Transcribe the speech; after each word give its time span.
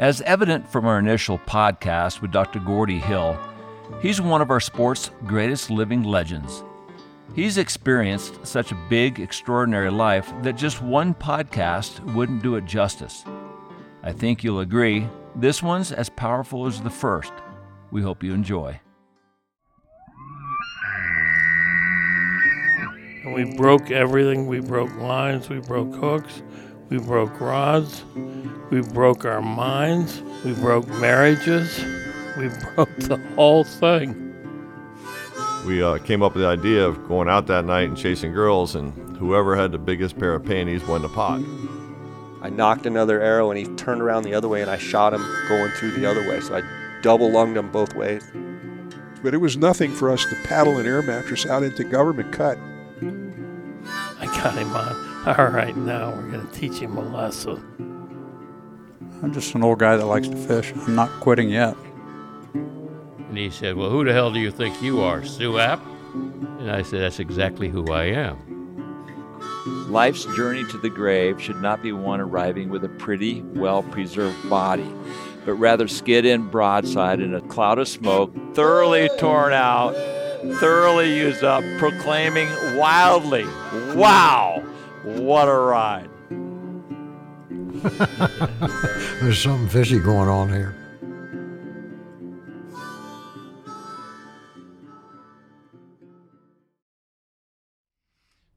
As 0.00 0.22
evident 0.22 0.66
from 0.66 0.86
our 0.86 0.98
initial 0.98 1.38
podcast 1.40 2.22
with 2.22 2.32
Dr. 2.32 2.58
Gordy 2.58 2.98
Hill, 2.98 3.38
he's 4.00 4.18
one 4.18 4.40
of 4.40 4.50
our 4.50 4.58
sport's 4.58 5.10
greatest 5.26 5.70
living 5.70 6.04
legends. 6.04 6.64
He's 7.34 7.58
experienced 7.58 8.46
such 8.46 8.72
a 8.72 8.86
big, 8.88 9.20
extraordinary 9.20 9.90
life 9.90 10.32
that 10.40 10.56
just 10.56 10.80
one 10.80 11.12
podcast 11.12 12.00
wouldn't 12.14 12.42
do 12.42 12.56
it 12.56 12.64
justice. 12.64 13.26
I 14.02 14.12
think 14.12 14.42
you'll 14.42 14.60
agree, 14.60 15.06
this 15.36 15.62
one's 15.62 15.92
as 15.92 16.08
powerful 16.08 16.64
as 16.64 16.80
the 16.80 16.88
first. 16.88 17.34
We 17.90 18.00
hope 18.00 18.22
you 18.22 18.32
enjoy. 18.32 18.80
We 23.34 23.54
broke 23.54 23.90
everything. 23.90 24.46
We 24.46 24.60
broke 24.60 24.96
lines, 24.96 25.50
we 25.50 25.60
broke 25.60 25.94
hooks, 25.94 26.42
we 26.90 26.98
broke 26.98 27.40
rods, 27.40 28.04
we 28.70 28.82
broke 28.82 29.24
our 29.24 29.40
minds, 29.40 30.20
we 30.44 30.52
broke 30.54 30.86
marriages, 30.88 31.82
we 32.36 32.48
broke 32.74 32.94
the 32.96 33.20
whole 33.36 33.64
thing. 33.64 34.26
We 35.66 35.82
uh, 35.82 35.98
came 35.98 36.22
up 36.22 36.34
with 36.34 36.42
the 36.42 36.48
idea 36.48 36.84
of 36.86 37.06
going 37.06 37.28
out 37.28 37.46
that 37.46 37.64
night 37.64 37.88
and 37.88 37.96
chasing 37.96 38.32
girls, 38.32 38.74
and 38.74 39.16
whoever 39.16 39.54
had 39.54 39.72
the 39.72 39.78
biggest 39.78 40.18
pair 40.18 40.34
of 40.34 40.44
panties 40.44 40.84
won 40.84 41.02
the 41.02 41.08
pot. 41.08 41.40
I 42.42 42.48
knocked 42.48 42.86
another 42.86 43.20
arrow 43.20 43.50
and 43.50 43.58
he 43.58 43.66
turned 43.76 44.00
around 44.00 44.22
the 44.22 44.32
other 44.32 44.48
way 44.48 44.62
and 44.62 44.70
I 44.70 44.78
shot 44.78 45.12
him 45.12 45.22
going 45.46 45.70
through 45.72 45.90
the 45.90 46.06
other 46.06 46.26
way. 46.26 46.40
So 46.40 46.56
I 46.56 46.62
double 47.02 47.30
lunged 47.30 47.58
him 47.58 47.70
both 47.70 47.94
ways. 47.94 48.30
But 49.22 49.34
it 49.34 49.38
was 49.38 49.58
nothing 49.58 49.92
for 49.92 50.10
us 50.10 50.24
to 50.24 50.34
paddle 50.44 50.78
an 50.78 50.86
air 50.86 51.02
mattress 51.02 51.44
out 51.44 51.62
into 51.62 51.84
government 51.84 52.32
cut. 52.32 52.58
I 54.18 54.24
got 54.24 54.56
him 54.56 54.74
on. 54.74 55.09
All 55.26 55.48
right, 55.48 55.76
now 55.76 56.12
we're 56.12 56.30
going 56.30 56.46
to 56.46 56.52
teach 56.54 56.78
him 56.78 56.96
a 56.96 57.02
lesson. 57.02 57.62
I'm 59.22 59.34
just 59.34 59.54
an 59.54 59.62
old 59.62 59.78
guy 59.78 59.96
that 59.96 60.06
likes 60.06 60.28
to 60.28 60.36
fish. 60.36 60.72
I'm 60.74 60.94
not 60.94 61.10
quitting 61.20 61.50
yet. 61.50 61.76
And 62.54 63.36
he 63.36 63.50
said, 63.50 63.76
Well, 63.76 63.90
who 63.90 64.02
the 64.02 64.14
hell 64.14 64.32
do 64.32 64.40
you 64.40 64.50
think 64.50 64.80
you 64.82 65.02
are, 65.02 65.22
Sue 65.22 65.58
App? 65.58 65.84
And 66.14 66.70
I 66.70 66.80
said, 66.80 67.02
That's 67.02 67.20
exactly 67.20 67.68
who 67.68 67.92
I 67.92 68.04
am. 68.04 68.38
Life's 69.90 70.24
journey 70.36 70.64
to 70.70 70.78
the 70.78 70.88
grave 70.88 71.40
should 71.40 71.60
not 71.60 71.82
be 71.82 71.92
one 71.92 72.20
arriving 72.20 72.70
with 72.70 72.82
a 72.84 72.88
pretty, 72.88 73.42
well 73.42 73.82
preserved 73.82 74.48
body, 74.48 74.90
but 75.44 75.52
rather 75.54 75.86
skid 75.86 76.24
in 76.24 76.48
broadside 76.48 77.20
in 77.20 77.34
a 77.34 77.42
cloud 77.42 77.78
of 77.78 77.88
smoke, 77.88 78.32
thoroughly 78.54 79.10
torn 79.18 79.52
out, 79.52 79.92
thoroughly 80.60 81.14
used 81.14 81.44
up, 81.44 81.62
proclaiming 81.78 82.48
wildly, 82.78 83.44
Wow, 83.94 84.62
what 85.04 85.48
a 85.48 85.54
ride! 85.54 86.10
There's 89.20 89.42
something 89.42 89.68
fishy 89.68 89.98
going 89.98 90.28
on 90.28 90.48
here. 90.50 90.74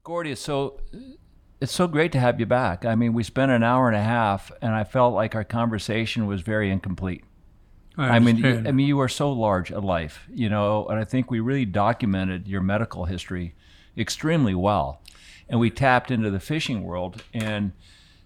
Gordy, 0.02 0.32
it's 0.32 0.40
so 0.42 0.80
it's 1.60 1.72
so 1.72 1.88
great 1.88 2.12
to 2.12 2.20
have 2.20 2.38
you 2.38 2.44
back. 2.44 2.84
I 2.84 2.94
mean, 2.94 3.14
we 3.14 3.22
spent 3.22 3.50
an 3.50 3.62
hour 3.62 3.88
and 3.88 3.96
a 3.96 4.02
half, 4.02 4.52
and 4.60 4.74
I 4.74 4.84
felt 4.84 5.14
like 5.14 5.34
our 5.34 5.44
conversation 5.44 6.26
was 6.26 6.42
very 6.42 6.70
incomplete. 6.70 7.24
I, 7.96 8.08
I 8.08 8.18
mean, 8.18 8.36
you, 8.36 8.44
understand. 8.44 8.68
I 8.68 8.72
mean, 8.72 8.86
you 8.86 9.00
are 9.00 9.08
so 9.08 9.32
large 9.32 9.70
a 9.70 9.80
life, 9.80 10.26
you 10.30 10.50
know, 10.50 10.86
and 10.86 10.98
I 10.98 11.04
think 11.04 11.30
we 11.30 11.40
really 11.40 11.64
documented 11.64 12.46
your 12.48 12.60
medical 12.60 13.06
history 13.06 13.54
extremely 13.96 14.54
well, 14.54 15.00
and 15.48 15.60
we 15.60 15.70
tapped 15.70 16.10
into 16.10 16.30
the 16.30 16.40
fishing 16.40 16.82
world. 16.82 17.22
And 17.32 17.72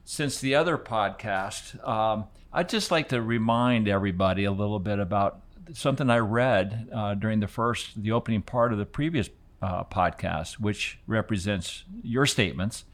since 0.05 0.41
the 0.41 0.55
other 0.55 0.79
podcast, 0.79 1.87
um, 1.87 2.27
I'd 2.53 2.69
just 2.69 2.91
like 2.91 3.11
to 3.11 3.21
remind 3.21 3.89
everybody 3.89 4.45
a 4.45 4.53
little 4.53 4.79
bit 4.79 4.99
about 4.99 5.41
something 5.75 6.09
I 6.09 6.19
read 6.19 6.89
uh, 6.93 7.15
during 7.15 7.41
the 7.41 7.49
first, 7.49 8.03
the 8.03 8.13
opening 8.13 8.43
part 8.43 8.73
of 8.73 8.79
the 8.79 8.87
previous 8.87 9.29
uh, 9.61 9.85
podcast, 9.85 10.55
which 10.55 10.99
represents 11.07 11.85
your 12.03 12.27
statements. 12.27 12.85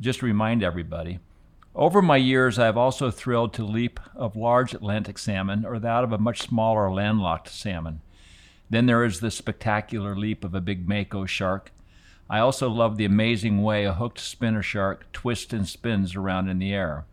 Just 0.00 0.22
remind 0.22 0.62
everybody. 0.62 1.18
Over 1.74 2.02
my 2.02 2.16
years, 2.16 2.58
I 2.58 2.66
have 2.66 2.76
also 2.76 3.10
thrilled 3.10 3.54
to 3.54 3.64
leap 3.64 4.00
of 4.14 4.36
large 4.36 4.74
Atlantic 4.74 5.18
salmon 5.18 5.64
or 5.64 5.78
that 5.78 6.04
of 6.04 6.12
a 6.12 6.18
much 6.18 6.42
smaller 6.42 6.90
landlocked 6.92 7.48
salmon. 7.48 8.00
Then 8.68 8.86
there 8.86 9.04
is 9.04 9.20
the 9.20 9.30
spectacular 9.30 10.16
leap 10.16 10.44
of 10.44 10.54
a 10.54 10.60
big 10.60 10.88
mako 10.88 11.26
shark. 11.26 11.72
I 12.30 12.38
also 12.38 12.70
love 12.70 12.96
the 12.96 13.04
amazing 13.04 13.60
way 13.60 13.84
a 13.84 13.94
hooked 13.94 14.20
spinner 14.20 14.62
shark 14.62 15.10
twists 15.12 15.52
and 15.52 15.68
spins 15.68 16.14
around 16.14 16.48
in 16.48 16.60
the 16.60 16.72
air. 16.72 17.04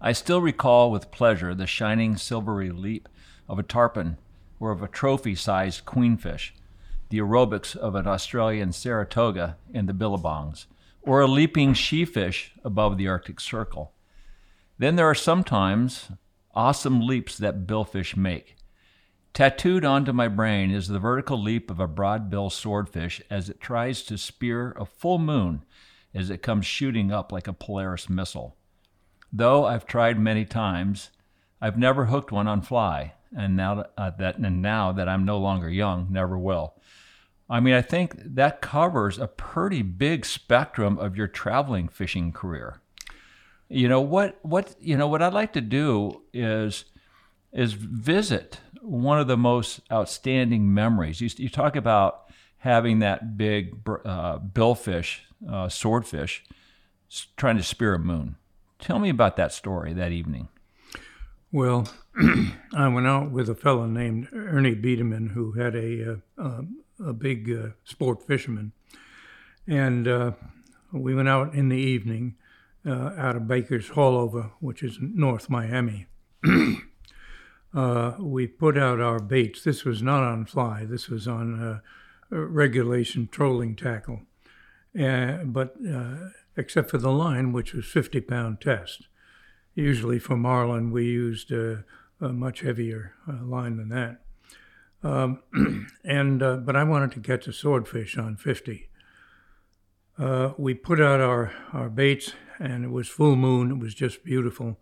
I 0.00 0.12
still 0.12 0.40
recall 0.40 0.90
with 0.90 1.10
pleasure 1.10 1.54
the 1.54 1.66
shining 1.66 2.16
silvery 2.16 2.70
leap 2.70 3.06
of 3.46 3.58
a 3.58 3.62
tarpon 3.62 4.16
or 4.58 4.70
of 4.70 4.82
a 4.82 4.88
trophy 4.88 5.34
sized 5.34 5.84
queenfish, 5.84 6.54
the 7.10 7.18
aerobics 7.18 7.76
of 7.76 7.94
an 7.94 8.06
Australian 8.06 8.72
Saratoga 8.72 9.58
in 9.74 9.84
the 9.84 9.92
billabongs, 9.92 10.64
or 11.02 11.20
a 11.20 11.26
leaping 11.26 11.74
sheefish 11.74 12.52
above 12.64 12.96
the 12.96 13.08
Arctic 13.08 13.40
Circle. 13.40 13.92
Then 14.78 14.96
there 14.96 15.06
are 15.06 15.14
sometimes 15.14 16.08
awesome 16.54 17.06
leaps 17.06 17.36
that 17.36 17.66
billfish 17.66 18.16
make. 18.16 18.56
Tattooed 19.34 19.82
onto 19.82 20.12
my 20.12 20.28
brain 20.28 20.70
is 20.70 20.88
the 20.88 20.98
vertical 20.98 21.40
leap 21.40 21.70
of 21.70 21.80
a 21.80 21.86
broad-bill 21.86 22.50
swordfish 22.50 23.22
as 23.30 23.48
it 23.48 23.60
tries 23.60 24.02
to 24.02 24.18
spear 24.18 24.72
a 24.72 24.84
full 24.84 25.18
moon 25.18 25.64
as 26.14 26.28
it 26.28 26.42
comes 26.42 26.66
shooting 26.66 27.10
up 27.10 27.32
like 27.32 27.48
a 27.48 27.54
Polaris 27.54 28.10
missile. 28.10 28.56
Though 29.32 29.64
I've 29.64 29.86
tried 29.86 30.18
many 30.18 30.44
times, 30.44 31.10
I've 31.62 31.78
never 31.78 32.06
hooked 32.06 32.30
one 32.30 32.46
on 32.46 32.60
fly, 32.60 33.14
and 33.34 33.56
now 33.56 33.86
uh, 33.96 34.10
that 34.18 34.36
and 34.36 34.60
now 34.60 34.92
that 34.92 35.08
I'm 35.08 35.24
no 35.24 35.38
longer 35.38 35.70
young, 35.70 36.08
never 36.10 36.36
will. 36.36 36.74
I 37.48 37.60
mean, 37.60 37.72
I 37.72 37.80
think 37.80 38.14
that 38.18 38.60
covers 38.60 39.18
a 39.18 39.26
pretty 39.26 39.80
big 39.80 40.26
spectrum 40.26 40.98
of 40.98 41.16
your 41.16 41.28
traveling 41.28 41.88
fishing 41.88 42.32
career. 42.32 42.82
You 43.70 43.88
know 43.88 44.02
what? 44.02 44.38
What 44.42 44.74
you 44.78 44.98
know? 44.98 45.08
What 45.08 45.22
I'd 45.22 45.32
like 45.32 45.54
to 45.54 45.62
do 45.62 46.22
is 46.34 46.84
is 47.52 47.72
visit 47.72 48.60
one 48.82 49.18
of 49.18 49.28
the 49.28 49.36
most 49.36 49.80
outstanding 49.90 50.74
memories. 50.74 51.20
You, 51.20 51.30
you 51.36 51.48
talk 51.48 51.76
about 51.76 52.24
having 52.58 52.98
that 52.98 53.36
big 53.36 53.76
uh, 54.04 54.38
billfish, 54.38 55.20
uh, 55.48 55.68
swordfish, 55.68 56.44
trying 57.36 57.56
to 57.56 57.62
spear 57.62 57.94
a 57.94 57.98
moon. 57.98 58.36
Tell 58.78 58.98
me 58.98 59.08
about 59.08 59.36
that 59.36 59.52
story 59.52 59.92
that 59.92 60.12
evening. 60.12 60.48
Well, 61.52 61.88
I 62.74 62.88
went 62.88 63.06
out 63.06 63.30
with 63.30 63.48
a 63.48 63.54
fellow 63.54 63.86
named 63.86 64.28
Ernie 64.32 64.74
Biederman 64.74 65.28
who 65.28 65.52
had 65.52 65.76
a 65.76 66.12
uh, 66.38 66.42
uh, 66.42 66.62
a 67.04 67.12
big 67.12 67.50
uh, 67.50 67.68
sport 67.84 68.26
fisherman, 68.26 68.72
and 69.66 70.08
uh, 70.08 70.32
we 70.92 71.14
went 71.14 71.28
out 71.28 71.54
in 71.54 71.68
the 71.68 71.76
evening 71.76 72.36
out 72.84 73.36
of 73.36 73.46
Baker's 73.46 73.90
Haulover, 73.90 74.50
which 74.60 74.82
is 74.82 74.98
North 75.00 75.48
Miami. 75.48 76.06
Uh, 77.74 78.12
we 78.18 78.46
put 78.46 78.76
out 78.76 79.00
our 79.00 79.18
baits. 79.18 79.62
This 79.62 79.84
was 79.84 80.02
not 80.02 80.22
on 80.22 80.44
fly. 80.44 80.84
This 80.84 81.08
was 81.08 81.26
on 81.26 81.60
uh, 81.60 81.80
regulation 82.30 83.28
trolling 83.30 83.76
tackle, 83.76 84.22
but 84.94 85.76
except 86.56 86.90
for 86.90 86.98
the 86.98 87.10
line, 87.10 87.52
which 87.52 87.72
was 87.72 87.86
50 87.86 88.20
pound 88.22 88.60
test. 88.60 89.08
Usually 89.74 90.18
for 90.18 90.36
marlin, 90.36 90.90
we 90.90 91.06
used 91.06 91.50
a 91.50 91.84
much 92.20 92.60
heavier 92.60 93.14
line 93.26 93.78
than 93.78 93.88
that. 93.88 94.22
Um, 95.02 95.40
and 96.04 96.42
uh, 96.42 96.56
but 96.56 96.76
I 96.76 96.84
wanted 96.84 97.12
to 97.12 97.20
catch 97.20 97.46
a 97.46 97.52
swordfish 97.52 98.16
on 98.16 98.36
50. 98.36 98.88
Uh, 100.18 100.52
we 100.56 100.74
put 100.74 101.00
out 101.00 101.20
our, 101.20 101.52
our 101.72 101.88
baits, 101.88 102.34
and 102.58 102.84
it 102.84 102.90
was 102.90 103.08
full 103.08 103.34
moon. 103.34 103.72
It 103.72 103.78
was 103.78 103.94
just 103.94 104.24
beautiful, 104.24 104.78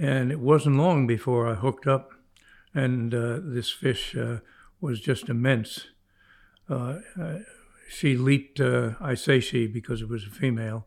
and 0.00 0.32
it 0.32 0.40
wasn't 0.40 0.76
long 0.76 1.06
before 1.06 1.46
I 1.46 1.54
hooked 1.54 1.86
up, 1.86 2.12
and 2.74 3.14
uh, 3.14 3.38
this 3.42 3.70
fish 3.70 4.16
uh, 4.16 4.38
was 4.80 4.98
just 4.98 5.28
immense. 5.28 5.88
Uh, 6.70 7.00
uh, 7.20 7.38
she 7.90 8.16
leaped. 8.16 8.60
I 8.60 9.14
say 9.14 9.40
she 9.40 9.66
because 9.66 10.00
it 10.00 10.08
was 10.08 10.24
a 10.24 10.30
female. 10.30 10.86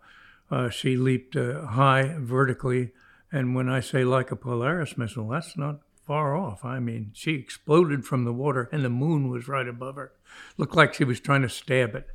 she 0.71 0.97
leaped 0.97 1.35
high 1.35 2.15
vertically, 2.17 2.91
and 3.31 3.53
when 3.53 3.69
I 3.69 3.81
say 3.81 4.03
like 4.03 4.31
a 4.31 4.35
Polaris 4.35 4.97
missile, 4.97 5.29
that's 5.29 5.55
not 5.57 5.81
far 6.07 6.35
off. 6.35 6.65
I 6.65 6.79
mean, 6.79 7.11
she 7.13 7.33
exploded 7.33 8.05
from 8.05 8.25
the 8.25 8.33
water, 8.33 8.67
and 8.71 8.83
the 8.83 8.89
moon 8.89 9.29
was 9.29 9.47
right 9.47 9.67
above 9.67 9.95
her. 9.95 10.13
Looked 10.57 10.75
like 10.75 10.95
she 10.95 11.03
was 11.03 11.19
trying 11.19 11.43
to 11.43 11.49
stab 11.49 11.93
it. 11.93 12.07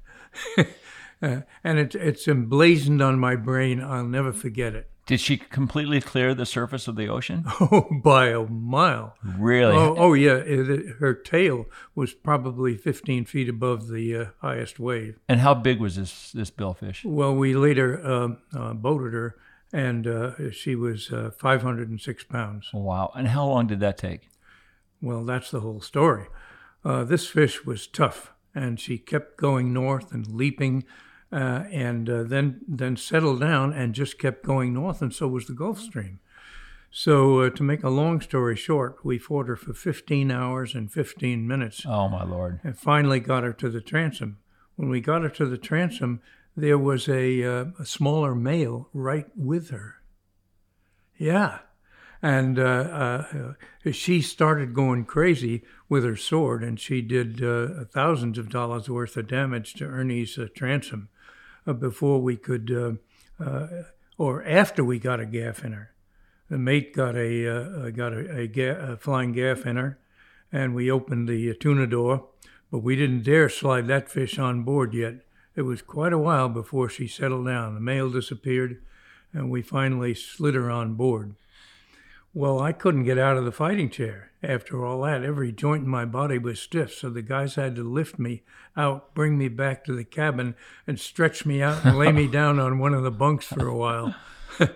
uh, 1.22 1.40
and 1.62 1.78
it, 1.78 1.94
it's 1.94 2.26
emblazoned 2.26 3.02
on 3.02 3.20
my 3.20 3.36
brain. 3.36 3.80
I'll 3.80 4.04
never 4.04 4.32
forget 4.32 4.74
it. 4.74 4.90
Did 5.08 5.20
she 5.20 5.38
completely 5.38 6.02
clear 6.02 6.34
the 6.34 6.44
surface 6.44 6.86
of 6.86 6.94
the 6.94 7.08
ocean? 7.08 7.44
Oh, 7.60 7.88
by 7.90 8.28
a 8.28 8.44
mile. 8.44 9.14
Really? 9.24 9.74
Oh, 9.74 9.94
oh 9.96 10.12
yeah. 10.12 10.36
It, 10.36 10.68
it, 10.70 10.86
her 11.00 11.14
tail 11.14 11.64
was 11.94 12.12
probably 12.12 12.76
15 12.76 13.24
feet 13.24 13.48
above 13.48 13.88
the 13.88 14.14
uh, 14.14 14.24
highest 14.42 14.78
wave. 14.78 15.18
And 15.26 15.40
how 15.40 15.54
big 15.54 15.80
was 15.80 15.96
this 15.96 16.30
this 16.32 16.50
billfish? 16.50 17.04
Well, 17.04 17.34
we 17.34 17.54
later 17.54 18.00
uh, 18.04 18.28
uh, 18.54 18.74
boated 18.74 19.14
her, 19.14 19.36
and 19.72 20.06
uh, 20.06 20.50
she 20.50 20.74
was 20.74 21.10
uh, 21.10 21.30
506 21.38 22.24
pounds. 22.24 22.70
Wow. 22.74 23.10
And 23.16 23.28
how 23.28 23.46
long 23.46 23.66
did 23.66 23.80
that 23.80 23.96
take? 23.96 24.28
Well, 25.00 25.24
that's 25.24 25.50
the 25.50 25.60
whole 25.60 25.80
story. 25.80 26.26
Uh, 26.84 27.04
this 27.04 27.26
fish 27.26 27.64
was 27.64 27.86
tough, 27.86 28.32
and 28.54 28.78
she 28.78 28.98
kept 28.98 29.38
going 29.38 29.72
north 29.72 30.12
and 30.12 30.26
leaping, 30.26 30.84
uh, 31.32 31.64
and 31.70 32.08
uh, 32.08 32.22
then 32.22 32.60
then 32.66 32.96
settled 32.96 33.40
down 33.40 33.72
and 33.72 33.94
just 33.94 34.18
kept 34.18 34.44
going 34.44 34.72
north, 34.74 35.02
and 35.02 35.12
so 35.14 35.28
was 35.28 35.46
the 35.46 35.52
Gulf 35.52 35.78
Stream. 35.80 36.20
So, 36.90 37.40
uh, 37.40 37.50
to 37.50 37.62
make 37.62 37.82
a 37.82 37.90
long 37.90 38.20
story 38.22 38.56
short, 38.56 39.04
we 39.04 39.18
fought 39.18 39.46
her 39.46 39.56
for 39.56 39.74
15 39.74 40.30
hours 40.30 40.74
and 40.74 40.90
15 40.90 41.46
minutes, 41.46 41.82
Oh, 41.86 42.08
my 42.08 42.24
Lord. 42.24 42.60
and 42.64 42.78
finally 42.78 43.20
got 43.20 43.42
her 43.44 43.52
to 43.52 43.68
the 43.68 43.82
transom. 43.82 44.38
When 44.76 44.88
we 44.88 45.02
got 45.02 45.20
her 45.22 45.28
to 45.28 45.44
the 45.44 45.58
transom, 45.58 46.22
there 46.56 46.78
was 46.78 47.06
a, 47.06 47.44
uh, 47.44 47.64
a 47.78 47.84
smaller 47.84 48.34
male 48.34 48.88
right 48.94 49.26
with 49.36 49.68
her. 49.68 49.96
Yeah. 51.18 51.58
And 52.22 52.58
uh, 52.58 53.24
uh, 53.34 53.52
she 53.92 54.22
started 54.22 54.74
going 54.74 55.04
crazy 55.04 55.64
with 55.88 56.04
her 56.04 56.16
sword, 56.16 56.64
and 56.64 56.80
she 56.80 57.02
did 57.02 57.44
uh, 57.44 57.84
thousands 57.92 58.38
of 58.38 58.48
dollars 58.48 58.88
worth 58.88 59.16
of 59.16 59.28
damage 59.28 59.74
to 59.74 59.84
Ernie's 59.84 60.38
uh, 60.38 60.48
transom 60.54 61.10
before 61.74 62.20
we 62.20 62.36
could, 62.36 62.70
uh, 62.70 63.44
uh, 63.44 63.66
or 64.16 64.44
after 64.44 64.84
we 64.84 64.98
got 64.98 65.20
a 65.20 65.26
gaff 65.26 65.64
in 65.64 65.72
her. 65.72 65.92
The 66.50 66.58
mate 66.58 66.94
got 66.94 67.14
a 67.14 67.46
uh, 67.46 67.90
got 67.90 68.12
a, 68.12 68.40
a, 68.40 68.46
ga- 68.46 68.92
a 68.92 68.96
flying 68.96 69.32
gaff 69.32 69.66
in 69.66 69.76
her, 69.76 69.98
and 70.50 70.74
we 70.74 70.90
opened 70.90 71.28
the 71.28 71.54
tuna 71.54 71.86
door, 71.86 72.26
but 72.70 72.78
we 72.78 72.96
didn't 72.96 73.24
dare 73.24 73.48
slide 73.48 73.86
that 73.88 74.10
fish 74.10 74.38
on 74.38 74.62
board 74.62 74.94
yet. 74.94 75.16
It 75.54 75.62
was 75.62 75.82
quite 75.82 76.12
a 76.12 76.18
while 76.18 76.48
before 76.48 76.88
she 76.88 77.06
settled 77.06 77.46
down. 77.46 77.74
The 77.74 77.80
male 77.80 78.10
disappeared, 78.10 78.80
and 79.32 79.50
we 79.50 79.60
finally 79.60 80.14
slid 80.14 80.54
her 80.54 80.70
on 80.70 80.94
board. 80.94 81.34
Well, 82.38 82.60
I 82.60 82.70
couldn't 82.70 83.02
get 83.02 83.18
out 83.18 83.36
of 83.36 83.44
the 83.44 83.50
fighting 83.50 83.90
chair. 83.90 84.30
After 84.44 84.86
all 84.86 85.02
that, 85.02 85.24
every 85.24 85.50
joint 85.50 85.82
in 85.82 85.88
my 85.90 86.04
body 86.04 86.38
was 86.38 86.60
stiff, 86.60 86.94
so 86.94 87.10
the 87.10 87.20
guys 87.20 87.56
had 87.56 87.74
to 87.74 87.82
lift 87.82 88.16
me 88.16 88.44
out, 88.76 89.12
bring 89.12 89.36
me 89.36 89.48
back 89.48 89.84
to 89.86 89.92
the 89.92 90.04
cabin, 90.04 90.54
and 90.86 91.00
stretch 91.00 91.44
me 91.44 91.60
out 91.60 91.84
and 91.84 91.98
lay 91.98 92.12
me 92.12 92.28
down 92.30 92.60
on 92.60 92.78
one 92.78 92.94
of 92.94 93.02
the 93.02 93.10
bunks 93.10 93.46
for 93.46 93.66
a 93.66 93.76
while. 93.76 94.14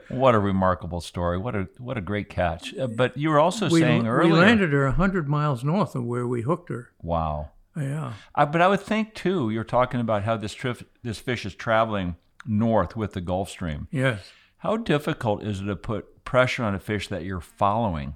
What 0.08 0.36
a 0.36 0.38
remarkable 0.38 1.00
story. 1.00 1.38
What 1.38 1.56
a 1.56 1.68
what 1.78 1.98
a 1.98 2.00
great 2.00 2.28
catch. 2.28 2.72
Uh, 2.76 2.86
but 2.86 3.16
you 3.16 3.30
were 3.30 3.40
also 3.40 3.68
We, 3.68 3.80
saying 3.80 4.06
earlier 4.06 4.32
we 4.32 4.38
landed 4.38 4.72
her 4.72 4.86
a 4.86 4.92
hundred 4.92 5.28
miles 5.28 5.64
north 5.64 5.96
of 5.96 6.04
where 6.04 6.24
we 6.24 6.42
hooked 6.42 6.68
her. 6.68 6.92
Wow. 7.02 7.50
Yeah. 7.76 8.12
I, 8.32 8.44
but 8.44 8.60
I 8.60 8.68
would 8.68 8.78
think 8.82 9.14
too. 9.14 9.50
You're 9.50 9.64
talking 9.64 9.98
about 9.98 10.22
how 10.22 10.36
this 10.36 10.54
trip, 10.54 10.88
this 11.02 11.18
fish 11.18 11.44
is 11.44 11.56
traveling 11.56 12.14
north 12.46 12.94
with 12.94 13.14
the 13.14 13.20
Gulf 13.20 13.50
Stream. 13.50 13.88
Yes. 13.90 14.20
How 14.58 14.76
difficult 14.76 15.42
is 15.42 15.60
it 15.60 15.64
to 15.64 15.74
put 15.74 16.06
pressure 16.24 16.64
on 16.64 16.74
a 16.74 16.80
fish 16.80 17.08
that 17.08 17.24
you're 17.24 17.40
following? 17.40 18.14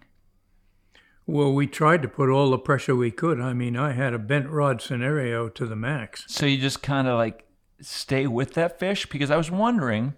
Well, 1.27 1.53
we 1.53 1.67
tried 1.67 2.03
to 2.03 2.09
put 2.09 2.31
all 2.31 2.51
the 2.51 2.59
pressure 2.59 2.95
we 2.95 3.11
could. 3.11 3.41
I 3.41 3.53
mean, 3.53 3.77
I 3.77 3.93
had 3.93 4.15
a 4.15 4.19
bent 4.19 4.49
rod 4.49 4.81
scenario 4.81 5.49
to 5.49 5.67
the 5.67 5.75
max. 5.75 6.25
So 6.29 6.47
you 6.47 6.59
just 6.59 6.83
kind 6.83 7.09
of 7.09 7.19
like 7.19 7.45
stay 7.81 8.27
with 8.27 8.55
that 8.55 8.79
fish 8.79 9.07
because 9.07 9.31
I 9.31 9.37
was 9.37 9.51
wondering. 9.51 10.15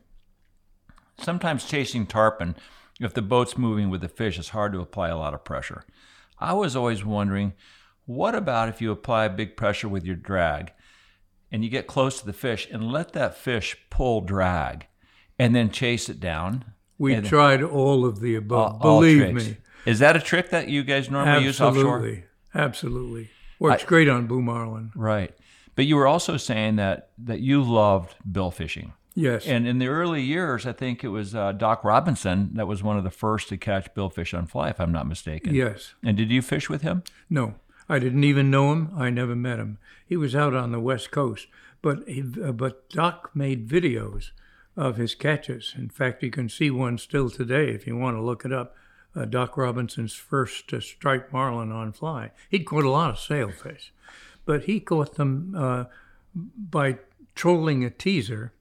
Sometimes 1.21 1.65
chasing 1.65 2.07
tarpon, 2.07 2.57
if 3.01 3.15
the 3.15 3.23
boat's 3.23 3.59
moving 3.59 3.91
with 3.91 4.03
the 4.03 4.09
fish, 4.09 4.39
it's 4.39 4.51
hard 4.51 4.73
to 4.73 4.81
apply 4.81 5.09
a 5.09 5.17
lot 5.17 5.35
of 5.35 5.45
pressure. 5.45 5.83
I 6.39 6.53
was 6.53 6.77
always 6.77 7.05
wondering, 7.05 7.55
what 8.05 8.35
about 8.35 8.69
if 8.69 8.81
you 8.81 8.93
apply 8.93 9.29
big 9.29 9.57
pressure 9.57 9.89
with 9.89 10.05
your 10.05 10.15
drag, 10.15 10.73
and 11.51 11.65
you 11.65 11.71
get 11.71 11.87
close 11.87 12.21
to 12.21 12.27
the 12.27 12.33
fish 12.33 12.69
and 12.71 12.93
let 12.93 13.13
that 13.15 13.37
fish 13.37 13.77
pull 13.91 14.21
drag, 14.21 14.87
and 15.39 15.57
then 15.57 15.71
chase 15.71 16.09
it 16.09 16.21
down? 16.21 16.67
We 16.99 17.15
And- 17.15 17.27
tried 17.27 17.63
all 17.63 18.05
of 18.05 18.21
the 18.21 18.35
above. 18.35 18.73
All- 18.83 18.91
all 18.93 19.01
Believe 19.01 19.31
tricks. 19.31 19.47
me. 19.49 19.57
Is 19.87 20.01
that 20.01 20.17
a 20.17 20.21
trick 20.21 20.51
that 20.51 20.69
you 20.69 20.83
guys 20.83 21.11
normally 21.11 21.45
use 21.45 21.61
offshore? 21.61 21.97
Absolutely. 21.97 22.25
Absolutely. 22.55 23.31
Works 23.59 23.85
great 23.85 24.09
on 24.09 24.27
Blue 24.27 24.43
Marlin. 24.43 24.91
Right. 24.95 25.33
But 25.75 25.87
you 25.87 25.97
were 25.97 26.07
also 26.07 26.37
saying 26.37 26.77
that 26.77 27.11
that 27.19 27.41
you 27.41 27.63
loved 27.63 28.15
bill 28.31 28.51
fishing. 28.51 28.93
Yes. 29.15 29.47
And 29.47 29.67
in 29.67 29.79
the 29.79 29.89
early 29.89 30.23
years, 30.23 30.65
I 30.67 30.73
think 30.73 31.03
it 31.03 31.09
was 31.09 31.35
uh, 31.35 31.53
Doc 31.53 31.83
Robinson 31.85 32.51
that 32.55 32.69
was 32.69 32.83
one 32.83 32.97
of 32.97 33.05
the 33.05 33.11
first 33.11 33.49
to 33.49 33.57
catch 33.57 33.93
billfish 33.95 34.37
on 34.37 34.47
fly, 34.47 34.69
if 34.69 34.81
I'm 34.81 34.93
not 34.93 35.09
mistaken. 35.09 35.55
yes. 35.55 35.95
And 36.05 36.17
did 36.17 36.31
you 36.31 36.41
fish 36.43 36.69
with 36.69 36.83
him? 36.83 37.03
No. 37.29 37.55
I 37.89 37.99
didn't 37.99 38.23
even 38.25 38.51
know 38.51 38.71
him. 38.73 38.91
I 38.97 39.11
never 39.11 39.35
met 39.35 39.59
him. 39.59 39.79
He 40.07 40.17
was 40.17 40.37
out 40.37 40.55
on 40.55 40.71
the 40.73 40.79
West 40.81 41.11
Coast. 41.11 41.47
But, 41.81 42.07
he, 42.09 42.23
uh, 42.45 42.53
but 42.53 42.89
Doc 42.91 43.31
made 43.35 43.69
videos 43.69 44.31
of 44.79 44.97
his 44.97 45.15
catches. 45.15 45.75
In 45.77 45.89
fact, 45.91 46.23
you 46.23 46.31
can 46.31 46.49
see 46.49 46.71
one 46.71 46.97
still 46.99 47.29
today 47.29 47.69
if 47.71 47.87
you 47.87 47.97
want 47.97 48.17
to 48.17 48.23
look 48.23 48.45
it 48.45 48.53
up. 48.53 48.75
Uh, 49.15 49.25
Doc 49.25 49.57
Robinson's 49.57 50.15
first 50.15 50.73
uh, 50.73 50.81
striped 50.81 51.33
marlin 51.33 51.73
on 51.73 51.93
fly. 51.93 52.31
He'd 52.49 52.65
caught 52.65 52.85
a 52.85 52.91
lot 52.91 53.11
of 53.11 53.19
sailfish, 53.19 53.93
but 54.45 54.65
he 54.65 54.79
caught 54.81 55.17
them 55.17 55.55
uh, 55.57 55.85
by 56.35 56.99
trolling 57.35 57.85
a 57.85 57.91
teaser 57.91 58.53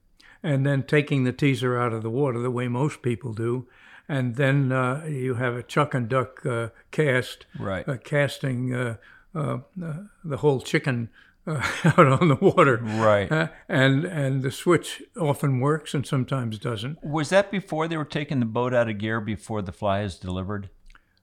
and 0.42 0.66
then 0.66 0.82
taking 0.82 1.24
the 1.24 1.32
teaser 1.32 1.78
out 1.78 1.92
of 1.92 2.02
the 2.02 2.10
water 2.10 2.40
the 2.40 2.50
way 2.50 2.66
most 2.68 3.00
people 3.02 3.32
do. 3.32 3.68
And 4.08 4.36
then 4.36 4.72
uh, 4.72 5.04
you 5.06 5.34
have 5.34 5.54
a 5.54 5.62
chuck 5.62 5.94
and 5.94 6.08
duck 6.08 6.44
uh, 6.44 6.70
cast, 6.90 7.46
Right. 7.58 7.86
uh, 7.88 7.96
casting 7.98 8.74
uh, 8.74 8.96
uh, 9.34 9.58
uh, 9.84 9.92
the 10.24 10.38
whole 10.38 10.60
chicken 10.60 11.10
uh, 11.48 11.62
out 11.96 12.06
on 12.06 12.28
the 12.28 12.34
water. 12.36 12.76
Right. 12.82 13.30
Uh, 13.30 13.48
and 13.68 14.04
and 14.04 14.42
the 14.42 14.50
switch 14.50 15.02
often 15.18 15.60
works 15.60 15.94
and 15.94 16.06
sometimes 16.06 16.58
doesn't. 16.58 17.02
Was 17.02 17.30
that 17.30 17.50
before 17.50 17.88
they 17.88 17.96
were 17.96 18.04
taking 18.04 18.40
the 18.40 18.46
boat 18.46 18.74
out 18.74 18.88
of 18.88 18.98
gear 18.98 19.20
before 19.20 19.62
the 19.62 19.72
fly 19.72 20.02
is 20.02 20.16
delivered? 20.18 20.70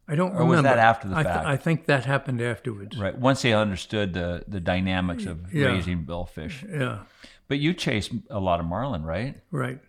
I 0.08 0.16
don't 0.16 0.32
Or 0.32 0.46
remember. 0.46 0.56
was 0.58 0.64
that 0.64 0.78
after 0.78 1.08
the 1.08 1.16
I, 1.18 1.24
th- 1.24 1.34
fact? 1.34 1.48
I 1.48 1.58
think 1.58 1.86
that 1.88 2.06
happened 2.06 2.40
afterwards. 2.42 2.96
Right. 2.98 3.18
Once 3.18 3.42
they 3.42 3.54
understood 3.54 4.14
the, 4.14 4.44
the 4.48 4.60
dynamics 4.60 5.26
of 5.26 5.52
Yeah. 5.52 5.68
raising 5.68 6.06
billfish. 6.06 6.64
Yeah, 6.72 7.00
But 7.48 7.58
you 7.58 7.74
chased 7.74 8.12
a 8.30 8.40
lot 8.40 8.60
of 8.60 8.68
marlin, 8.68 9.04
right? 9.04 9.42
right. 9.50 9.80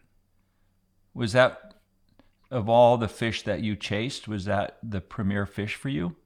Was 1.13 1.33
that, 1.33 1.75
of 2.51 2.69
all 2.71 2.97
the 2.97 3.09
fish 3.09 3.43
that 3.43 3.61
you 3.61 3.77
chased, 3.77 4.27
was 4.27 4.47
that 4.47 4.79
the 4.83 5.03
premier 5.03 5.45
fish 5.45 5.75
for 5.75 5.91
you? 5.91 6.17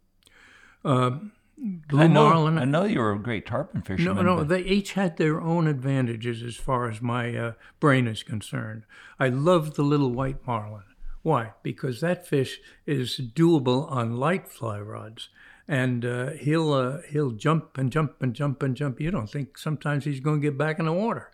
Um, 0.84 1.32
I 1.62 1.78
blue 1.88 2.08
know, 2.08 2.28
marlin. 2.28 2.58
I 2.58 2.64
know 2.64 2.84
you 2.84 3.00
were 3.00 3.12
a 3.12 3.18
great 3.18 3.46
tarpon 3.46 3.82
no, 3.86 3.96
fisherman. 3.96 4.26
no, 4.26 4.36
but- 4.36 4.48
they 4.48 4.62
each 4.62 4.92
had 4.92 5.16
their 5.16 5.40
own 5.40 5.66
advantages 5.66 6.42
as 6.42 6.56
far 6.56 6.88
as 6.88 7.02
my 7.02 7.36
uh, 7.36 7.52
brain 7.80 8.06
is 8.06 8.22
concerned. 8.22 8.84
I 9.18 9.28
love 9.28 9.74
the 9.74 9.82
little 9.82 10.12
white 10.12 10.46
marlin. 10.46 10.84
Why? 11.22 11.52
Because 11.62 12.00
that 12.00 12.26
fish 12.26 12.61
is 12.87 13.20
doable 13.35 13.90
on 13.90 14.16
light 14.16 14.49
fly 14.49 14.80
rods, 14.80 15.28
and 15.68 16.04
uh, 16.04 16.30
he'll 16.30 16.73
uh, 16.73 17.02
he'll 17.11 17.32
jump 17.32 17.76
and 17.76 17.92
jump 17.92 18.23
and 18.23 18.35
jump 18.35 18.62
and 18.62 18.75
jump. 18.75 18.99
You 19.00 19.11
don't 19.11 19.28
think 19.30 19.58
sometimes 19.58 20.04
he's 20.06 20.20
going 20.20 20.40
to 20.40 20.49
get 20.49 20.56
back 20.56 20.78
in 20.78 20.87
the 20.87 20.92
water. 20.92 21.30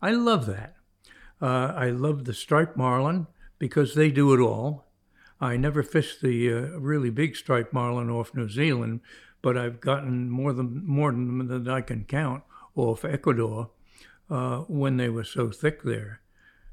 I 0.00 0.12
love 0.12 0.46
that. 0.46 0.76
Uh, 1.42 1.72
I 1.76 1.90
love 1.90 2.24
the 2.24 2.32
striped 2.32 2.76
marlin 2.76 3.26
because 3.58 3.94
they 3.94 4.10
do 4.10 4.32
it 4.32 4.40
all. 4.40 4.86
I 5.40 5.56
never 5.56 5.82
fished 5.82 6.20
the 6.20 6.52
uh, 6.52 6.60
really 6.78 7.10
big 7.10 7.36
striped 7.36 7.72
marlin 7.72 8.10
off 8.10 8.34
New 8.34 8.48
Zealand, 8.48 9.00
but 9.42 9.56
I've 9.56 9.80
gotten 9.80 10.30
more 10.30 10.52
than 10.52 10.86
more 10.86 11.12
than, 11.12 11.46
than 11.46 11.68
I 11.68 11.80
can 11.80 12.04
count 12.04 12.42
off 12.74 13.04
Ecuador 13.04 13.70
uh, 14.30 14.58
when 14.60 14.96
they 14.96 15.08
were 15.08 15.24
so 15.24 15.50
thick 15.50 15.82
there. 15.82 16.20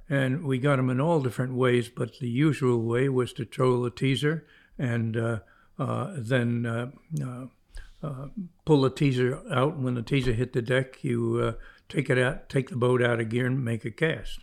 And 0.08 0.44
we 0.44 0.60
got 0.60 0.76
them 0.76 0.90
in 0.90 1.02
all 1.02 1.20
different 1.22 1.56
ways, 1.56 1.90
but 1.90 2.20
the 2.20 2.30
usual 2.30 2.84
way 2.84 3.10
was 3.10 3.34
to 3.34 3.46
troll 3.46 3.86
a 3.86 3.92
teaser 3.92 4.46
and 4.78 5.18
uh, 5.18 5.40
uh, 5.80 6.14
then 6.16 6.66
uh, 6.66 6.92
uh, 7.24 7.46
uh, 8.06 8.28
pull 8.66 8.82
the 8.82 8.90
teaser 8.90 9.42
out. 9.52 9.78
When 9.78 9.96
the 9.96 10.04
teaser 10.04 10.34
hit 10.34 10.54
the 10.54 10.62
deck, 10.62 11.04
you 11.04 11.40
uh, 11.42 11.62
take 11.90 12.10
it 12.10 12.20
out, 12.20 12.50
take 12.50 12.70
the 12.70 12.76
boat 12.76 13.02
out 13.02 13.20
of 13.20 13.30
gear, 13.30 13.48
and 13.48 13.64
make 13.66 13.84
a 13.84 13.92
cast. 13.92 14.40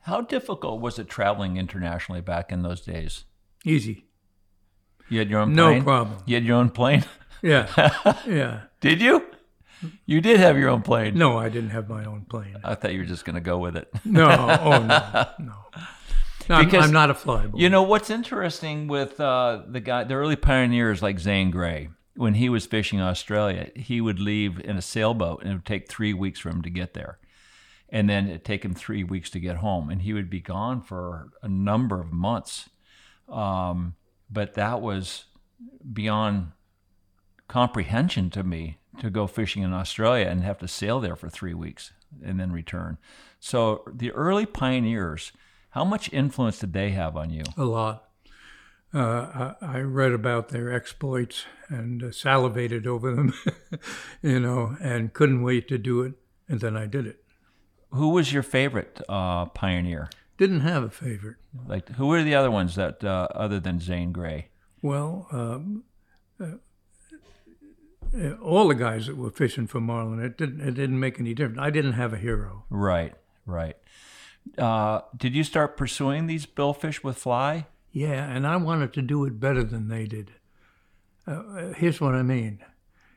How 0.00 0.20
difficult 0.20 0.80
was 0.80 0.98
it 0.98 1.08
traveling 1.08 1.56
internationally 1.56 2.20
back 2.20 2.52
in 2.52 2.62
those 2.62 2.80
days? 2.80 3.24
Easy. 3.64 4.06
You 5.08 5.18
had 5.18 5.30
your 5.30 5.40
own 5.40 5.54
plane? 5.54 5.78
No 5.78 5.84
problem. 5.84 6.18
You 6.26 6.36
had 6.36 6.44
your 6.44 6.56
own 6.56 6.70
plane? 6.70 7.04
Yeah, 7.42 8.22
yeah. 8.26 8.60
Did 8.80 9.00
you? 9.00 9.24
You 10.06 10.20
did 10.20 10.40
have 10.40 10.56
your 10.56 10.70
own 10.70 10.82
plane. 10.82 11.16
No, 11.18 11.36
I 11.36 11.48
didn't 11.48 11.70
have 11.70 11.88
my 11.88 12.04
own 12.04 12.22
plane. 12.22 12.56
I 12.64 12.74
thought 12.74 12.92
you 12.92 13.00
were 13.00 13.04
just 13.04 13.24
going 13.24 13.34
to 13.34 13.40
go 13.42 13.58
with 13.58 13.76
it. 13.76 13.88
No, 14.04 14.26
oh 14.28 14.82
no, 14.82 15.26
no. 15.38 15.54
No, 16.48 16.54
I'm, 16.54 16.64
Because, 16.64 16.84
I'm 16.84 16.92
not 16.92 17.10
a 17.10 17.14
flyboy. 17.14 17.58
You 17.58 17.68
know 17.68 17.82
what's 17.82 18.08
interesting 18.08 18.86
with 18.86 19.20
uh, 19.20 19.62
the 19.66 19.80
guy, 19.80 20.04
the 20.04 20.14
early 20.14 20.36
pioneers 20.36 21.02
like 21.02 21.18
Zane 21.18 21.50
Grey, 21.50 21.88
when 22.14 22.34
he 22.34 22.48
was 22.48 22.66
fishing 22.66 23.00
Australia, 23.00 23.70
he 23.74 24.00
would 24.00 24.20
leave 24.20 24.60
in 24.60 24.76
a 24.76 24.82
sailboat, 24.82 25.42
and 25.42 25.50
it 25.50 25.54
would 25.56 25.66
take 25.66 25.88
three 25.88 26.14
weeks 26.14 26.38
for 26.38 26.50
him 26.50 26.62
to 26.62 26.70
get 26.70 26.94
there, 26.94 27.18
and 27.88 28.08
then 28.08 28.28
it'd 28.28 28.44
take 28.44 28.64
him 28.64 28.74
three 28.74 29.02
weeks 29.04 29.28
to 29.30 29.40
get 29.40 29.56
home, 29.56 29.90
and 29.90 30.02
he 30.02 30.12
would 30.12 30.30
be 30.30 30.40
gone 30.40 30.80
for 30.80 31.30
a 31.42 31.48
number 31.48 32.00
of 32.00 32.12
months. 32.12 32.70
Um, 33.28 33.96
but 34.30 34.54
that 34.54 34.80
was 34.80 35.24
beyond 35.92 36.52
comprehension 37.48 38.30
to 38.30 38.42
me 38.42 38.78
to 39.00 39.10
go 39.10 39.26
fishing 39.26 39.62
in 39.62 39.72
Australia 39.72 40.26
and 40.26 40.42
have 40.42 40.58
to 40.58 40.68
sail 40.68 41.00
there 41.00 41.16
for 41.16 41.28
three 41.28 41.54
weeks 41.54 41.92
and 42.24 42.40
then 42.40 42.52
return. 42.52 42.98
So 43.40 43.82
the 43.92 44.10
early 44.12 44.46
pioneers, 44.46 45.32
How 45.70 45.84
much 45.84 46.10
influence 46.12 46.58
did 46.58 46.72
they 46.72 46.90
have 46.90 47.16
on 47.16 47.30
you? 47.30 47.42
A 47.56 47.64
lot. 47.64 48.08
Uh, 48.94 49.54
I, 49.60 49.76
I 49.78 49.80
read 49.80 50.12
about 50.12 50.48
their 50.48 50.72
exploits 50.72 51.44
and 51.68 52.02
uh, 52.02 52.12
salivated 52.12 52.86
over 52.86 53.14
them, 53.14 53.34
you 54.22 54.40
know, 54.40 54.76
and 54.80 55.12
couldn't 55.12 55.42
wait 55.42 55.68
to 55.68 55.76
do 55.76 56.00
it. 56.02 56.14
And 56.48 56.60
then 56.60 56.76
I 56.76 56.86
did 56.86 57.06
it. 57.06 57.22
Who 57.90 58.10
was 58.10 58.32
your 58.32 58.42
favorite 58.42 59.02
uh, 59.08 59.46
pioneer? 59.46 60.08
Didn't 60.38 60.60
have 60.60 60.82
a 60.82 60.90
favorite. 60.90 61.36
Like, 61.66 61.88
who 61.90 62.06
were 62.06 62.22
the 62.22 62.34
other 62.34 62.50
ones 62.50 62.74
that, 62.76 63.02
uh, 63.04 63.28
other 63.34 63.60
than 63.60 63.80
Zane 63.80 64.12
Grey? 64.12 64.48
Well, 64.82 65.26
um, 65.30 65.84
uh, 66.40 66.52
all 68.42 68.68
the 68.68 68.74
guys 68.74 69.06
that 69.06 69.16
were 69.16 69.30
fishing 69.30 69.66
for 69.66 69.80
marlin, 69.80 70.20
it 70.20 70.36
didn't 70.38 70.60
it 70.60 70.72
didn't 70.72 71.00
make 71.00 71.20
any 71.20 71.34
difference. 71.34 71.60
I 71.60 71.70
didn't 71.70 71.92
have 71.92 72.12
a 72.12 72.18
hero. 72.18 72.64
Right, 72.70 73.14
right. 73.44 73.76
Uh, 74.56 75.00
did 75.16 75.34
you 75.34 75.44
start 75.44 75.76
pursuing 75.76 76.26
these 76.26 76.46
billfish 76.46 77.02
with 77.02 77.18
fly? 77.18 77.66
Yeah, 77.90 78.24
and 78.30 78.46
I 78.46 78.56
wanted 78.56 78.92
to 78.94 79.02
do 79.02 79.24
it 79.24 79.40
better 79.40 79.64
than 79.64 79.88
they 79.88 80.06
did. 80.06 80.32
Uh, 81.26 81.30
uh, 81.30 81.72
here's 81.74 82.00
what 82.00 82.14
I 82.14 82.22
mean: 82.22 82.60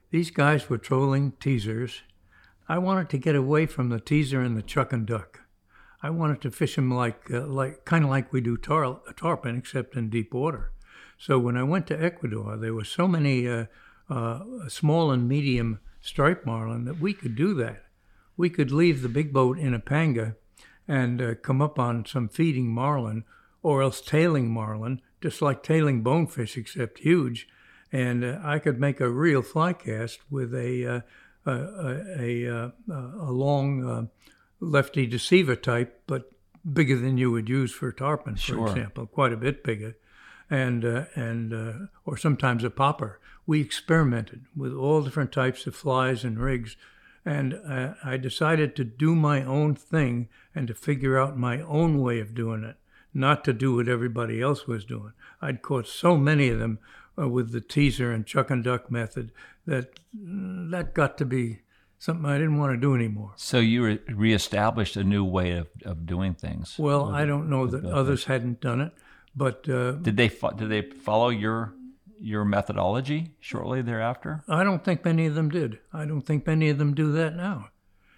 these 0.10 0.32
guys 0.32 0.70
were 0.70 0.78
trolling 0.78 1.34
teasers. 1.40 2.02
I 2.68 2.78
wanted 2.78 3.10
to 3.10 3.18
get 3.18 3.36
away 3.36 3.66
from 3.66 3.90
the 3.90 4.00
teaser 4.00 4.42
and 4.42 4.56
the 4.58 4.62
chuck 4.62 4.94
and 4.94 5.06
duck. 5.06 5.42
I 6.02 6.10
wanted 6.12 6.42
to 6.42 6.52
fish 6.52 6.76
them 6.76 6.92
like 6.92 7.30
uh, 7.32 7.46
like 7.46 7.86
kind 7.86 8.04
of 8.04 8.10
like 8.10 8.32
we 8.32 8.42
do 8.42 8.58
tar- 8.58 9.02
tarpon, 9.16 9.58
except 9.58 9.96
in 9.96 10.10
deep 10.10 10.34
water. 10.34 10.72
So 11.18 11.38
when 11.38 11.58
I 11.58 11.64
went 11.64 11.88
to 11.88 12.02
Ecuador, 12.02 12.56
there 12.56 12.74
were 12.74 12.86
so 12.86 13.08
many 13.08 13.48
uh, 14.10 14.14
uh, 14.64 14.70
small 14.70 15.12
and 15.12 15.28
medium 15.28 15.80
striped 16.02 16.46
marlin 16.46 16.86
that 16.86 17.00
we 17.00 17.14
could 17.14 17.36
do 17.36 17.54
that. 17.56 17.86
We 18.38 18.50
could 18.50 18.72
leave 18.72 19.02
the 19.02 19.10
big 19.10 19.34
boat 19.34 19.60
in 19.60 19.74
a 19.74 19.80
panga 19.80 20.36
and 20.88 21.22
uh, 21.22 21.36
come 21.36 21.62
up 21.62 21.78
on 21.78 22.06
some 22.06 22.30
feeding 22.30 22.68
marlin 22.74 23.24
or 23.62 23.82
else 23.82 24.02
tailing 24.02 24.50
marlin, 24.52 25.02
just 25.22 25.42
like 25.42 25.62
tailing 25.62 26.02
bonefish, 26.02 26.58
except 26.58 27.00
huge. 27.00 27.48
And 27.92 28.24
uh, 28.24 28.40
I 28.44 28.60
could 28.60 28.80
make 28.80 29.00
a 29.02 29.10
real 29.10 29.42
fly 29.42 29.74
cast 29.74 30.20
with 30.32 30.54
a, 30.56 30.86
uh, 30.86 31.02
a, 31.46 31.54
a, 32.20 32.46
a, 32.46 32.74
a 32.90 33.32
long 33.32 33.86
uh, 33.86 34.06
lefty 34.62 35.06
deceiver 35.06 35.56
type, 35.58 36.02
but 36.08 36.32
bigger 36.74 36.98
than 36.98 37.18
you 37.18 37.32
would 37.32 37.50
use 37.50 37.72
for 37.74 37.92
tarpon, 37.92 38.36
for 38.36 38.40
Sure. 38.42 38.68
example, 38.70 39.06
quite 39.08 39.34
a 39.34 39.38
bit 39.38 39.64
bigger 39.64 39.96
and 40.50 40.84
uh, 40.86 41.06
and 41.16 41.54
uh, 41.54 41.74
or 42.06 42.18
sometimes 42.18 42.64
a 42.64 42.70
popper. 42.70 43.20
We 43.46 43.62
experimented 43.62 44.46
with 44.56 44.74
all 44.74 45.02
different 45.02 45.32
types 45.32 45.66
of 45.66 45.76
flies 45.76 46.24
and 46.24 46.40
rigs, 46.40 46.76
and 47.26 47.60
uh, 47.68 47.94
I 48.04 48.18
decided 48.18 48.76
to 48.76 48.84
do 48.84 49.16
my 49.16 49.44
own 49.44 49.76
thing 49.76 50.30
and 50.54 50.68
to 50.68 50.74
figure 50.74 51.18
out 51.18 51.38
my 51.38 51.62
own 51.62 52.02
way 52.02 52.20
of 52.20 52.36
doing 52.36 52.64
it, 52.64 52.78
not 53.14 53.44
to 53.46 53.54
do 53.54 53.76
what 53.76 53.88
everybody 53.88 54.42
else 54.42 54.68
was 54.68 54.86
doing. 54.86 55.14
I'd 55.42 55.62
caught 55.62 55.88
so 55.88 56.16
many 56.18 56.50
of 56.50 56.60
them 56.60 56.80
uh, 57.18 57.28
with 57.28 57.52
the 57.52 57.62
teaser 57.62 58.12
and 58.12 58.26
chuck 58.26 58.50
and 58.50 58.64
duck 58.64 58.92
method 58.92 59.32
that 59.66 60.00
mm, 60.16 60.70
that 60.72 60.94
got 60.94 61.18
to 61.18 61.26
be 61.26 61.60
something 61.98 62.26
I 62.26 62.38
didn't 62.38 62.58
want 62.58 62.74
to 62.74 62.78
do 62.78 62.96
anymore. 62.96 63.34
So 63.36 63.60
you 63.60 63.84
re- 63.84 64.00
reestablished 64.08 64.96
a 64.96 65.04
new 65.04 65.24
way 65.24 65.52
of, 65.52 65.68
of 65.86 66.06
doing 66.06 66.34
things. 66.34 66.76
Well, 66.80 67.10
I 67.10 67.26
don't 67.26 67.50
know 67.50 67.68
that 67.68 67.86
others 67.86 68.26
hadn't 68.26 68.62
done 68.62 68.80
it, 68.80 68.94
but 69.36 69.68
uh, 69.70 69.94
Did 69.94 70.18
they 70.18 70.30
fo- 70.30 70.52
did 70.52 70.70
they 70.70 70.82
follow 70.82 71.30
your 71.30 71.74
your 72.22 72.44
methodology 72.44 73.32
shortly 73.40 73.82
thereafter? 73.82 74.44
I 74.48 74.64
don't 74.64 74.84
think 74.84 75.06
many 75.06 75.26
of 75.26 75.36
them 75.36 75.50
did. 75.50 75.80
I 75.94 76.06
don't 76.06 76.22
think 76.22 76.46
many 76.46 76.70
of 76.70 76.78
them 76.78 76.94
do 76.94 77.12
that 77.14 77.36
now. 77.36 77.70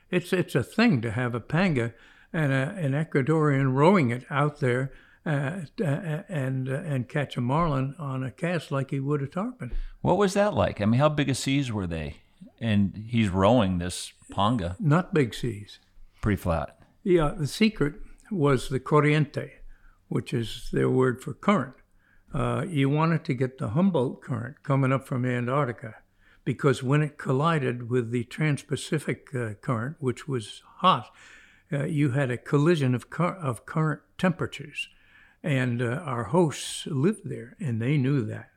It's 0.10 0.34
it's 0.34 0.56
a 0.56 0.64
thing 0.64 1.02
to 1.02 1.12
have 1.12 1.36
a 1.36 1.40
panga 1.40 1.94
and 2.34 2.52
a, 2.52 2.74
an 2.78 2.94
Ecuadorian 2.94 3.74
rowing 3.74 4.10
it 4.10 4.26
out 4.30 4.60
there 4.60 4.92
uh, 5.26 5.62
uh, 5.80 6.24
and 6.30 6.68
uh, 6.70 6.74
and 6.84 7.08
catch 7.08 7.38
a 7.38 7.42
marlin 7.42 7.94
on 8.00 8.24
a 8.24 8.32
cast 8.32 8.72
like 8.72 8.90
he 8.92 9.00
would 9.00 9.22
a 9.22 9.28
tarpon. 9.28 9.72
What 10.02 10.18
was 10.18 10.34
that 10.34 10.54
like? 10.54 10.82
I 10.82 10.86
mean, 10.86 11.00
how 11.00 11.10
big 11.10 11.30
of 11.30 11.38
seas 11.38 11.72
were 11.72 11.88
they? 11.88 12.18
And 12.60 13.06
he's 13.08 13.30
rowing 13.30 13.78
this 13.78 14.14
panga 14.32 14.76
Not 14.80 15.14
big 15.14 15.34
seas. 15.34 15.80
pretty 16.22 16.42
flat. 16.42 16.78
Yeah, 17.04 17.34
the 17.38 17.48
secret 17.48 17.96
was 18.32 18.70
the 18.70 18.80
corriente, 18.80 19.50
which 20.12 20.34
is 20.34 20.68
their 20.74 20.90
word 20.90 21.24
for 21.24 21.34
current. 21.34 21.76
Uh, 22.34 22.66
you 22.68 22.90
wanted 22.90 23.24
to 23.24 23.34
get 23.34 23.58
the 23.58 23.70
Humboldt 23.70 24.22
current 24.22 24.62
coming 24.62 24.92
up 24.92 25.08
from 25.08 25.26
Antarctica 25.26 25.96
because 26.44 26.84
when 26.84 27.02
it 27.02 27.18
collided 27.18 27.90
with 27.90 28.12
the 28.12 28.26
Trans-Pacific 28.26 29.30
uh, 29.34 29.54
current, 29.62 29.96
which 30.00 30.28
was 30.28 30.64
hot, 30.80 31.12
uh, 31.72 31.86
you 31.86 32.12
had 32.12 32.30
a 32.30 32.36
collision 32.38 32.94
of, 32.94 33.10
cur- 33.10 33.38
of 33.42 33.66
current 33.66 34.02
temperatures. 34.18 34.90
And 35.44 35.82
uh, 35.82 36.02
our 36.04 36.26
hosts 36.26 36.86
lived 36.88 37.22
there, 37.24 37.56
and 37.58 37.82
they 37.82 37.98
knew 37.98 38.22
that. 38.26 38.50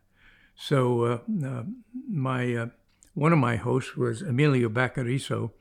So 0.57 1.03
uh, 1.05 1.19
uh, 1.47 1.63
my 2.11 2.71
one 3.15 3.33
of 3.33 3.39
my 3.39 3.57
hosts 3.57 3.97
was 3.97 4.23
Emilio 4.23 4.69
Baquerizo, 4.69 5.53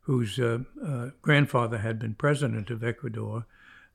whose 0.00 0.40
grandfather 1.20 1.78
had 1.78 1.98
been 1.98 2.14
president 2.14 2.70
of 2.70 2.82
Ecuador, 2.82 3.44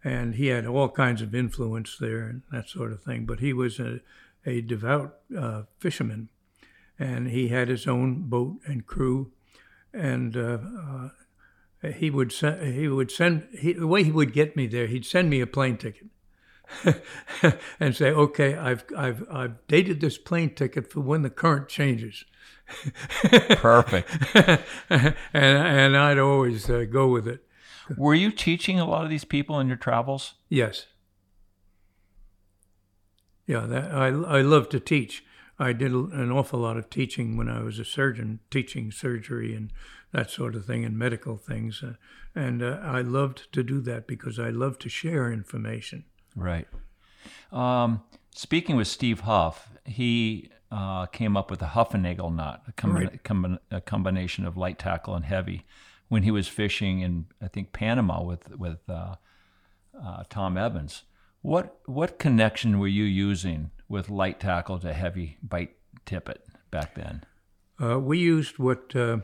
and 0.03 0.35
he 0.35 0.47
had 0.47 0.65
all 0.65 0.89
kinds 0.89 1.21
of 1.21 1.33
influence 1.33 1.97
there 1.99 2.27
and 2.27 2.43
that 2.51 2.69
sort 2.69 2.91
of 2.91 3.01
thing. 3.01 3.25
But 3.25 3.39
he 3.39 3.53
was 3.53 3.79
a, 3.79 3.99
a 4.45 4.61
devout 4.61 5.17
uh, 5.37 5.63
fisherman, 5.79 6.29
and 6.99 7.29
he 7.29 7.49
had 7.49 7.67
his 7.67 7.87
own 7.87 8.23
boat 8.29 8.59
and 8.65 8.85
crew, 8.85 9.31
and 9.93 10.35
uh, 10.37 10.57
uh, 10.77 11.09
he 11.95 12.09
would 12.09 12.31
send 12.31 12.73
he 12.73 12.87
would 12.87 13.11
send 13.11 13.47
he, 13.57 13.73
the 13.73 13.87
way 13.87 14.03
he 14.03 14.11
would 14.11 14.33
get 14.33 14.55
me 14.55 14.67
there. 14.67 14.87
He'd 14.87 15.05
send 15.05 15.29
me 15.29 15.41
a 15.41 15.47
plane 15.47 15.77
ticket. 15.77 16.07
and 17.79 17.95
say, 17.95 18.11
okay, 18.11 18.57
I've, 18.57 18.83
I've, 18.95 19.25
I've 19.31 19.67
dated 19.67 20.01
this 20.01 20.17
plane 20.17 20.53
ticket 20.53 20.91
for 20.91 20.99
when 20.99 21.21
the 21.21 21.29
current 21.29 21.69
changes. 21.69 22.25
Perfect. 23.49 24.09
and, 24.89 25.15
and 25.33 25.97
I'd 25.97 26.19
always 26.19 26.69
uh, 26.69 26.85
go 26.89 27.07
with 27.07 27.27
it. 27.27 27.46
Were 27.95 28.13
you 28.15 28.31
teaching 28.31 28.79
a 28.79 28.85
lot 28.85 29.03
of 29.03 29.09
these 29.09 29.23
people 29.25 29.59
in 29.59 29.67
your 29.67 29.77
travels? 29.77 30.33
Yes. 30.49 30.87
Yeah, 33.45 33.61
that, 33.61 33.91
I, 33.93 34.07
I 34.07 34.41
love 34.41 34.69
to 34.69 34.79
teach. 34.79 35.23
I 35.59 35.73
did 35.73 35.91
an 35.91 36.31
awful 36.31 36.59
lot 36.59 36.77
of 36.77 36.89
teaching 36.89 37.37
when 37.37 37.49
I 37.49 37.61
was 37.61 37.79
a 37.79 37.85
surgeon, 37.85 38.39
teaching 38.51 38.91
surgery 38.91 39.55
and 39.55 39.71
that 40.11 40.29
sort 40.29 40.55
of 40.55 40.65
thing 40.65 40.85
and 40.85 40.97
medical 40.97 41.37
things. 41.37 41.81
Uh, 41.83 41.93
and 42.35 42.61
uh, 42.61 42.79
I 42.83 43.01
loved 43.01 43.51
to 43.53 43.63
do 43.63 43.81
that 43.81 44.05
because 44.07 44.37
I 44.37 44.49
love 44.49 44.77
to 44.79 44.89
share 44.89 45.31
information. 45.31 46.03
Right. 46.35 46.67
Um, 47.51 48.03
speaking 48.35 48.75
with 48.75 48.87
Steve 48.87 49.21
Huff, 49.21 49.69
he 49.85 50.51
uh, 50.71 51.07
came 51.07 51.35
up 51.35 51.49
with 51.49 51.61
a 51.61 51.67
Huffenagel 51.67 52.35
knot, 52.35 52.63
a, 52.67 52.73
combi- 52.73 52.93
Right. 53.07 53.23
combi- 53.23 53.59
a 53.71 53.81
combination 53.81 54.45
of 54.45 54.57
light 54.57 54.77
tackle 54.77 55.15
and 55.15 55.25
heavy, 55.25 55.65
when 56.09 56.23
he 56.23 56.31
was 56.31 56.47
fishing 56.47 57.01
in 57.01 57.25
I 57.41 57.47
think 57.47 57.71
Panama 57.73 58.23
with 58.23 58.57
with 58.57 58.79
uh, 58.89 59.15
uh, 60.01 60.23
Tom 60.29 60.57
Evans. 60.57 61.03
What 61.41 61.79
what 61.85 62.19
connection 62.19 62.79
were 62.79 62.87
you 62.87 63.03
using 63.03 63.71
with 63.87 64.09
light 64.09 64.39
tackle 64.39 64.79
to 64.79 64.93
heavy 64.93 65.37
bite 65.41 65.75
tippet 66.05 66.43
back 66.71 66.95
then? 66.95 67.23
Uh, 67.81 67.99
we 67.99 68.17
used 68.17 68.57
what 68.57 68.95
uh, 68.95 69.17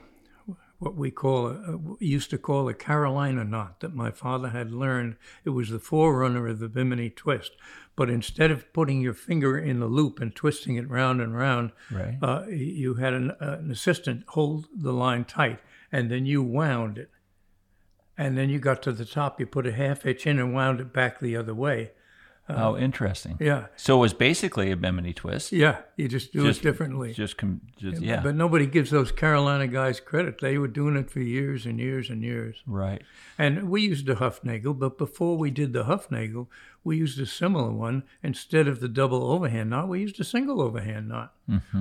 what 0.79 0.95
we 0.95 1.09
call 1.11 1.47
a, 1.47 1.77
we 1.77 1.95
used 2.07 2.29
to 2.29 2.37
call 2.37 2.67
a 2.69 2.73
Carolina 2.73 3.43
knot 3.43 3.79
that 3.79 3.95
my 3.95 4.11
father 4.11 4.49
had 4.49 4.71
learned. 4.71 5.15
It 5.43 5.51
was 5.51 5.69
the 5.69 5.79
forerunner 5.79 6.47
of 6.47 6.59
the 6.59 6.69
Bimini 6.69 7.09
twist. 7.09 7.51
But 7.95 8.09
instead 8.09 8.49
of 8.51 8.71
putting 8.73 9.01
your 9.01 9.13
finger 9.13 9.57
in 9.57 9.79
the 9.79 9.85
loop 9.87 10.19
and 10.19 10.35
twisting 10.35 10.75
it 10.77 10.89
round 10.89 11.21
and 11.21 11.35
round, 11.37 11.71
Right. 11.91 12.17
uh, 12.23 12.45
you 12.49 12.95
had 12.95 13.13
an, 13.13 13.31
uh, 13.39 13.59
an 13.59 13.69
assistant 13.69 14.23
hold 14.29 14.67
the 14.75 14.91
line 14.91 15.25
tight, 15.25 15.59
and 15.93 16.09
then 16.09 16.25
you 16.25 16.41
wound 16.41 16.97
it. 16.97 17.11
And 18.17 18.35
then 18.35 18.49
you 18.49 18.59
got 18.59 18.81
to 18.83 18.91
the 18.91 19.05
top, 19.05 19.39
you 19.39 19.45
put 19.45 19.67
a 19.67 19.71
half 19.71 20.01
hitch 20.01 20.25
in 20.25 20.39
and 20.39 20.53
wound 20.53 20.81
it 20.81 20.91
back 20.91 21.19
the 21.19 21.37
other 21.37 21.53
way. 21.53 21.91
Oh, 22.49 22.77
interesting. 22.77 23.37
Yeah, 23.39 23.67
So 23.77 23.97
it 23.97 24.01
was 24.01 24.13
basically 24.13 24.69
a 24.71 24.75
Bimini 24.75 25.13
twist. 25.13 25.51
yeah, 25.53 25.77
you 25.95 26.09
just 26.09 26.33
do 26.33 26.43
Just- 26.43 26.59
it 26.59 26.63
differently. 26.63 27.13
Just, 27.13 27.37
com- 27.37 27.61
just 27.77 28.01
yeah. 28.01 28.21
But 28.21 28.35
nobody 28.35 28.65
gives 28.67 28.91
those 28.91 29.11
Carolina 29.13 29.65
guys 29.67 29.99
credit. 30.01 30.41
They 30.41 30.57
were 30.57 30.67
doing 30.67 30.97
it 30.97 31.09
for 31.09 31.21
years 31.21 31.65
and 31.65 31.79
years 31.79 32.09
and 32.09 32.21
years. 32.21 32.61
right. 32.67 33.01
And 33.39 33.69
we 33.69 33.81
used 33.81 34.05
the 34.05 34.15
Huffnagle, 34.15 34.77
but 34.77 34.97
before 34.97 35.37
we 35.37 35.49
did 35.51 35.73
the 35.73 35.85
Huffnagle, 35.85 36.47
we 36.83 36.97
used 36.97 37.19
a 37.19 37.25
similar 37.25 37.71
one. 37.71 38.03
Instead 38.21 38.67
of 38.67 38.79
the 38.79 38.87
double 38.89 39.23
overhand 39.31 39.69
knot, 39.71 39.87
we 39.87 40.01
used 40.01 40.19
a 40.19 40.23
single 40.23 40.61
overhand 40.61 41.07
knot. 41.07 41.33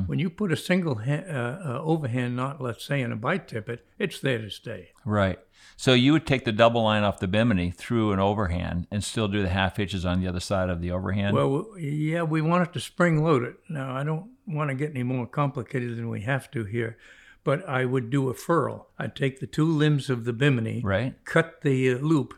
When 0.07 0.19
you 0.19 0.31
put 0.31 0.51
a 0.53 0.57
single 0.57 0.95
ha- 1.01 1.25
uh, 1.29 1.61
uh, 1.65 1.81
overhand 1.83 2.37
knot, 2.37 2.61
let's 2.61 2.85
say, 2.85 3.01
in 3.03 3.13
a 3.13 3.17
bite 3.17 3.49
tippet, 3.49 3.85
it's 3.99 4.19
there 4.21 4.39
to 4.39 4.49
stay. 4.51 4.91
Right. 5.05 5.39
So 5.77 5.95
you 5.95 6.13
would 6.13 6.27
take 6.27 6.45
the 6.45 6.53
double 6.53 6.85
line 6.85 7.03
off 7.03 7.19
the 7.19 7.27
bimini 7.27 7.71
through 7.71 8.13
an 8.13 8.21
overhand 8.21 8.87
and 8.91 9.03
still 9.03 9.27
do 9.29 9.43
the 9.43 9.49
half 9.49 9.77
hitches 9.77 10.05
on 10.05 10.21
the 10.21 10.29
other 10.29 10.41
side 10.41 10.71
of 10.71 10.81
the 10.81 10.91
overhand. 10.91 11.35
Well, 11.35 11.67
yeah, 11.79 12.23
we 12.23 12.41
wanted 12.41 12.73
to 12.75 12.81
spring 12.81 13.23
load 13.25 13.43
it. 13.43 13.57
Now, 13.69 13.95
I 13.97 14.05
don't 14.05 14.31
want 14.47 14.71
to 14.71 14.75
get 14.75 14.91
any 14.91 15.03
more 15.03 15.27
complicated 15.27 15.97
than 15.97 16.09
we 16.09 16.21
have 16.23 16.51
to 16.53 16.65
here, 16.65 16.97
but 17.43 17.69
I 17.69 17.85
would 17.85 18.11
do 18.11 18.29
a 18.29 18.35
furl. 18.35 18.89
I'd 18.99 19.17
take 19.17 19.41
the 19.41 19.47
two 19.47 19.67
limbs 19.67 20.09
of 20.11 20.25
the 20.25 20.33
bimini, 20.33 20.83
right. 20.83 21.15
cut 21.25 21.63
the 21.63 21.95
uh, 21.95 21.99
loop, 21.99 22.35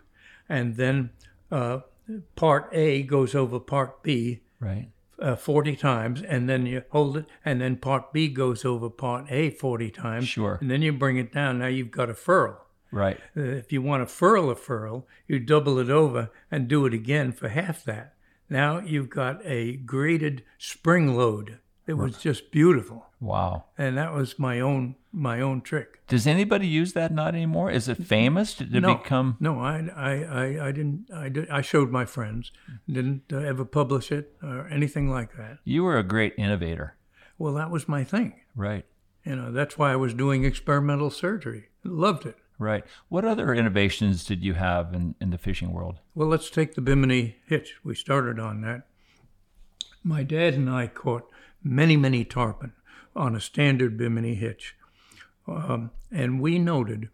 and 0.48 0.76
then 0.76 1.10
uh, 1.50 1.80
part 2.36 2.68
A 2.72 3.02
goes 3.02 3.34
over 3.34 3.60
part 3.60 4.02
B 4.02 4.40
Right. 4.60 4.88
uh, 5.18 5.36
40 5.36 5.76
times, 5.76 6.22
and 6.22 6.48
then 6.48 6.64
you 6.64 6.82
hold 6.90 7.18
it, 7.18 7.26
and 7.44 7.60
then 7.60 7.76
part 7.76 8.12
B 8.12 8.28
goes 8.28 8.64
over 8.64 8.88
part 8.88 9.26
A 9.30 9.50
40 9.50 9.90
times. 9.90 10.28
Sure. 10.28 10.58
And 10.60 10.70
then 10.70 10.80
you 10.80 10.92
bring 10.92 11.18
it 11.18 11.32
down. 11.32 11.58
Now 11.58 11.66
you've 11.66 11.90
got 11.90 12.08
a 12.08 12.14
furl. 12.14 12.63
Right. 12.94 13.18
Uh, 13.36 13.40
if 13.42 13.72
you 13.72 13.82
want 13.82 14.02
to 14.02 14.06
furl 14.12 14.50
a 14.50 14.54
furl, 14.54 15.06
you 15.26 15.38
double 15.38 15.78
it 15.78 15.90
over 15.90 16.30
and 16.50 16.68
do 16.68 16.86
it 16.86 16.94
again 16.94 17.32
for 17.32 17.48
half 17.48 17.84
that. 17.84 18.14
Now 18.48 18.78
you've 18.78 19.10
got 19.10 19.44
a 19.44 19.76
graded 19.76 20.44
spring 20.58 21.16
load. 21.16 21.58
It 21.86 21.94
was 21.98 22.16
just 22.16 22.50
beautiful, 22.50 23.06
Wow. 23.20 23.64
and 23.76 23.98
that 23.98 24.14
was 24.14 24.38
my 24.38 24.58
own 24.58 24.94
my 25.12 25.40
own 25.42 25.60
trick. 25.60 26.00
Does 26.08 26.26
anybody 26.26 26.66
use 26.66 26.94
that 26.94 27.12
knot 27.12 27.34
anymore? 27.34 27.70
Is 27.70 27.88
it 27.88 28.02
famous? 28.02 28.54
Did 28.54 28.74
it 28.74 28.80
no, 28.80 28.94
become? 28.94 29.36
no, 29.38 29.60
I, 29.60 29.90
I, 29.94 30.12
I, 30.22 30.68
I 30.68 30.72
didn't. 30.72 31.10
I 31.14 31.28
did. 31.28 31.48
I 31.50 31.60
showed 31.60 31.90
my 31.90 32.06
friends. 32.06 32.52
Didn't 32.90 33.24
uh, 33.30 33.36
ever 33.36 33.66
publish 33.66 34.10
it 34.10 34.34
or 34.42 34.66
anything 34.68 35.10
like 35.10 35.36
that. 35.36 35.58
You 35.64 35.84
were 35.84 35.98
a 35.98 36.02
great 36.02 36.32
innovator. 36.38 36.96
Well, 37.38 37.52
that 37.54 37.70
was 37.70 37.86
my 37.86 38.02
thing. 38.02 38.40
Right. 38.56 38.86
You 39.24 39.36
know, 39.36 39.52
that's 39.52 39.76
why 39.76 39.92
I 39.92 39.96
was 39.96 40.14
doing 40.14 40.44
experimental 40.44 41.10
surgery. 41.10 41.68
Loved 41.82 42.24
it. 42.24 42.38
Right. 42.58 42.84
What 43.08 43.24
other 43.24 43.52
innovations 43.52 44.24
did 44.24 44.44
you 44.44 44.54
have 44.54 44.94
in, 44.94 45.16
in 45.20 45.30
the 45.30 45.38
fishing 45.38 45.72
world? 45.72 45.98
Well, 46.14 46.28
let's 46.28 46.50
take 46.50 46.74
the 46.74 46.80
Bimini 46.80 47.36
hitch. 47.46 47.74
We 47.82 47.94
started 47.94 48.38
on 48.38 48.60
that. 48.60 48.86
My 50.04 50.22
dad 50.22 50.54
and 50.54 50.70
I 50.70 50.86
caught 50.86 51.28
many, 51.62 51.96
many 51.96 52.24
tarpon 52.24 52.72
on 53.16 53.34
a 53.34 53.40
standard 53.40 53.96
Bimini 53.96 54.34
hitch. 54.34 54.76
Um, 55.48 55.90
and 56.10 56.40
we 56.40 56.58
noted 56.58 57.08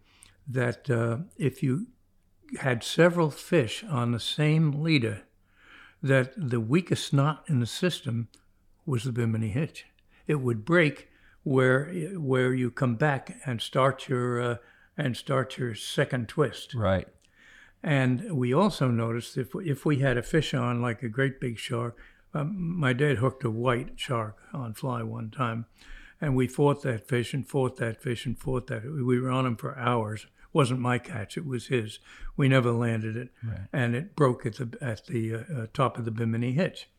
that 0.47 0.91
uh, 0.91 1.19
if 1.39 1.63
you 1.63 1.87
had 2.61 2.83
several 2.83 3.31
fish 3.31 3.85
on 3.85 4.13
the 4.13 4.21
same 4.21 4.83
leader, 4.83 5.23
that 6.03 6.33
the 6.37 6.61
weakest 6.61 7.13
knot 7.13 7.45
in 7.49 7.61
the 7.61 7.67
system 7.67 8.29
was 8.87 9.05
the 9.05 9.13
Bimini 9.13 9.49
hitch. 9.49 9.87
It 10.27 10.37
would 10.37 10.65
break 10.65 11.09
where 11.43 11.87
where 12.17 12.53
you 12.53 12.71
come 12.71 12.97
back 12.97 13.37
and 13.47 13.61
start 13.63 14.09
your 14.09 14.41
uh, 14.41 14.57
and 14.97 15.17
start 15.17 15.59
your 15.59 15.75
second 15.75 16.29
twist. 16.29 16.75
Right. 16.75 17.09
And 17.83 18.37
we 18.37 18.53
also 18.53 18.89
noticed 18.89 19.37
if 19.39 19.55
if 19.55 19.87
we 19.87 20.01
had 20.01 20.19
a 20.19 20.23
fish 20.23 20.53
on 20.53 20.83
like 20.83 21.03
a 21.03 21.09
great 21.09 21.41
big 21.41 21.59
shark, 21.59 21.97
um, 22.35 22.79
my 22.79 22.93
dad 22.93 23.19
hooked 23.19 23.45
a 23.45 23.51
white 23.51 23.93
shark 23.97 24.37
on 24.53 24.75
fly 24.75 25.03
one 25.03 25.31
time, 25.31 25.65
and 26.21 26.37
we 26.37 26.47
fought 26.47 26.83
that 26.83 27.09
fish 27.09 27.33
and 27.33 27.49
fought 27.49 27.77
that 27.79 28.03
fish 28.03 28.27
and 28.27 28.39
fought 28.39 28.67
that. 28.67 28.85
We 28.85 29.19
were 29.19 29.31
on 29.31 29.47
him 29.47 29.57
for 29.57 29.79
hours. 29.79 30.25
It 30.25 30.29
wasn't 30.53 30.81
my 30.81 30.99
catch; 30.99 31.39
it 31.39 31.47
was 31.47 31.69
his. 31.69 31.99
We 32.37 32.49
never 32.49 32.71
landed 32.71 33.17
it, 33.17 33.31
and 33.73 33.97
it 33.97 34.15
broke 34.15 34.45
at 34.45 34.57
the 34.57 34.77
at 34.83 35.07
the 35.07 35.35
uh, 35.35 35.39
uh, 35.39 35.67
top 35.73 35.97
of 35.97 36.05
the 36.05 36.11
Bimini 36.11 36.53
hitch. 36.53 36.91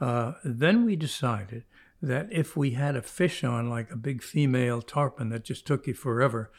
Uh, 0.00 0.34
then 0.44 0.84
we 0.84 0.94
decided 0.94 1.64
that 2.00 2.28
if 2.30 2.56
we 2.56 2.72
had 2.72 2.96
a 2.96 3.02
fish 3.02 3.44
on 3.44 3.70
like 3.70 3.90
a 3.90 3.96
big 3.96 4.22
female 4.22 4.82
tarpon 4.82 5.30
that 5.30 5.44
just 5.44 5.66
took 5.66 5.86
you 5.86 5.94
forever, 5.94 6.50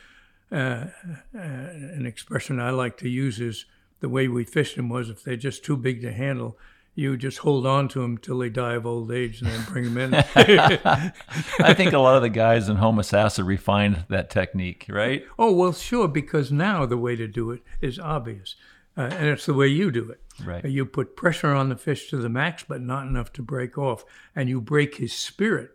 uh, 0.51 0.87
uh, 1.35 1.37
an 1.37 2.05
expression 2.05 2.59
I 2.59 2.69
like 2.71 2.97
to 2.97 3.09
use 3.09 3.39
is 3.39 3.65
the 3.99 4.09
way 4.09 4.27
we 4.27 4.43
fished 4.43 4.75
them 4.75 4.89
was 4.89 5.09
if 5.09 5.23
they're 5.23 5.35
just 5.35 5.63
too 5.63 5.77
big 5.77 6.01
to 6.01 6.11
handle, 6.11 6.57
you 6.95 7.17
just 7.17 7.39
hold 7.39 7.65
on 7.65 7.87
to 7.89 8.01
them 8.01 8.17
till 8.17 8.37
they 8.37 8.49
die 8.49 8.73
of 8.73 8.85
old 8.85 9.11
age 9.11 9.41
and 9.41 9.49
then 9.49 9.65
bring 9.65 9.85
them 9.85 9.97
in. 9.97 10.13
I 10.35 11.73
think 11.73 11.93
a 11.93 11.99
lot 11.99 12.15
of 12.15 12.21
the 12.21 12.29
guys 12.29 12.69
in 12.69 12.75
home 12.75 12.97
Homosassa 12.97 13.45
refined 13.45 14.05
that 14.09 14.29
technique, 14.29 14.85
right? 14.89 15.25
oh, 15.39 15.51
well, 15.51 15.73
sure, 15.73 16.07
because 16.07 16.51
now 16.51 16.85
the 16.85 16.97
way 16.97 17.15
to 17.15 17.27
do 17.27 17.49
it 17.51 17.63
is 17.81 17.97
obvious. 17.97 18.55
Uh, 18.95 19.01
and 19.01 19.29
it's 19.29 19.47
the 19.47 19.55
way 19.55 19.67
you 19.67 19.89
do 19.89 20.11
it. 20.11 20.21
Right. 20.43 20.63
You 20.65 20.85
put 20.85 21.15
pressure 21.15 21.51
on 21.51 21.69
the 21.69 21.75
fish 21.75 22.09
to 22.09 22.17
the 22.17 22.29
max, 22.29 22.63
but 22.67 22.81
not 22.81 23.07
enough 23.07 23.33
to 23.33 23.41
break 23.41 23.77
off. 23.77 24.05
And 24.35 24.49
you 24.49 24.61
break 24.61 24.95
his 24.95 25.13
spirit. 25.13 25.71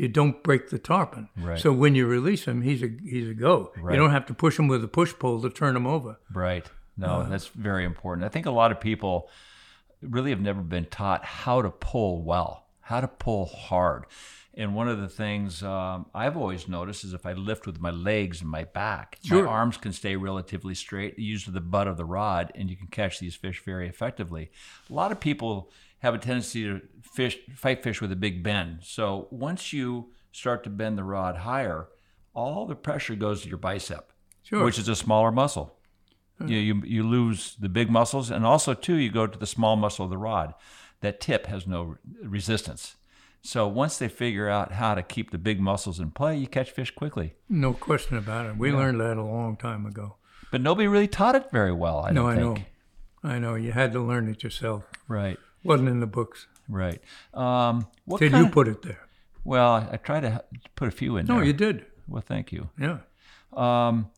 You 0.00 0.08
don't 0.08 0.42
break 0.42 0.70
the 0.70 0.78
tarpon. 0.78 1.28
Right. 1.36 1.58
So 1.58 1.72
when 1.72 1.94
you 1.94 2.06
release 2.06 2.46
him, 2.46 2.62
he's 2.62 2.82
a 2.82 2.88
he's 3.04 3.28
a 3.28 3.34
go. 3.34 3.72
Right. 3.76 3.92
You 3.94 4.00
don't 4.00 4.10
have 4.12 4.26
to 4.26 4.34
push 4.34 4.58
him 4.58 4.66
with 4.66 4.82
a 4.82 4.88
push 4.88 5.12
pole 5.18 5.42
to 5.42 5.50
turn 5.50 5.76
him 5.76 5.86
over. 5.86 6.18
Right. 6.32 6.66
No, 6.96 7.24
that's 7.28 7.48
very 7.48 7.84
important. 7.84 8.24
I 8.24 8.28
think 8.28 8.46
a 8.46 8.50
lot 8.50 8.72
of 8.72 8.80
people 8.80 9.28
really 10.02 10.30
have 10.30 10.40
never 10.40 10.62
been 10.62 10.86
taught 10.86 11.24
how 11.24 11.62
to 11.62 11.70
pull 11.70 12.22
well, 12.22 12.66
how 12.80 13.00
to 13.00 13.08
pull 13.08 13.46
hard. 13.46 14.04
And 14.54 14.74
one 14.74 14.88
of 14.88 15.00
the 15.00 15.08
things 15.08 15.62
um, 15.62 16.06
I've 16.14 16.36
always 16.36 16.66
noticed 16.68 17.04
is 17.04 17.14
if 17.14 17.24
I 17.24 17.32
lift 17.34 17.66
with 17.66 17.80
my 17.80 17.90
legs 17.90 18.40
and 18.42 18.50
my 18.50 18.64
back, 18.64 19.18
Sure. 19.22 19.44
my 19.44 19.50
arms 19.50 19.76
can 19.76 19.92
stay 19.92 20.16
relatively 20.16 20.74
straight, 20.74 21.18
used 21.18 21.50
the 21.52 21.60
butt 21.60 21.86
of 21.86 21.96
the 21.96 22.04
rod, 22.04 22.52
and 22.54 22.68
you 22.68 22.76
can 22.76 22.88
catch 22.88 23.20
these 23.20 23.36
fish 23.36 23.62
very 23.64 23.88
effectively. 23.88 24.50
A 24.90 24.92
lot 24.92 25.12
of 25.12 25.20
people 25.20 25.70
have 26.00 26.14
a 26.14 26.18
tendency 26.18 26.64
to 26.64 26.80
fish, 27.02 27.38
fight 27.56 27.82
fish 27.82 28.00
with 28.00 28.12
a 28.12 28.16
big 28.16 28.42
bend. 28.42 28.80
So 28.82 29.28
once 29.30 29.72
you 29.72 30.10
start 30.32 30.64
to 30.64 30.70
bend 30.70 30.98
the 30.98 31.04
rod 31.04 31.38
higher, 31.38 31.88
all 32.34 32.66
the 32.66 32.74
pressure 32.76 33.14
goes 33.14 33.42
to 33.42 33.48
your 33.48 33.58
bicep, 33.58 34.12
Sure. 34.42 34.64
which 34.64 34.78
is 34.78 34.88
a 34.88 34.96
smaller 34.96 35.32
muscle. 35.32 35.76
You, 36.46 36.56
you 36.56 36.82
you 36.86 37.02
lose 37.02 37.54
the 37.60 37.68
big 37.68 37.90
muscles, 37.90 38.30
and 38.30 38.46
also 38.46 38.72
too 38.72 38.94
you 38.94 39.10
go 39.10 39.26
to 39.26 39.38
the 39.38 39.46
small 39.46 39.76
muscle 39.76 40.04
of 40.06 40.10
the 40.10 40.16
rod. 40.16 40.54
That 41.02 41.20
tip 41.20 41.46
has 41.46 41.66
no 41.66 41.96
resistance. 42.22 42.96
So 43.42 43.68
once 43.68 43.98
they 43.98 44.08
figure 44.08 44.48
out 44.48 44.72
how 44.72 44.94
to 44.94 45.02
keep 45.02 45.30
the 45.32 45.38
big 45.38 45.60
muscles 45.60 46.00
in 46.00 46.10
play, 46.12 46.36
you 46.38 46.46
catch 46.46 46.70
fish 46.70 46.90
quickly. 46.92 47.34
No 47.48 47.74
question 47.74 48.16
about 48.16 48.46
it. 48.46 48.56
We 48.56 48.72
learned 48.72 49.00
that 49.00 49.18
a 49.18 49.22
long 49.22 49.56
time 49.56 49.84
ago. 49.84 50.16
But 50.50 50.62
nobody 50.62 50.88
really 50.88 51.08
taught 51.08 51.34
it 51.34 51.50
very 51.50 51.72
well. 51.72 51.98
I 52.06 52.10
no, 52.12 52.26
I 52.26 52.36
think. 52.36 52.58
know. 53.22 53.30
I 53.32 53.38
know. 53.38 53.54
You 53.54 53.72
had 53.72 53.92
to 53.92 54.00
learn 54.00 54.28
it 54.30 54.42
yourself. 54.42 54.84
Right, 55.08 55.38
Wasn't 55.62 55.88
in 55.88 56.00
the 56.00 56.06
books. 56.06 56.46
right. 56.68 57.00
Um, 57.34 57.86
what 58.06 58.18
Did 58.20 58.32
you 58.32 58.48
put 58.48 58.66
it 58.68 58.82
there? 58.82 59.00
Well, 59.44 59.72
I, 59.72 59.88
I 59.92 59.96
try 59.96 60.20
to 60.20 60.42
put 60.76 60.88
a 60.88 60.90
few 60.90 61.16
in 61.16 61.26
No, 61.26 61.36
there. 61.36 61.44
you 61.44 61.52
did. 61.52 61.86
Well, 62.08 62.22
thank 62.26 62.50
you. 62.52 62.70
Yeah. 62.78 62.98
Um, 63.52 64.10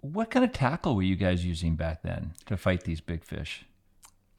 what 0.00 0.30
kind 0.30 0.44
of 0.44 0.52
tackle 0.52 0.94
were 0.96 1.02
you 1.02 1.16
guys 1.16 1.44
using 1.44 1.74
back 1.76 2.02
then 2.02 2.32
to 2.46 2.56
fight 2.56 2.84
these 2.84 3.00
big 3.00 3.24
fish? 3.24 3.64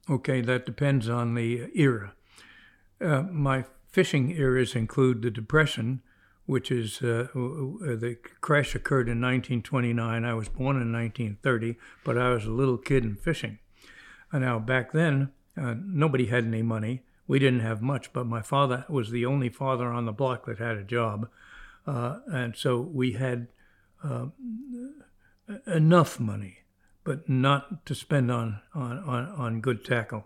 Okay, 0.10 0.41
that 0.41 0.65
depends 0.65 1.08
on 1.10 1.36
the 1.36 1.69
era. 1.75 2.13
Uh, 3.02 3.23
my 3.23 3.65
fishing 3.91 4.32
eras 4.32 4.75
include 4.75 5.21
the 5.21 5.30
Depression, 5.32 6.02
which 6.45 6.71
is 6.71 7.02
uh, 7.02 7.28
the 7.34 8.17
crash 8.41 8.73
occurred 8.73 9.08
in 9.08 9.21
1929. 9.21 10.25
I 10.25 10.34
was 10.34 10.49
born 10.49 10.78
in 10.82 10.91
1930, 10.91 11.75
but 12.04 12.17
I 12.17 12.30
was 12.32 12.45
a 12.45 12.49
little 12.52 12.78
kid 12.78 13.04
and 13.04 13.19
fishing. 13.19 13.60
Uh, 14.31 14.39
now, 14.39 14.59
back 14.59 14.91
then, 14.91 15.31
uh, 15.57 15.75
nobody 15.77 16.27
had 16.27 16.45
any 16.45 16.61
money. 16.61 17.03
We 17.27 17.39
didn't 17.39 17.59
have 17.61 17.81
much, 17.81 18.11
but 18.13 18.25
my 18.25 18.41
father 18.41 18.85
was 18.89 19.11
the 19.11 19.25
only 19.25 19.49
father 19.49 19.87
on 19.87 20.05
the 20.05 20.11
block 20.11 20.45
that 20.45 20.57
had 20.57 20.77
a 20.77 20.83
job. 20.83 21.29
Uh, 21.85 22.19
and 22.31 22.55
so 22.55 22.79
we 22.79 23.13
had 23.13 23.47
uh, 24.03 24.27
enough 25.67 26.19
money, 26.19 26.59
but 27.03 27.29
not 27.29 27.85
to 27.85 27.95
spend 27.95 28.31
on, 28.31 28.61
on, 28.73 28.99
on, 28.99 29.25
on 29.27 29.61
good 29.61 29.83
tackle. 29.85 30.25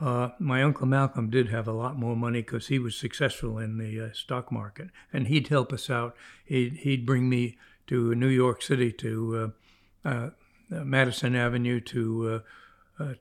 Uh, 0.00 0.30
my 0.40 0.62
uncle 0.62 0.86
Malcolm 0.86 1.30
did 1.30 1.48
have 1.48 1.68
a 1.68 1.72
lot 1.72 1.96
more 1.96 2.16
money 2.16 2.40
because 2.42 2.66
he 2.66 2.78
was 2.78 2.96
successful 2.96 3.58
in 3.58 3.78
the 3.78 4.00
uh, 4.00 4.08
stock 4.12 4.50
market, 4.50 4.88
and 5.12 5.28
he'd 5.28 5.48
help 5.48 5.72
us 5.72 5.88
out. 5.88 6.16
He'd, 6.44 6.78
he'd 6.78 7.06
bring 7.06 7.28
me 7.28 7.56
to 7.86 8.14
New 8.14 8.28
York 8.28 8.60
City 8.60 8.90
to 8.92 9.52
uh, 10.04 10.08
uh, 10.08 10.30
Madison 10.70 11.36
Avenue 11.36 11.80
to 11.80 12.28
uh, 12.28 12.38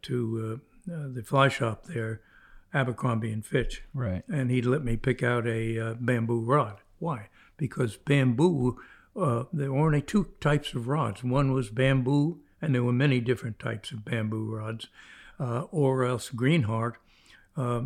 to 0.03 0.61
uh, 0.89 0.93
uh, 0.93 1.07
the 1.13 1.23
fly 1.23 1.47
shop 1.47 1.85
there, 1.85 2.21
Abercrombie 2.73 3.31
and 3.31 3.45
Fitch, 3.45 3.83
Right. 3.93 4.23
and 4.27 4.49
he'd 4.49 4.65
let 4.65 4.83
me 4.83 4.97
pick 4.97 5.21
out 5.23 5.45
a 5.47 5.79
uh, 5.79 5.93
bamboo 5.99 6.41
rod. 6.41 6.77
Why? 6.99 7.29
Because 7.57 7.97
bamboo, 7.97 8.79
uh, 9.15 9.43
there 9.53 9.71
were 9.71 9.85
only 9.85 10.01
two 10.01 10.29
types 10.41 10.73
of 10.73 10.87
rods. 10.87 11.23
One 11.23 11.51
was 11.51 11.69
bamboo, 11.69 12.39
and 12.61 12.73
there 12.73 12.83
were 12.83 12.93
many 12.93 13.19
different 13.19 13.59
types 13.59 13.91
of 13.91 14.03
bamboo 14.05 14.55
rods, 14.55 14.87
uh, 15.39 15.61
or 15.71 16.03
else 16.05 16.29
greenheart, 16.29 16.97
uh, 17.57 17.83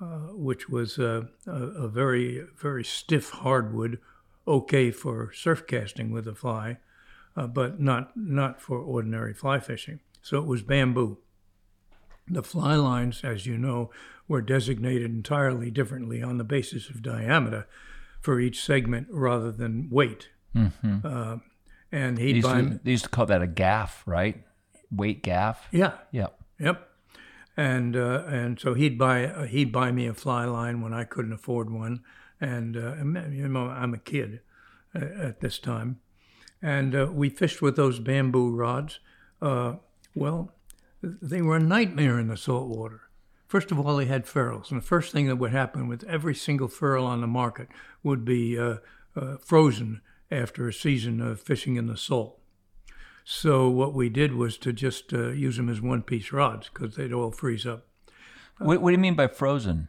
uh, 0.00 0.04
which 0.32 0.68
was 0.68 0.98
uh, 0.98 1.22
a, 1.46 1.50
a 1.50 1.88
very, 1.88 2.44
very 2.56 2.84
stiff 2.84 3.30
hardwood, 3.30 3.98
okay 4.46 4.90
for 4.90 5.32
surf 5.32 5.66
casting 5.66 6.10
with 6.10 6.26
a 6.28 6.34
fly, 6.34 6.78
uh, 7.36 7.46
but 7.46 7.80
not 7.80 8.16
not 8.16 8.60
for 8.62 8.78
ordinary 8.78 9.34
fly 9.34 9.58
fishing. 9.60 10.00
So 10.22 10.38
it 10.38 10.46
was 10.46 10.62
bamboo. 10.62 11.18
The 12.30 12.42
fly 12.42 12.74
lines, 12.76 13.22
as 13.24 13.46
you 13.46 13.56
know, 13.58 13.90
were 14.26 14.42
designated 14.42 15.10
entirely 15.10 15.70
differently 15.70 16.22
on 16.22 16.38
the 16.38 16.44
basis 16.44 16.88
of 16.90 17.02
diameter 17.02 17.66
for 18.20 18.40
each 18.40 18.62
segment 18.62 19.08
rather 19.10 19.50
than 19.50 19.88
weight. 19.90 20.28
Uh, 21.04 21.38
and 21.92 22.18
he'd 22.18 22.36
used, 22.36 22.48
buy, 22.48 22.60
to, 22.60 22.80
they 22.82 22.90
used 22.90 23.04
to 23.04 23.10
call 23.10 23.26
that 23.26 23.42
a 23.42 23.46
gaff, 23.46 24.02
right? 24.06 24.44
Weight 24.90 25.22
gaff. 25.22 25.66
yeah, 25.70 25.92
Yep. 26.12 26.38
Yep. 26.58 26.88
And 27.56 27.96
uh, 27.96 28.22
and 28.28 28.58
so 28.60 28.74
he'd 28.74 28.98
buy 28.98 29.26
uh, 29.26 29.44
he'd 29.44 29.72
buy 29.72 29.90
me 29.90 30.06
a 30.06 30.14
fly 30.14 30.44
line 30.44 30.80
when 30.80 30.94
I 30.94 31.02
couldn't 31.02 31.32
afford 31.32 31.70
one, 31.70 32.04
and 32.40 32.76
uh, 32.76 32.94
you 33.30 33.48
know 33.48 33.66
I'm 33.66 33.94
a 33.94 33.98
kid 33.98 34.40
uh, 34.94 35.04
at 35.20 35.40
this 35.40 35.58
time, 35.58 35.98
and 36.62 36.94
uh, 36.94 37.08
we 37.12 37.30
fished 37.30 37.60
with 37.60 37.74
those 37.74 37.98
bamboo 37.98 38.54
rods. 38.54 39.00
Uh, 39.42 39.74
well, 40.14 40.52
they 41.02 41.42
were 41.42 41.56
a 41.56 41.60
nightmare 41.60 42.18
in 42.18 42.28
the 42.28 42.36
salt 42.36 42.68
water. 42.68 43.02
First 43.46 43.70
of 43.70 43.78
all, 43.78 43.96
they 43.96 44.04
had 44.04 44.26
ferrules, 44.26 44.70
and 44.70 44.80
the 44.80 44.86
first 44.86 45.10
thing 45.12 45.26
that 45.26 45.36
would 45.36 45.52
happen 45.52 45.88
with 45.88 46.04
every 46.04 46.34
single 46.34 46.68
ferrule 46.68 47.06
on 47.06 47.20
the 47.20 47.26
market 47.26 47.68
would 48.02 48.24
be 48.24 48.58
uh, 48.58 48.76
uh, 49.16 49.36
frozen 49.38 50.02
after 50.30 50.68
a 50.68 50.72
season 50.72 51.20
of 51.20 51.40
fishing 51.40 51.76
in 51.76 51.86
the 51.86 51.96
salt. 51.96 52.38
So 53.24 53.68
what 53.68 53.94
we 53.94 54.08
did 54.08 54.34
was 54.34 54.58
to 54.58 54.72
just 54.72 55.12
uh, 55.12 55.28
use 55.28 55.56
them 55.56 55.68
as 55.68 55.80
one-piece 55.80 56.32
rods 56.32 56.70
because 56.72 56.96
they'd 56.96 57.12
all 57.12 57.30
freeze 57.30 57.66
up. 57.66 57.86
What, 58.58 58.82
what 58.82 58.90
do 58.90 58.92
you 58.92 58.98
mean 58.98 59.14
by 59.14 59.28
frozen? 59.28 59.88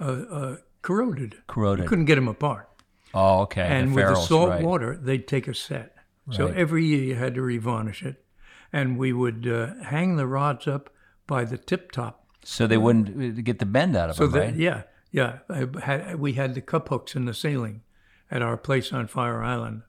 Uh, 0.00 0.04
uh, 0.30 0.56
corroded. 0.82 1.36
Corroded. 1.46 1.84
You 1.84 1.88
couldn't 1.88 2.06
get 2.06 2.14
them 2.14 2.28
apart. 2.28 2.68
Oh, 3.12 3.40
okay. 3.42 3.62
and 3.62 3.90
the 3.90 3.94
with 3.96 4.06
the 4.06 4.14
salt 4.16 4.50
right. 4.50 4.64
water, 4.64 4.96
they'd 4.96 5.26
take 5.26 5.48
a 5.48 5.54
set. 5.54 5.96
So 6.32 6.46
every 6.46 6.84
year 6.84 7.02
you 7.02 7.14
had 7.16 7.34
to 7.34 7.40
revarnish 7.40 8.04
it, 8.06 8.24
and 8.72 8.98
we 8.98 9.12
would 9.12 9.46
uh, 9.46 9.74
hang 9.84 10.16
the 10.16 10.26
rods 10.26 10.66
up 10.66 10.90
by 11.26 11.44
the 11.44 11.58
tip 11.58 11.92
top. 11.92 12.24
So 12.44 12.66
they 12.66 12.78
wouldn't 12.78 13.38
uh, 13.38 13.42
get 13.42 13.58
the 13.58 13.66
bend 13.66 13.96
out 13.96 14.10
of 14.10 14.16
So 14.16 14.26
them, 14.26 14.32
that 14.32 14.46
right? 14.46 14.56
yeah, 14.56 14.82
yeah, 15.12 15.38
had, 15.82 16.18
we 16.18 16.34
had 16.34 16.54
the 16.54 16.60
cup 16.60 16.88
hooks 16.88 17.14
in 17.14 17.24
the 17.24 17.34
ceiling 17.34 17.82
at 18.30 18.42
our 18.42 18.56
place 18.56 18.92
on 18.92 19.06
Fire 19.06 19.42
Island. 19.42 19.82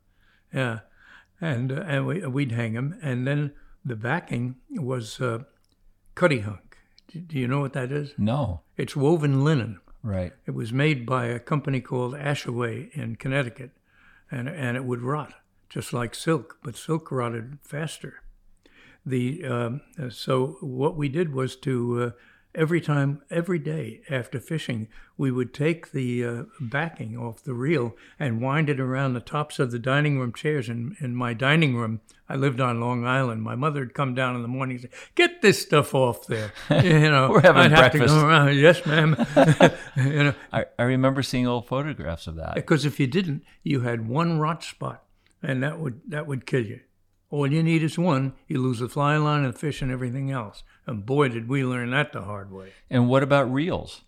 Yeah, 0.53 0.79
and 1.39 1.71
uh, 1.71 1.83
and 1.87 2.05
we, 2.07 2.25
we'd 2.27 2.51
hang 2.51 2.73
them, 2.73 2.97
and 3.01 3.25
then 3.25 3.53
the 3.85 3.95
backing 3.95 4.55
was 4.69 5.21
uh, 5.21 5.39
Cuttyhunk. 6.15 6.59
Do, 7.07 7.19
do 7.19 7.39
you 7.39 7.47
know 7.47 7.61
what 7.61 7.73
that 7.73 7.91
is? 7.91 8.13
No. 8.17 8.61
It's 8.77 8.95
woven 8.95 9.43
linen. 9.43 9.79
Right. 10.03 10.33
It 10.45 10.51
was 10.51 10.73
made 10.73 11.05
by 11.05 11.25
a 11.27 11.39
company 11.39 11.79
called 11.79 12.15
Ashaway 12.15 12.91
in 12.91 13.15
Connecticut, 13.15 13.71
and 14.29 14.49
and 14.49 14.75
it 14.75 14.83
would 14.83 15.01
rot 15.01 15.33
just 15.69 15.93
like 15.93 16.13
silk, 16.13 16.57
but 16.63 16.75
silk 16.75 17.11
rotted 17.11 17.59
faster. 17.61 18.21
The 19.05 19.43
um, 19.45 19.81
uh, 20.01 20.09
so 20.09 20.57
what 20.61 20.95
we 20.95 21.09
did 21.09 21.33
was 21.33 21.55
to 21.57 22.01
uh, 22.03 22.11
every 22.53 22.81
time, 22.81 23.21
every 23.31 23.57
day 23.59 24.01
after 24.09 24.39
fishing, 24.39 24.87
we 25.17 25.31
would 25.31 25.53
take 25.53 25.91
the 25.91 26.23
uh, 26.25 26.43
backing 26.59 27.17
off 27.17 27.43
the 27.43 27.53
reel 27.53 27.95
and 28.19 28.41
wind 28.41 28.69
it 28.69 28.79
around 28.79 29.13
the 29.13 29.19
tops 29.19 29.57
of 29.57 29.71
the 29.71 29.79
dining 29.79 30.19
room 30.19 30.33
chairs. 30.33 30.69
In 30.69 30.95
in 30.99 31.15
my 31.15 31.33
dining 31.33 31.75
room, 31.75 32.01
I 32.29 32.35
lived 32.35 32.61
on 32.61 32.79
Long 32.79 33.03
Island. 33.05 33.41
My 33.41 33.55
mother 33.55 33.79
would 33.79 33.95
come 33.95 34.13
down 34.13 34.35
in 34.35 34.43
the 34.43 34.47
morning 34.47 34.75
and 34.77 34.83
say, 34.83 34.97
"Get 35.15 35.41
this 35.41 35.59
stuff 35.61 35.95
off 35.95 36.27
there." 36.27 36.51
You 36.83 37.09
know, 37.09 37.29
We're 37.31 37.41
having 37.41 37.63
I'd 37.63 37.71
have 37.71 37.91
to 37.93 37.97
breakfast. 37.97 38.13
go 38.21 38.27
around. 38.27 38.55
Yes, 38.55 38.85
ma'am. 38.85 39.15
you 39.97 40.23
know, 40.25 40.33
I, 40.53 40.65
I 40.77 40.83
remember 40.83 41.23
seeing 41.23 41.47
old 41.47 41.67
photographs 41.67 42.27
of 42.27 42.35
that. 42.35 42.53
because 42.53 42.85
if 42.85 42.99
you 42.99 43.07
didn't, 43.07 43.43
you 43.63 43.81
had 43.81 44.07
one 44.07 44.37
rot 44.39 44.63
spot, 44.63 45.03
and 45.41 45.63
that 45.63 45.79
would 45.79 46.01
that 46.07 46.27
would 46.27 46.45
kill 46.45 46.65
you. 46.65 46.81
All 47.31 47.51
you 47.51 47.63
need 47.63 47.81
is 47.81 47.97
one. 47.97 48.33
You 48.47 48.59
lose 48.61 48.79
the 48.79 48.89
fly 48.89 49.15
line 49.17 49.45
and 49.45 49.53
the 49.53 49.57
fish 49.57 49.81
and 49.81 49.89
everything 49.91 50.29
else. 50.31 50.63
And 50.85 51.05
boy, 51.05 51.29
did 51.29 51.47
we 51.47 51.63
learn 51.63 51.91
that 51.91 52.11
the 52.11 52.23
hard 52.23 52.51
way. 52.51 52.73
And 52.89 53.07
what 53.07 53.23
about 53.23 53.51
reels? 53.51 54.01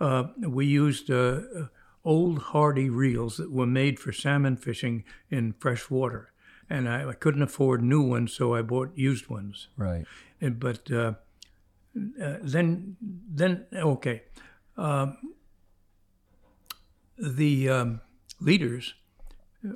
Uh, 0.00 0.28
we 0.40 0.64
used 0.66 1.10
uh, 1.10 1.14
uh, 1.14 1.66
old 2.04 2.38
hardy 2.38 2.88
reels 2.88 3.36
that 3.36 3.52
were 3.52 3.66
made 3.66 4.00
for 4.00 4.10
salmon 4.10 4.56
fishing 4.56 5.04
in 5.30 5.52
fresh 5.60 5.90
water, 5.90 6.32
and 6.68 6.88
I, 6.88 7.10
I 7.10 7.12
couldn't 7.12 7.42
afford 7.42 7.82
new 7.84 8.02
ones, 8.02 8.32
so 8.32 8.54
I 8.54 8.62
bought 8.62 8.90
used 8.96 9.28
ones. 9.28 9.68
Right. 9.76 10.04
And- 10.40 10.58
but 10.58 10.90
uh, 10.90 11.14
uh, 12.20 12.38
then 12.42 12.96
then 13.00 13.66
okay 13.74 14.22
um, 14.76 15.18
the 17.18 17.68
um, 17.68 18.00
leaders 18.40 18.94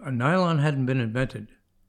uh, 0.04 0.10
nylon 0.10 0.58
hadn't 0.58 0.86
been 0.86 0.98
invented 1.00 1.48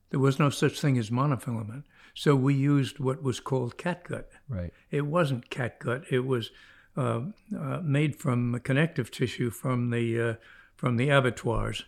there 0.10 0.20
was 0.20 0.40
no 0.40 0.50
such 0.50 0.80
thing 0.80 0.98
as 0.98 1.10
monofilament 1.10 1.84
so 2.14 2.36
we 2.36 2.54
used 2.54 3.00
what 3.00 3.22
was 3.22 3.40
called 3.40 3.78
catgut 3.78 4.26
Right. 4.50 4.74
it 4.92 5.06
wasn't 5.06 5.50
catgut 5.50 6.06
it 6.12 6.26
was 6.26 6.52
uh, 6.96 7.22
uh, 7.58 7.80
made 7.84 8.16
from 8.16 8.60
connective 8.64 9.12
tissue 9.12 9.50
from 9.52 9.90
the 9.92 10.20
uh, 10.22 10.34
from 10.76 10.98
the 10.98 11.10
abattoirs 11.10 11.86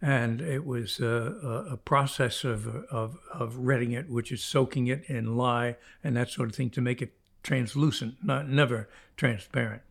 and 0.00 0.40
it 0.40 0.64
was 0.64 1.00
uh, 1.00 1.34
a, 1.42 1.72
a 1.72 1.76
process 1.76 2.44
of, 2.44 2.68
of, 2.90 3.18
of 3.32 3.56
retting 3.56 3.90
it, 3.92 4.08
which 4.08 4.30
is 4.30 4.42
soaking 4.44 4.86
it 4.86 5.02
in 5.08 5.36
lye 5.36 5.76
and 6.04 6.16
that 6.16 6.30
sort 6.30 6.48
of 6.48 6.54
thing 6.54 6.70
to 6.70 6.80
make 6.80 7.02
it 7.02 7.14
translucent, 7.42 8.14
not 8.22 8.48
never 8.48 8.88
transparent. 9.16 9.82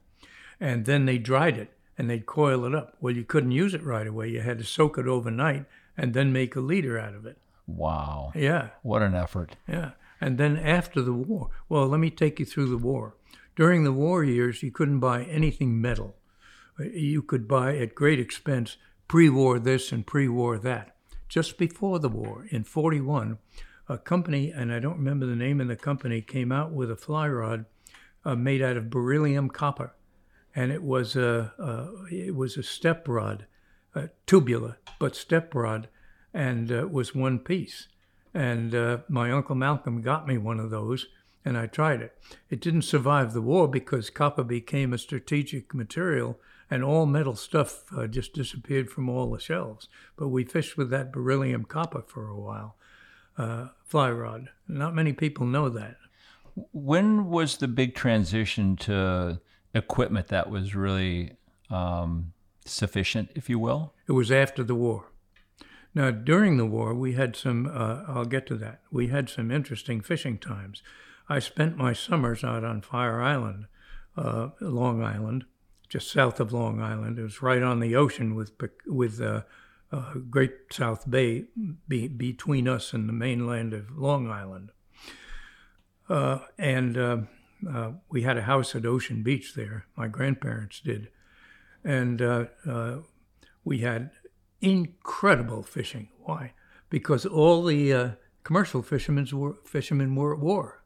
And 0.62 0.86
then 0.86 1.06
they 1.06 1.18
dried 1.18 1.58
it 1.58 1.72
and 1.98 2.10
they'd 2.10 2.26
coil 2.26 2.64
it 2.64 2.74
up. 2.74 2.96
Well, 3.02 3.14
you 3.16 3.26
couldn't 3.26 3.52
use 3.52 3.74
it 3.74 3.84
right 3.84 4.08
away. 4.08 4.30
You 4.30 4.40
had 4.42 4.60
to 4.60 4.64
soak 4.64 4.98
it 4.98 5.08
overnight 5.08 5.66
and 5.98 6.14
then 6.14 6.32
make 6.32 6.56
a 6.56 6.62
leader 6.62 6.98
out 6.98 7.14
of 7.14 7.26
it. 7.26 7.38
Wow. 7.68 8.32
Yeah, 8.34 8.70
What 8.82 9.02
an 9.02 9.14
effort. 9.14 9.56
yeah. 9.68 9.92
And 10.20 10.40
then 10.40 10.58
after 10.58 11.02
the 11.02 11.14
war, 11.14 11.50
well, 11.70 11.88
let 11.88 12.00
me 12.00 12.10
take 12.10 12.40
you 12.40 12.46
through 12.46 12.70
the 12.70 12.78
war. 12.78 13.16
During 13.56 13.84
the 13.84 13.92
war 13.94 14.24
years, 14.24 14.64
you 14.64 14.72
couldn't 14.72 15.00
buy 15.00 15.24
anything 15.26 15.80
metal. 15.80 16.16
You 16.80 17.22
could 17.22 17.48
buy 17.48 17.78
at 17.78 17.94
great 17.94 18.20
expense 18.20 18.78
pre 19.08 19.30
war 19.30 19.60
this 19.60 19.92
and 19.92 20.08
pre 20.08 20.28
war 20.28 20.58
that. 20.58 20.96
Just 21.30 21.58
before 21.58 22.00
the 22.00 22.10
war, 22.10 22.48
in 22.50 22.64
41, 22.64 23.38
a 23.90 23.98
company, 23.98 24.52
and 24.52 24.72
I 24.74 24.80
don't 24.80 24.98
remember 24.98 25.26
the 25.26 25.36
name 25.36 25.60
of 25.62 25.68
the 25.68 25.76
company, 25.76 26.22
came 26.22 26.52
out 26.52 26.72
with 26.72 26.90
a 26.90 26.96
fly 26.96 27.28
rod 27.28 27.66
uh, 28.26 28.36
made 28.36 28.62
out 28.62 28.78
of 28.78 28.90
beryllium 28.90 29.50
copper. 29.50 29.94
And 30.56 30.72
it 30.72 30.82
was 30.84 31.16
a, 31.16 31.54
a, 31.60 32.14
it 32.14 32.36
was 32.36 32.58
a 32.58 32.64
step 32.64 33.08
rod, 33.08 33.46
uh, 33.94 34.08
tubular, 34.26 34.78
but 35.00 35.16
step 35.16 35.54
rod, 35.54 35.90
and 36.38 36.72
uh, 36.72 36.88
was 36.88 37.16
one 37.16 37.40
piece. 37.40 37.88
And 38.32 38.76
uh, 38.76 39.00
my 39.10 39.32
uncle 39.32 39.56
Malcolm 39.56 40.04
got 40.04 40.28
me 40.28 40.38
one 40.38 40.60
of 40.60 40.70
those, 40.70 41.08
and 41.44 41.58
I 41.58 41.66
tried 41.66 42.00
it. 42.00 42.16
It 42.52 42.62
didn't 42.62 42.84
survive 42.84 43.34
the 43.34 43.42
war 43.42 43.68
because 43.68 44.12
copper 44.12 44.44
became 44.44 44.94
a 44.94 45.00
strategic 45.00 45.74
material, 45.74 46.40
and 46.70 46.84
all 46.84 47.08
metal 47.08 47.36
stuff 47.36 47.86
uh, 47.98 48.06
just 48.06 48.36
disappeared 48.36 48.92
from 48.92 49.10
all 49.10 49.32
the 49.32 49.40
shelves. 49.40 49.90
But 50.16 50.28
we 50.28 50.44
fished 50.44 50.78
with 50.78 50.92
that 50.92 51.12
beryllium 51.12 51.66
copper 51.66 52.04
for 52.06 52.28
a 52.28 52.40
while, 52.40 52.76
uh, 53.36 53.70
fly 53.84 54.12
rod. 54.12 54.50
Not 54.68 54.94
many 54.94 55.14
people 55.14 55.48
know 55.48 55.70
that. 55.70 55.98
When 56.72 57.30
was 57.30 57.58
the 57.58 57.68
big 57.68 57.96
transition 57.96 58.76
to 58.78 59.42
equipment 59.74 60.28
that 60.28 60.52
was 60.52 60.76
really 60.76 61.32
um, 61.72 62.34
sufficient, 62.64 63.32
if 63.34 63.50
you 63.50 63.58
will? 63.58 63.96
It 64.08 64.12
was 64.12 64.32
after 64.32 64.64
the 64.64 64.76
war. 64.76 65.08
Now, 65.98 66.12
during 66.12 66.58
the 66.58 66.66
war, 66.68 66.94
we 66.94 67.14
had 67.14 67.36
some, 67.36 67.66
uh, 67.66 68.04
I'll 68.08 68.26
get 68.26 68.46
to 68.48 68.56
that. 68.58 68.82
We 68.92 69.08
had 69.08 69.30
some 69.30 69.50
interesting 69.50 70.02
fishing 70.02 70.38
times. 70.38 70.84
I 71.28 71.40
spent 71.40 71.76
my 71.76 71.94
summers 71.94 72.44
out 72.44 72.64
on 72.64 72.82
Fire 72.82 73.20
Island, 73.20 73.66
uh, 74.16 74.50
Long 74.62 75.02
Island, 75.02 75.46
just 75.90 76.12
south 76.12 76.40
of 76.40 76.54
Long 76.54 76.80
Island. 76.80 77.18
It 77.18 77.24
was 77.24 77.42
right 77.42 77.64
on 77.64 77.80
the 77.80 77.96
ocean 77.96 78.36
with, 78.36 78.52
with 78.86 79.20
uh, 79.20 79.42
uh, 79.92 80.14
Great 80.30 80.52
South 80.72 81.10
Bay 81.10 81.46
be, 81.88 82.08
between 82.08 82.68
us 82.68 82.94
and 82.94 83.10
the 83.10 83.14
mainland 83.14 83.74
of 83.74 83.98
Long 83.98 84.30
Island. 84.30 84.70
Uh, 86.08 86.42
and 86.60 86.96
uh, 86.96 87.18
we 88.08 88.22
had 88.22 88.38
a 88.38 88.44
house 88.44 88.76
at 88.76 88.86
Ocean 88.86 89.24
Beach 89.24 89.56
there. 89.56 89.88
My 89.96 90.08
grandparents 90.08 90.80
did. 90.80 91.08
And 91.84 92.22
we 93.66 93.80
had 93.80 94.12
incredible 94.62 95.64
fishing. 95.64 96.10
Why? 96.24 96.54
Because 96.90 97.26
all 97.26 97.64
the 97.64 97.94
uh, 97.94 98.10
commercial 98.44 98.82
fishermen 98.82 99.28
were 99.32 99.56
fishermen 99.66 100.16
were 100.16 100.34
at 100.34 100.40
war. 100.40 100.84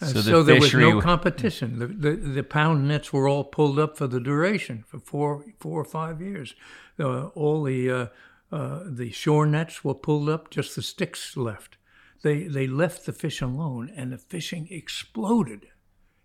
Uh, 0.00 0.06
So 0.06 0.12
the 0.14 0.22
so 0.22 0.42
there 0.42 0.60
was 0.60 0.74
no 0.74 1.00
competition. 1.00 1.78
The, 1.78 1.86
the 1.86 2.12
the 2.16 2.42
pound 2.42 2.88
nets 2.88 3.12
were 3.12 3.28
all 3.28 3.44
pulled 3.44 3.78
up 3.78 3.96
for 3.96 4.06
the 4.08 4.20
duration 4.20 4.84
for 4.86 4.98
four 4.98 5.44
four 5.58 5.80
or 5.80 5.84
five 5.84 6.20
years. 6.20 6.54
Uh, 6.98 7.26
all 7.34 7.62
the 7.62 7.90
uh, 7.90 8.06
uh, 8.50 8.80
the 8.86 9.10
shore 9.12 9.46
nets 9.46 9.84
were 9.84 9.94
pulled 9.94 10.28
up. 10.28 10.50
Just 10.50 10.74
the 10.76 10.82
sticks 10.82 11.36
left. 11.36 11.76
They 12.22 12.44
they 12.48 12.66
left 12.66 13.06
the 13.06 13.12
fish 13.12 13.40
alone, 13.42 13.90
and 13.96 14.12
the 14.12 14.18
fishing 14.18 14.68
exploded. 14.70 15.66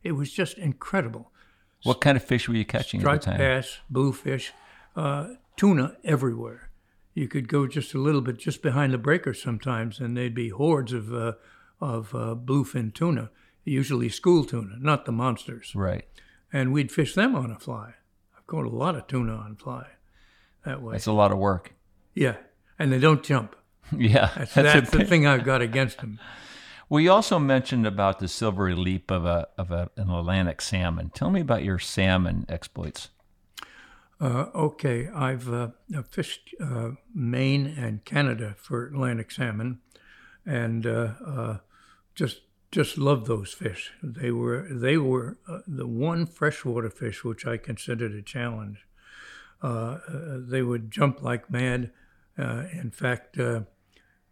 It 0.03 0.11
was 0.11 0.31
just 0.31 0.57
incredible 0.57 1.31
What 1.83 2.01
kind 2.01 2.15
of 2.17 2.23
fish 2.23 2.47
were 2.47 2.55
you 2.55 2.65
catching 2.65 3.01
at 3.03 3.21
the 3.21 3.25
time? 3.31 3.37
bass, 3.37 3.79
bluefish, 3.89 4.53
uh, 4.95 5.27
tuna 5.57 5.97
everywhere. 6.03 6.69
You 7.13 7.27
could 7.27 7.47
go 7.47 7.67
just 7.67 7.93
a 7.93 7.97
little 7.97 8.21
bit 8.21 8.37
just 8.37 8.61
behind 8.61 8.93
the 8.93 8.97
breakers 8.97 9.41
sometimes, 9.41 9.99
and 9.99 10.15
there'd 10.15 10.35
be 10.35 10.49
hordes 10.49 10.93
of 10.93 11.13
uh, 11.13 11.33
of 11.81 12.13
uh, 12.15 12.35
bluefin 12.35 12.93
tuna, 12.93 13.31
usually 13.65 14.09
school 14.09 14.45
tuna, 14.45 14.75
not 14.79 15.05
the 15.05 15.11
monsters. 15.11 15.73
Right. 15.75 16.05
And 16.53 16.71
we'd 16.71 16.91
fish 16.91 17.13
them 17.15 17.35
on 17.35 17.51
a 17.51 17.59
fly. 17.59 17.95
I've 18.37 18.47
caught 18.47 18.65
a 18.65 18.69
lot 18.69 18.95
of 18.95 19.07
tuna 19.07 19.33
on 19.35 19.55
fly 19.57 19.87
that 20.63 20.81
way. 20.81 20.93
That's 20.93 21.07
a 21.07 21.11
lot 21.11 21.31
of 21.31 21.37
work. 21.37 21.73
yeah, 22.13 22.37
and 22.79 22.91
they 22.91 22.99
don't 22.99 23.23
jump. 23.23 23.55
Yeah. 23.97 24.29
That's, 24.35 24.53
that's 24.53 24.73
that's, 24.73 24.91
the 24.91 24.97
big- 24.99 25.07
thing 25.07 25.25
I've 25.27 25.45
got 25.45 25.61
against 25.61 25.99
them. 25.99 26.19
Well, 26.89 27.01
you 27.01 27.11
also 27.11 27.37
mentioned 27.37 27.85
about 27.85 28.19
the 28.19 28.29
silvery 28.29 28.73
leap 28.73 29.11
of 29.11 29.25
a 29.25 29.49
of 29.57 29.71
a, 29.71 29.89
an 29.97 30.09
Atlantic 30.09 30.61
salmon. 30.61 31.09
Tell 31.13 31.29
me 31.29 31.41
about 31.41 31.61
your 31.65 31.79
salmon 31.79 32.45
exploits. 32.47 33.09
Uh, 34.19 34.47
okay, 34.55 35.09
I've 35.13 35.51
uh, 35.51 35.69
fished 36.09 36.55
uh, 36.59 36.91
Maine 37.13 37.67
and 37.67 38.03
Canada 38.03 38.55
for 38.57 38.87
Atlantic 38.87 39.31
salmon, 39.31 39.79
and 40.45 40.87
uh, 40.87 41.13
uh, 41.25 41.57
just 42.15 42.41
just 42.71 42.97
loved 42.97 43.27
those 43.27 43.53
fish. 43.53 43.91
They 44.01 44.31
were 44.31 44.67
they 44.69 44.97
were 44.97 45.37
uh, 45.47 45.59
the 45.67 45.87
one 45.87 46.25
freshwater 46.25 46.89
fish 46.89 47.23
which 47.23 47.45
I 47.45 47.57
considered 47.57 48.13
a 48.13 48.21
challenge. 48.21 48.85
Uh, 49.63 49.67
uh, 49.67 49.99
they 50.39 50.61
would 50.61 50.91
jump 50.91 51.21
like 51.21 51.49
mad. 51.49 51.91
Uh, 52.37 52.65
in 52.71 52.91
fact, 52.91 53.39
uh, 53.39 53.61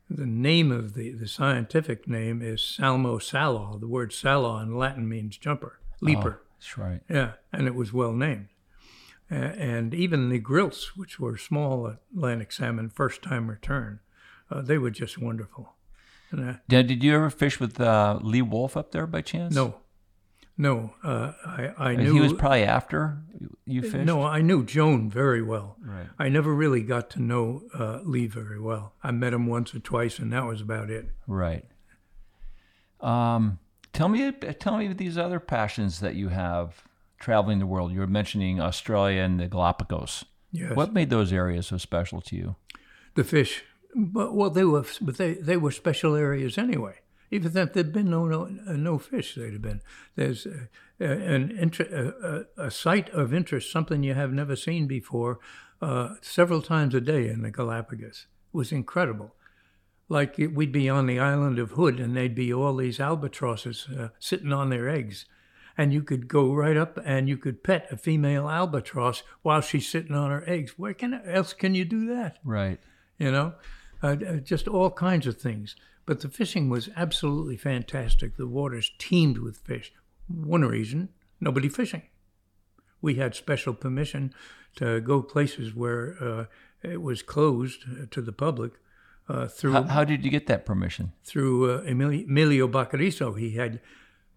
the 0.09 0.25
name 0.27 0.71
of 0.71 0.93
the, 0.93 1.11
the 1.11 1.27
scientific 1.27 2.07
name 2.07 2.41
is 2.41 2.61
Salmo 2.61 3.17
salar. 3.17 3.79
The 3.79 3.87
word 3.87 4.13
salo 4.13 4.57
in 4.57 4.75
Latin 4.75 5.09
means 5.09 5.37
jumper, 5.37 5.79
leaper. 6.01 6.41
Oh, 6.41 6.45
that's 6.59 6.77
right. 6.77 7.01
Yeah, 7.09 7.33
and 7.51 7.67
it 7.67 7.73
was 7.73 7.91
well 7.91 8.13
named. 8.13 8.49
Uh, 9.31 9.35
and 9.35 9.93
even 9.93 10.29
the 10.29 10.39
grilse, 10.39 10.95
which 10.95 11.19
were 11.19 11.37
small 11.37 11.87
Atlantic 11.87 12.51
salmon, 12.51 12.89
first 12.89 13.21
time 13.23 13.49
return, 13.49 13.99
uh, 14.51 14.61
they 14.61 14.77
were 14.77 14.91
just 14.91 15.17
wonderful. 15.17 15.73
Uh, 16.31 16.55
Now, 16.69 16.81
did 16.81 17.03
you 17.03 17.15
ever 17.15 17.29
fish 17.29 17.59
with 17.59 17.79
uh, 17.79 18.19
Lee 18.21 18.41
Wulff 18.41 18.77
up 18.77 18.91
there 18.91 19.07
by 19.07 19.21
chance? 19.21 19.55
no, 19.55 19.75
no, 20.57 20.93
uh, 21.03 21.33
I, 21.45 21.73
I 21.77 21.95
knew 21.95 22.13
he 22.13 22.19
was 22.21 22.31
probably 22.31 22.63
after 22.63 23.17
you 23.65 23.81
fished. 23.81 24.05
No, 24.05 24.23
I 24.23 24.41
knew 24.41 24.63
Joan 24.63 25.09
very 25.09 25.41
well. 25.41 25.75
Right. 25.81 26.07
I 26.17 26.29
never 26.29 26.53
really 26.53 26.81
got 26.81 27.09
to 27.11 27.21
know 27.21 27.63
uh, 27.77 27.99
Lee 28.03 28.27
very 28.27 28.59
well. 28.59 28.93
I 29.03 29.11
met 29.11 29.33
him 29.33 29.47
once 29.47 29.75
or 29.75 29.79
twice, 29.79 30.17
and 30.17 30.31
that 30.31 30.45
was 30.45 30.61
about 30.61 30.89
it. 30.89 31.09
Right. 31.27 31.65
Um, 33.01 33.59
tell 33.91 34.07
me, 34.07 34.31
tell 34.31 34.77
me 34.77 34.93
these 34.93 35.17
other 35.17 35.41
passions 35.41 35.99
that 35.99 36.15
you 36.15 36.29
have 36.29 36.83
traveling 37.19 37.59
the 37.59 37.65
world. 37.65 37.91
You 37.91 37.99
were 37.99 38.07
mentioning 38.07 38.59
Australia 38.59 39.21
and 39.21 39.39
the 39.39 39.47
Galapagos. 39.47 40.25
Yes. 40.51 40.75
What 40.75 40.93
made 40.93 41.09
those 41.09 41.33
areas 41.33 41.67
so 41.67 41.77
special 41.77 42.21
to 42.21 42.35
you? 42.35 42.55
The 43.15 43.23
fish, 43.23 43.63
but 43.93 44.33
well, 44.33 44.49
they 44.49 44.63
were, 44.63 44.85
but 45.01 45.17
they, 45.17 45.33
they 45.33 45.57
were 45.57 45.71
special 45.71 46.15
areas 46.15 46.57
anyway. 46.57 46.95
Even 47.31 47.57
if 47.57 47.73
there'd 47.73 47.91
been 47.91 48.09
no 48.09 48.25
no, 48.25 48.43
uh, 48.67 48.73
no 48.73 48.97
fish, 48.97 49.35
they'd 49.35 49.53
have 49.53 49.61
been. 49.61 49.81
There's 50.15 50.45
uh, 50.45 50.67
uh, 51.01 51.05
an 51.05 51.51
inter- 51.51 52.13
a, 52.57 52.61
a, 52.61 52.67
a 52.67 52.71
site 52.71 53.09
of 53.09 53.33
interest, 53.33 53.71
something 53.71 54.03
you 54.03 54.13
have 54.13 54.31
never 54.31 54.55
seen 54.55 54.87
before, 54.87 55.39
uh, 55.81 56.15
several 56.21 56.61
times 56.61 56.95
a 56.95 57.01
day 57.01 57.27
in 57.27 57.41
the 57.41 57.51
Galapagos. 57.51 58.27
It 58.53 58.57
was 58.57 58.71
incredible. 58.71 59.35
Like 60.07 60.37
we'd 60.37 60.71
be 60.71 60.87
on 60.87 61.07
the 61.07 61.19
island 61.19 61.57
of 61.57 61.71
Hood, 61.71 61.99
and 61.99 62.15
there'd 62.15 62.35
be 62.35 62.53
all 62.53 62.75
these 62.75 62.99
albatrosses 62.99 63.87
uh, 63.87 64.09
sitting 64.19 64.53
on 64.53 64.69
their 64.69 64.87
eggs, 64.87 65.25
and 65.77 65.93
you 65.93 66.01
could 66.01 66.27
go 66.27 66.53
right 66.53 66.77
up 66.77 66.97
and 67.05 67.27
you 67.27 67.37
could 67.37 67.63
pet 67.63 67.87
a 67.91 67.97
female 67.97 68.49
albatross 68.49 69.23
while 69.41 69.61
she's 69.61 69.87
sitting 69.87 70.15
on 70.15 70.31
her 70.31 70.43
eggs. 70.47 70.77
Where 70.77 70.93
can 70.93 71.13
else 71.25 71.53
can 71.53 71.75
you 71.75 71.85
do 71.85 72.07
that? 72.07 72.37
Right. 72.43 72.79
you 73.17 73.31
know, 73.31 73.53
uh, 74.03 74.15
uh, 74.27 74.33
just 74.37 74.67
all 74.67 74.91
kinds 74.91 75.27
of 75.27 75.37
things. 75.37 75.75
But 76.05 76.21
the 76.21 76.29
fishing 76.29 76.69
was 76.69 76.89
absolutely 76.95 77.57
fantastic. 77.57 78.37
The 78.37 78.47
waters 78.47 78.91
teemed 78.99 79.39
with 79.39 79.57
fish. 79.57 79.91
One 80.27 80.63
reason, 80.63 81.09
nobody 81.41 81.67
fishing. 81.69 82.03
We 83.01 83.15
had 83.15 83.35
special 83.35 83.73
permission 83.73 84.33
to 84.75 84.99
go 85.01 85.21
places 85.21 85.73
where 85.75 86.15
uh, 86.21 86.45
it 86.83 87.01
was 87.01 87.21
closed 87.23 87.83
uh, 87.89 88.05
to 88.11 88.21
the 88.21 88.31
public 88.31 88.73
uh, 89.27 89.47
through 89.47 89.73
How, 89.73 89.83
how 89.83 90.03
did 90.03 90.23
you 90.23 90.29
get 90.31 90.47
that 90.47 90.65
permission? 90.65 91.11
through 91.23 91.71
uh, 91.71 91.81
Emilio, 91.81 92.25
Emilio 92.27 92.67
Baquerizo. 92.67 93.37
He 93.39 93.51
had 93.51 93.79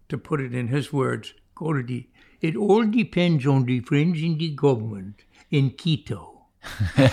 to 0.09 0.17
put 0.17 0.41
it 0.41 0.53
in 0.53 0.67
his 0.67 0.91
words. 0.91 1.33
Gordy, 1.55 2.09
it 2.41 2.55
all 2.55 2.85
depends 2.85 3.45
on 3.47 3.65
the 3.65 3.79
friends 3.81 4.21
in 4.21 4.37
the 4.37 4.49
government 4.51 5.21
in 5.51 5.71
Quito. 5.71 6.45
you 6.97 7.05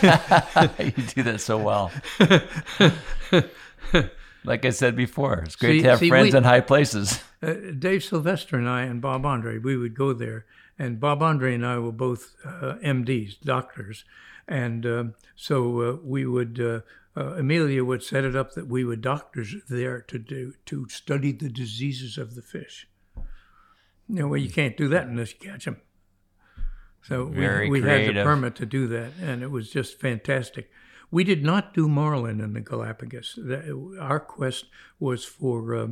do 1.15 1.23
that 1.23 1.41
so 1.41 1.59
well. 1.59 1.93
like 4.45 4.65
I 4.65 4.71
said 4.71 4.97
before, 4.97 5.35
it's 5.45 5.57
great 5.57 5.79
See- 5.79 5.83
to 5.83 5.89
have 5.91 5.99
see, 6.01 6.09
friends 6.09 6.33
we- 6.33 6.39
in 6.39 6.45
high 6.45 6.61
places. 6.61 7.23
uh, 7.43 7.55
Dave 7.79 8.03
Sylvester 8.05 8.57
and 8.57 8.69
I 8.69 8.83
and 8.83 9.01
Bob 9.01 9.25
Andre, 9.27 9.59
we 9.59 9.77
would 9.77 9.95
go 9.95 10.13
there, 10.13 10.47
and 10.79 11.01
Bob 11.01 11.23
Andre 11.23 11.55
and 11.55 11.65
I 11.67 11.79
were 11.79 11.93
both 11.93 12.35
uh, 12.45 12.75
MDs, 12.85 13.41
doctors, 13.41 14.05
and 14.49 14.87
um 14.87 15.15
so 15.35 15.81
uh, 15.83 15.97
we 16.03 16.27
would. 16.27 16.83
Uh, 17.17 17.35
Amelia 17.39 17.83
would 17.85 18.03
set 18.03 18.25
it 18.25 18.37
up 18.37 18.53
that 18.53 18.67
we 18.69 18.85
were 18.85 18.97
doctors 18.97 19.55
there 19.71 20.03
to 20.03 20.19
do 20.19 20.53
to 20.67 20.87
study 20.89 21.33
the 21.33 21.49
diseases 21.49 22.19
of 22.19 22.35
the 22.35 22.43
fish. 22.43 22.87
You 24.09 24.17
know, 24.17 24.29
well, 24.29 24.39
you 24.41 24.51
can't 24.51 24.77
do 24.77 24.89
that 24.89 25.07
unless 25.07 25.33
you 25.33 25.39
catch 25.51 25.65
them. 25.65 25.79
So 27.03 27.25
we, 27.25 27.37
Very 27.37 27.71
we 27.71 27.81
had 27.81 28.09
the 28.09 28.13
permit 28.25 28.55
to 28.57 28.67
do 28.67 28.87
that, 28.89 29.13
and 29.21 29.43
it 29.43 29.51
was 29.51 29.71
just 29.71 29.99
fantastic. 29.99 30.71
We 31.11 31.25
did 31.25 31.45
not 31.45 31.73
do 31.73 31.89
marlin 31.89 32.41
in 32.41 32.53
the 32.53 32.61
Galapagos. 32.61 33.35
That- 33.39 33.97
Our 34.01 34.21
quest 34.21 34.67
was 34.99 35.25
for 35.25 35.75
uh, 35.75 35.89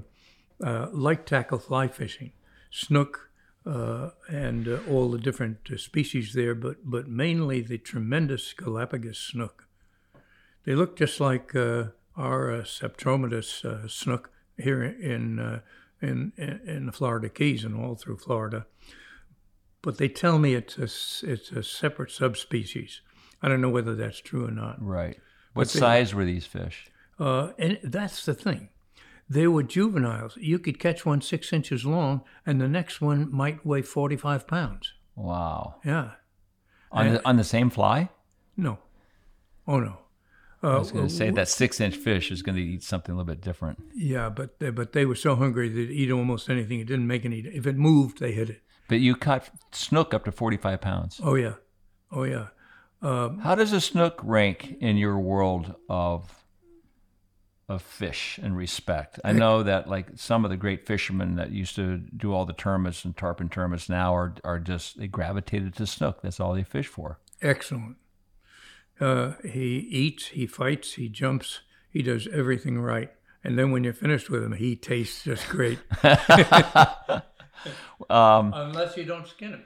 uh, 0.63 0.89
light 0.93 1.25
tackle 1.25 1.59
fly 1.59 1.89
fishing, 1.89 2.33
snook, 2.71 3.31
uh, 3.65 4.11
and 4.29 4.69
uh, 4.69 4.79
all 4.91 5.11
the 5.11 5.19
different 5.19 5.59
uh, 5.73 5.77
species 5.77 6.35
there, 6.35 6.55
but 6.55 6.79
but 6.85 7.09
mainly 7.09 7.61
the 7.63 7.79
tremendous 7.79 8.53
Galapagos 8.53 9.19
snook. 9.19 9.64
They 10.65 10.75
look 10.75 10.97
just 10.97 11.21
like 11.21 11.55
uh, 11.55 11.85
our 12.17 12.53
uh, 12.53 12.63
Centropomus 12.63 13.65
uh, 13.65 13.89
snook 13.89 14.31
here 14.57 14.83
in, 14.83 15.39
uh, 15.39 15.61
in 16.01 16.33
in 16.37 16.61
in 16.67 16.87
the 16.87 16.93
Florida 16.93 17.29
Keys 17.29 17.65
and 17.65 17.77
all 17.77 17.95
through 17.95 18.19
Florida. 18.19 18.67
But 19.83 19.99
they 19.99 20.09
tell 20.09 20.39
me 20.39 20.55
it's 20.55 20.79
a 20.79 20.85
it's 21.31 21.51
a 21.51 21.63
separate 21.63 22.11
subspecies. 22.11 23.01
I 23.43 23.49
don't 23.49 23.61
know 23.61 23.69
whether 23.69 23.95
that's 23.95 24.21
true 24.21 24.47
or 24.47 24.51
not. 24.51 24.83
Right. 24.83 25.19
What 25.53 25.69
they- 25.69 25.79
size 25.79 26.15
were 26.15 26.25
these 26.25 26.47
fish? 26.47 26.91
Uh, 27.19 27.51
and 27.59 27.79
that's 27.83 28.25
the 28.25 28.35
thing. 28.35 28.71
They 29.29 29.47
were 29.47 29.63
juveniles. 29.63 30.37
You 30.37 30.59
could 30.59 30.79
catch 30.79 31.07
one 31.07 31.21
six 31.21 31.53
inches 31.53 31.85
long, 31.85 32.23
and 32.45 32.61
the 32.61 32.69
next 32.69 33.01
one 33.01 33.33
might 33.33 33.65
weigh 33.65 33.83
45 33.83 34.47
pounds. 34.47 34.93
Wow. 35.17 35.77
Yeah. 35.85 36.13
On 36.91 37.15
the, 37.15 37.27
on 37.27 37.37
the 37.37 37.45
same 37.45 37.71
fly? 37.71 38.11
No. 38.57 38.79
Oh, 39.67 39.81
no. 39.81 39.99
Uh, 40.65 40.77
I 40.77 40.79
was 40.79 40.93
going 40.93 41.07
to 41.07 41.13
say 41.15 41.31
that 41.31 41.49
six 41.49 41.79
inch 41.79 41.95
fish 41.97 42.31
is 42.31 42.41
going 42.41 42.57
to 42.57 42.63
eat 42.63 42.83
something 42.83 43.13
a 43.13 43.19
little 43.19 43.27
bit 43.27 43.43
different. 43.43 43.83
Yeah, 43.95 44.31
but 44.31 44.59
they, 44.61 44.71
but 44.71 44.95
they 44.95 45.05
were 45.05 45.15
so 45.15 45.37
hungry 45.37 45.69
they'd 45.69 45.91
eat 45.91 46.11
almost 46.11 46.49
anything. 46.49 46.81
It 46.81 46.87
didn't 46.87 47.07
make 47.07 47.27
any. 47.27 47.41
If 47.41 47.67
it 47.67 47.77
moved, 47.77 48.19
they 48.19 48.33
hit 48.33 48.49
it. 48.49 48.63
But 48.89 49.01
you 49.01 49.15
caught 49.15 49.51
snook 49.73 50.15
up 50.15 50.25
to 50.25 50.33
45 50.33 50.81
pounds. 50.81 51.21
Oh 51.23 51.35
yeah, 51.35 51.55
oh 52.11 52.25
yeah. 52.25 52.47
Uh, 53.03 53.37
How 53.37 53.55
does 53.55 53.75
a 53.75 53.81
snook 53.81 54.19
rank 54.23 54.79
in 54.81 54.97
your 54.97 55.19
world 55.19 55.75
of 55.91 56.45
of 57.69 57.83
fish 57.83 58.39
and 58.43 58.57
respect? 58.57 59.21
I 59.23 59.33
know 59.33 59.63
that 59.63 59.89
like 59.89 60.09
some 60.17 60.47
of 60.47 60.51
the 60.51 60.57
great 60.57 60.87
fishermen 60.87 61.37
that 61.37 61.51
used 61.51 61.77
to 61.77 61.99
do 61.99 62.33
all 62.33 62.47
the 62.47 62.55
termits 62.55 63.05
and 63.05 63.15
tarpon 63.15 63.51
termits 63.51 63.91
now 63.91 64.15
are 64.15 64.35
are 64.45 64.59
just 64.59 64.99
they 64.99 65.09
gravitated 65.09 65.75
to 65.77 65.87
snook. 65.87 66.23
That's 66.23 66.41
all 66.41 66.55
they 66.55 66.63
fish 66.63 66.87
for. 66.87 67.19
Excellent. 67.43 67.97
Uh, 69.01 69.33
he 69.45 69.79
eats, 69.91 70.29
he 70.29 70.47
fights, 70.47 70.95
he 70.95 71.09
jumps, 71.09 71.61
he 71.91 72.03
does 72.03 72.29
everything 72.33 72.81
right. 72.81 73.11
And 73.43 73.59
then 73.59 73.71
when 73.73 73.85
you're 73.85 73.93
finished 73.93 74.31
with 74.31 74.43
him, 74.43 74.53
he 74.53 74.77
tastes 74.77 75.25
just 75.25 75.49
great. 75.49 75.79
Um, 78.11 78.53
Unless 78.55 78.97
you 78.99 79.05
don't 79.05 79.27
skin 79.27 79.51
him. 79.53 79.63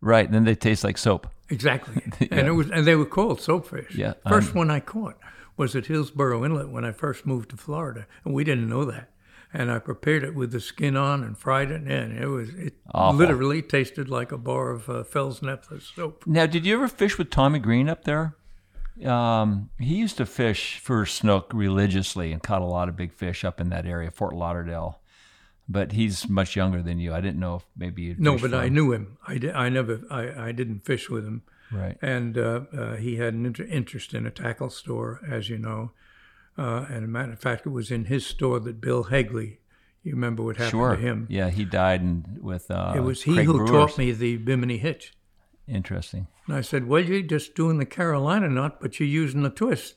Right, 0.00 0.30
then 0.30 0.44
they 0.44 0.54
taste 0.54 0.84
like 0.84 0.96
soap. 0.98 1.26
Exactly. 1.50 2.02
And 2.30 2.46
it 2.46 2.52
was 2.52 2.70
and 2.70 2.86
they 2.86 2.94
were 2.94 3.06
called 3.06 3.40
soapfish. 3.40 3.94
Yeah, 3.94 4.14
1st 4.26 4.46
I'm- 4.48 4.54
one 4.54 4.70
I 4.70 4.80
caught 4.80 5.16
was 5.56 5.74
at 5.74 5.86
Hillsboro 5.86 6.44
Inlet 6.44 6.68
when 6.70 6.84
I 6.84 6.92
first 6.92 7.26
moved 7.26 7.50
to 7.50 7.56
Florida, 7.56 8.06
and 8.24 8.34
we 8.34 8.44
didn't 8.44 8.68
know 8.68 8.84
that. 8.84 9.10
And 9.54 9.70
I 9.70 9.78
prepared 9.80 10.24
it 10.24 10.34
with 10.34 10.50
the 10.52 10.60
skin 10.60 10.96
on 10.96 11.22
and 11.22 11.36
fried 11.36 11.70
it, 11.70 11.82
and 11.82 12.18
it 12.18 12.26
was 12.28 12.48
it 12.54 12.74
Awful. 12.94 13.18
literally 13.18 13.60
tasted 13.60 14.08
like 14.08 14.32
a 14.32 14.38
bar 14.38 14.70
of 14.70 14.88
uh, 14.88 15.04
Fels-Naptha 15.04 15.82
soap. 15.82 16.24
Now, 16.26 16.46
did 16.46 16.64
you 16.64 16.74
ever 16.74 16.88
fish 16.88 17.18
with 17.18 17.28
Tommy 17.28 17.58
Green 17.58 17.88
up 17.90 18.04
there? 18.04 18.34
Um, 19.04 19.68
he 19.78 19.96
used 19.96 20.16
to 20.18 20.26
fish 20.26 20.78
for 20.78 21.04
snook 21.06 21.50
religiously 21.52 22.32
and 22.32 22.42
caught 22.42 22.62
a 22.62 22.66
lot 22.66 22.88
of 22.88 22.96
big 22.96 23.12
fish 23.12 23.44
up 23.44 23.60
in 23.60 23.68
that 23.70 23.84
area, 23.86 24.10
Fort 24.10 24.34
Lauderdale. 24.34 25.00
But 25.68 25.92
he's 25.92 26.28
much 26.28 26.56
younger 26.56 26.82
than 26.82 26.98
you. 26.98 27.12
I 27.14 27.20
didn't 27.20 27.40
know 27.40 27.56
if 27.56 27.62
maybe 27.76 28.02
you'd 28.02 28.20
No, 28.20 28.36
but 28.38 28.52
I 28.54 28.66
him. 28.66 28.74
knew 28.74 28.92
him. 28.92 29.16
I, 29.26 29.38
di- 29.38 29.50
I 29.52 29.68
never 29.68 30.00
I, 30.10 30.48
I 30.48 30.52
didn't 30.52 30.80
fish 30.84 31.08
with 31.10 31.24
him. 31.24 31.42
Right. 31.70 31.96
and 32.02 32.36
uh, 32.36 32.60
uh, 32.76 32.96
he 32.96 33.16
had 33.16 33.32
an 33.32 33.46
inter- 33.46 33.64
interest 33.64 34.12
in 34.12 34.26
a 34.26 34.30
tackle 34.30 34.68
store, 34.68 35.20
as 35.26 35.48
you 35.48 35.56
know. 35.56 35.92
Uh, 36.58 36.86
and 36.90 37.04
a 37.04 37.08
matter 37.08 37.32
of 37.32 37.38
fact, 37.40 37.66
it 37.66 37.70
was 37.70 37.90
in 37.90 38.04
his 38.06 38.26
store 38.26 38.60
that 38.60 38.80
Bill 38.80 39.04
Hegley, 39.04 39.58
you 40.02 40.12
remember 40.12 40.42
what 40.42 40.56
happened 40.56 40.70
Sure. 40.70 40.96
to 40.96 41.00
him? 41.00 41.26
Yeah, 41.30 41.48
he 41.50 41.64
died 41.64 42.02
in, 42.02 42.38
with. 42.40 42.70
Uh, 42.70 42.92
it 42.96 43.00
was 43.00 43.22
he 43.22 43.34
Craig 43.34 43.46
who 43.46 43.54
Brewers. 43.58 43.70
taught 43.70 43.98
me 43.98 44.12
the 44.12 44.36
Bimini 44.36 44.76
hitch. 44.78 45.14
Interesting. 45.66 46.26
And 46.46 46.56
I 46.56 46.60
said, 46.60 46.86
"Well, 46.88 47.02
you're 47.02 47.22
just 47.22 47.54
doing 47.54 47.78
the 47.78 47.86
Carolina 47.86 48.48
knot, 48.48 48.80
but 48.80 48.98
you're 49.00 49.08
using 49.08 49.42
the 49.42 49.50
twist." 49.50 49.94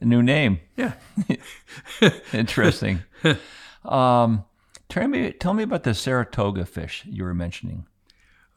New 0.00 0.22
name. 0.22 0.60
Yeah, 0.76 0.94
Interesting. 2.32 3.00
um, 3.84 4.44
tell 4.88 5.08
me, 5.08 5.32
tell 5.32 5.54
me 5.54 5.62
about 5.62 5.82
the 5.84 5.94
Saratoga 5.94 6.64
fish 6.64 7.04
you 7.06 7.24
were 7.24 7.34
mentioning. 7.34 7.86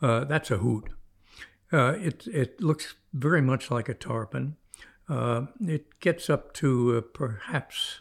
uh, 0.02 0.24
that's 0.26 0.52
a 0.52 0.58
hoot. 0.58 0.90
Uh, 1.72 1.94
it 2.00 2.28
it 2.28 2.62
looks 2.62 2.96
very 3.14 3.42
much 3.42 3.70
like 3.72 3.90
a 3.90 3.94
tarpon. 3.94 4.56
Uh, 5.08 5.46
it 5.62 6.00
gets 6.00 6.30
up 6.30 6.54
to 6.54 6.98
uh, 6.98 7.02
perhaps 7.02 8.00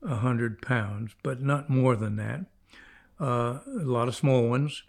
100 0.00 0.62
pounds, 0.62 1.12
but 1.22 1.40
not 1.40 1.70
more 1.70 1.96
than 1.96 2.16
that. 2.16 2.46
Uh, 3.20 3.60
a 3.66 3.84
lot 3.84 4.08
of 4.08 4.14
small 4.14 4.48
ones. 4.48 4.82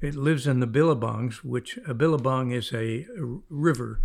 It 0.00 0.14
lives 0.14 0.46
in 0.46 0.60
the 0.60 0.66
billabongs, 0.66 1.44
which 1.44 1.78
a 1.86 1.94
billabong 1.94 2.50
is 2.50 2.72
a 2.72 3.06
river 3.48 4.00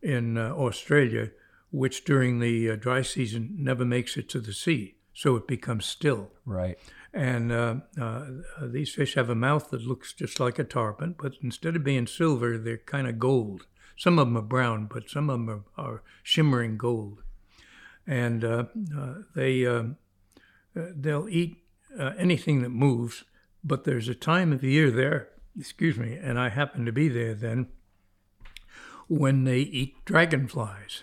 in 0.00 0.38
uh, 0.38 0.50
Australia, 0.50 1.30
which 1.70 2.04
during 2.04 2.40
the 2.40 2.70
uh, 2.70 2.76
dry 2.76 3.02
season 3.02 3.56
never 3.58 3.84
makes 3.84 4.16
it 4.16 4.28
to 4.30 4.40
the 4.40 4.52
sea, 4.52 4.96
so 5.12 5.36
it 5.36 5.46
becomes 5.46 5.86
still. 5.86 6.30
Right. 6.44 6.78
And 7.14 7.52
uh, 7.52 7.76
uh, 8.00 8.24
these 8.62 8.94
fish 8.94 9.14
have 9.14 9.28
a 9.28 9.34
mouth 9.34 9.70
that 9.70 9.82
looks 9.82 10.12
just 10.14 10.40
like 10.40 10.58
a 10.58 10.64
tarpon, 10.64 11.16
but 11.20 11.34
instead 11.42 11.76
of 11.76 11.84
being 11.84 12.06
silver, 12.06 12.56
they're 12.56 12.78
kind 12.78 13.06
of 13.06 13.18
gold. 13.18 13.66
Some 13.96 14.18
of 14.18 14.26
them 14.26 14.36
are 14.36 14.42
brown, 14.42 14.86
but 14.86 15.10
some 15.10 15.30
of 15.30 15.38
them 15.38 15.64
are, 15.76 15.84
are 15.84 16.02
shimmering 16.22 16.76
gold. 16.76 17.22
And 18.06 18.44
uh, 18.44 18.64
uh, 18.98 19.14
they 19.34 19.64
um, 19.66 19.96
uh, 20.76 20.86
they'll 20.94 21.28
eat 21.28 21.56
uh, 21.98 22.12
anything 22.18 22.62
that 22.62 22.70
moves. 22.70 23.24
But 23.64 23.84
there's 23.84 24.08
a 24.08 24.14
time 24.14 24.52
of 24.52 24.60
the 24.60 24.70
year 24.70 24.90
there, 24.90 25.28
excuse 25.58 25.96
me, 25.96 26.14
and 26.14 26.38
I 26.38 26.48
happen 26.48 26.84
to 26.84 26.92
be 26.92 27.08
there 27.08 27.34
then, 27.34 27.68
when 29.08 29.44
they 29.44 29.60
eat 29.60 30.04
dragonflies. 30.04 31.02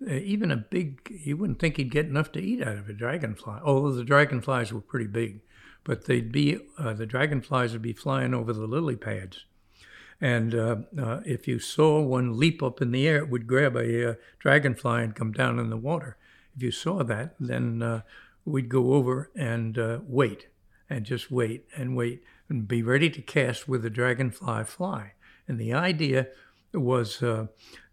Uh, 0.00 0.14
even 0.14 0.50
a 0.50 0.56
big, 0.56 1.00
you 1.10 1.36
wouldn't 1.36 1.58
think 1.58 1.76
he'd 1.76 1.90
get 1.90 2.06
enough 2.06 2.32
to 2.32 2.40
eat 2.40 2.62
out 2.62 2.78
of 2.78 2.88
a 2.88 2.92
dragonfly, 2.92 3.58
although 3.62 3.92
the 3.92 4.04
dragonflies 4.04 4.72
were 4.72 4.80
pretty 4.80 5.08
big. 5.08 5.40
But 5.84 6.06
they'd 6.06 6.32
be, 6.32 6.60
uh, 6.78 6.94
the 6.94 7.06
dragonflies 7.06 7.72
would 7.72 7.82
be 7.82 7.92
flying 7.92 8.32
over 8.32 8.52
the 8.52 8.66
lily 8.66 8.96
pads. 8.96 9.44
And 10.20 10.54
uh, 10.54 10.76
uh, 11.00 11.20
if 11.24 11.46
you 11.46 11.58
saw 11.58 12.00
one 12.00 12.38
leap 12.38 12.62
up 12.62 12.82
in 12.82 12.90
the 12.90 13.06
air, 13.06 13.18
it 13.18 13.28
would 13.28 13.46
grab 13.46 13.76
a 13.76 14.10
uh, 14.10 14.14
dragonfly 14.40 15.02
and 15.02 15.14
come 15.14 15.32
down 15.32 15.58
in 15.58 15.70
the 15.70 15.76
water. 15.76 16.16
If 16.56 16.62
you 16.62 16.72
saw 16.72 17.04
that, 17.04 17.36
then 17.38 17.82
uh, 17.82 18.02
we'd 18.44 18.68
go 18.68 18.94
over 18.94 19.30
and 19.36 19.78
uh, 19.78 20.00
wait, 20.02 20.48
and 20.90 21.04
just 21.06 21.30
wait 21.30 21.66
and 21.76 21.94
wait, 21.94 22.24
and 22.48 22.66
be 22.66 22.82
ready 22.82 23.10
to 23.10 23.22
cast 23.22 23.68
with 23.68 23.82
the 23.82 23.90
dragonfly 23.90 24.64
fly. 24.64 25.12
And 25.46 25.58
the 25.58 25.72
idea 25.72 26.28
was 26.74 27.22
uh, 27.22 27.46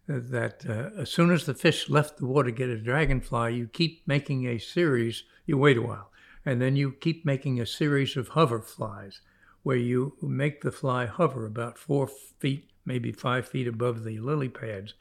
that 0.08 0.66
as 0.98 1.10
soon 1.10 1.30
as 1.30 1.46
the 1.46 1.54
fish 1.54 1.88
left 1.88 2.18
the 2.18 2.26
water 2.26 2.50
to 2.50 2.56
get 2.56 2.68
a 2.68 2.76
dragonfly, 2.76 3.54
you 3.54 3.68
keep 3.68 4.02
making 4.06 4.46
a 4.46 4.58
series, 4.58 5.22
you 5.46 5.56
wait 5.56 5.76
a 5.76 5.82
while, 5.82 6.10
and 6.44 6.60
then 6.60 6.74
you 6.74 6.90
keep 6.90 7.24
making 7.24 7.60
a 7.60 7.66
series 7.66 8.16
of 8.16 8.28
hover 8.28 8.60
flies 8.60 9.20
where 9.66 9.76
you 9.76 10.16
make 10.22 10.60
the 10.60 10.70
fly 10.70 11.06
hover 11.06 11.44
about 11.44 11.76
four 11.76 12.06
feet, 12.06 12.70
maybe 12.84 13.10
five 13.10 13.48
feet 13.48 13.66
above 13.66 14.04
the 14.04 14.16
lily 14.20 14.48
pads. 14.48 14.94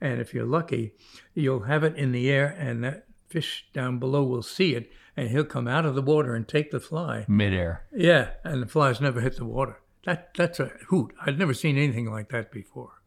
And 0.00 0.20
if 0.20 0.32
you're 0.32 0.46
lucky, 0.46 0.92
you'll 1.34 1.64
have 1.64 1.82
it 1.82 1.96
in 1.96 2.12
the 2.12 2.30
air, 2.30 2.46
and 2.56 2.84
that 2.84 3.06
fish 3.26 3.66
down 3.72 3.98
below 3.98 4.22
will 4.22 4.44
see 4.44 4.76
it, 4.76 4.92
and 5.16 5.28
he'll 5.28 5.42
come 5.42 5.66
out 5.66 5.84
of 5.84 5.96
the 5.96 6.02
water 6.02 6.36
and 6.36 6.46
take 6.46 6.70
the 6.70 6.78
fly. 6.78 7.24
Midair. 7.26 7.82
Yeah, 7.92 8.28
and 8.44 8.62
the 8.62 8.68
flies 8.68 9.00
never 9.00 9.20
hit 9.20 9.38
the 9.38 9.44
water. 9.44 9.80
That 10.04 10.32
that's 10.36 10.60
a 10.60 10.70
hoot. 10.90 11.12
I'd 11.26 11.36
never 11.36 11.52
seen 11.52 11.76
anything 11.76 12.08
like 12.08 12.28
that 12.28 12.52
before. 12.52 13.02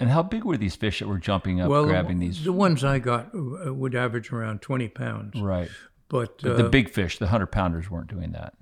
And 0.00 0.10
how 0.10 0.24
big 0.24 0.42
were 0.42 0.56
these 0.56 0.74
fish 0.74 0.98
that 0.98 1.06
were 1.06 1.18
jumping 1.18 1.60
up, 1.60 1.70
well, 1.70 1.86
grabbing 1.86 2.18
the, 2.18 2.26
these? 2.26 2.42
the 2.42 2.52
ones 2.52 2.82
I 2.82 2.98
got 2.98 3.30
uh, 3.32 3.72
would 3.72 3.94
average 3.94 4.32
around 4.32 4.60
twenty 4.60 4.88
pounds. 4.88 5.40
Right. 5.40 5.70
But, 6.08 6.42
But 6.42 6.50
uh, 6.50 6.56
the 6.56 6.68
big 6.68 6.90
fish, 6.90 7.18
the 7.18 7.28
hundred 7.28 7.52
pounders, 7.52 7.88
weren't 7.88 8.10
doing 8.10 8.32
that. 8.32 8.54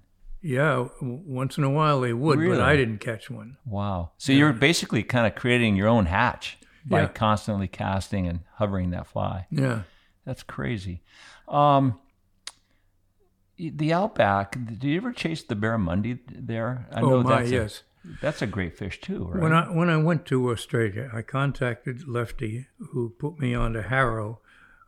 Yeah, 0.47 0.89
w- 1.01 1.23
once 1.25 1.57
in 1.57 1.65
a 1.65 1.71
while 1.71 2.01
they 2.03 2.13
would, 2.13 2.39
Really? 2.39 2.57
but 2.59 2.61
I 2.63 2.77
didn't 2.77 2.99
catch 2.99 3.31
one. 3.31 3.57
Wow. 3.65 4.11
So 4.19 4.31
you're 4.33 4.53
basically 4.53 5.03
kind 5.03 5.27
of 5.27 5.35
creating 5.35 5.75
your 5.75 5.89
own 5.89 6.05
hatch 6.07 6.59
by 6.85 7.01
Yeah. 7.01 7.09
constantly 7.09 7.67
casting 7.67 8.27
and 8.29 8.41
hovering 8.57 8.91
that 8.91 9.07
fly. 9.07 9.47
Yeah. 9.51 9.85
That's 10.27 10.43
crazy. 10.43 11.03
Um, 11.49 11.99
the 13.57 13.93
outback. 13.93 14.59
Do 14.79 14.89
you 14.89 14.97
ever 14.99 15.13
chase 15.13 15.43
the 15.43 15.55
barramundi 15.57 16.19
there? 16.29 16.89
I 16.93 17.01
oh 17.01 17.23
my, 17.23 17.39
that's 17.41 17.51
yes. 17.51 17.83
A, 18.05 18.09
that's 18.21 18.43
a 18.43 18.47
great 18.47 18.77
fish 18.77 19.01
too, 19.01 19.25
right? 19.27 19.43
When 19.43 19.53
I 19.53 19.71
when 19.73 19.89
I 19.89 19.97
went 19.97 20.27
to 20.27 20.51
Australia, 20.51 21.09
I 21.13 21.23
contacted 21.23 22.07
Lefty, 22.09 22.67
who 22.93 23.11
put 23.19 23.39
me 23.39 23.55
on 23.55 23.73
to 23.75 23.83
Harrow, 23.83 24.41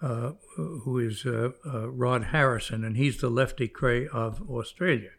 uh, 0.03 0.33
who 0.57 0.99
is 0.99 1.25
uh, 1.25 1.51
uh, 1.65 1.89
Rod 1.91 2.25
Harrison, 2.25 2.85
and 2.85 2.97
he's 2.97 3.19
the 3.19 3.31
Lefty 3.31 3.69
Kreh 3.69 4.09
of 4.09 4.43
Australia. 4.51 5.11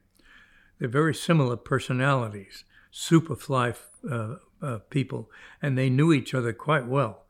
They're 0.80 0.88
very 0.88 1.16
similar 1.16 1.58
personalities, 1.58 2.64
superfly 2.94 3.76
uh, 4.10 4.36
uh, 4.62 4.80
people, 4.90 5.30
and 5.62 5.78
they 5.78 5.90
knew 5.90 6.14
each 6.14 6.34
other 6.34 6.54
quite 6.54 6.88
well. 6.88 7.26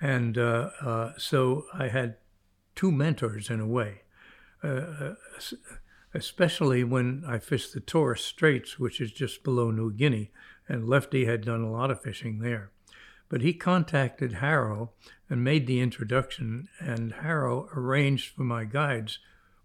And 0.00 0.38
uh, 0.38 0.70
uh, 0.80 1.12
so 1.16 1.64
I 1.72 1.88
had 1.88 2.16
two 2.74 2.92
mentors 2.92 3.50
in 3.50 3.60
a 3.60 3.66
way, 3.66 4.02
uh, 4.62 5.14
especially 6.14 6.84
when 6.84 7.24
I 7.26 7.38
fished 7.38 7.74
the 7.74 7.80
Torres 7.80 8.22
Straits, 8.22 8.78
which 8.78 9.00
is 9.00 9.10
just 9.10 9.42
below 9.42 9.70
New 9.70 9.92
Guinea, 9.92 10.30
and 10.68 10.88
Lefty 10.88 11.24
had 11.24 11.44
done 11.44 11.62
a 11.62 11.70
lot 11.70 11.90
of 11.90 12.02
fishing 12.02 12.38
there. 12.38 12.70
But 13.28 13.42
he 13.42 13.52
contacted 13.52 14.34
Harrow 14.34 14.92
and 15.28 15.44
made 15.44 15.66
the 15.66 15.80
introduction, 15.80 16.68
and 16.78 17.12
Harrow 17.12 17.68
arranged 17.74 18.34
for 18.34 18.42
my 18.42 18.64
guides 18.64 19.18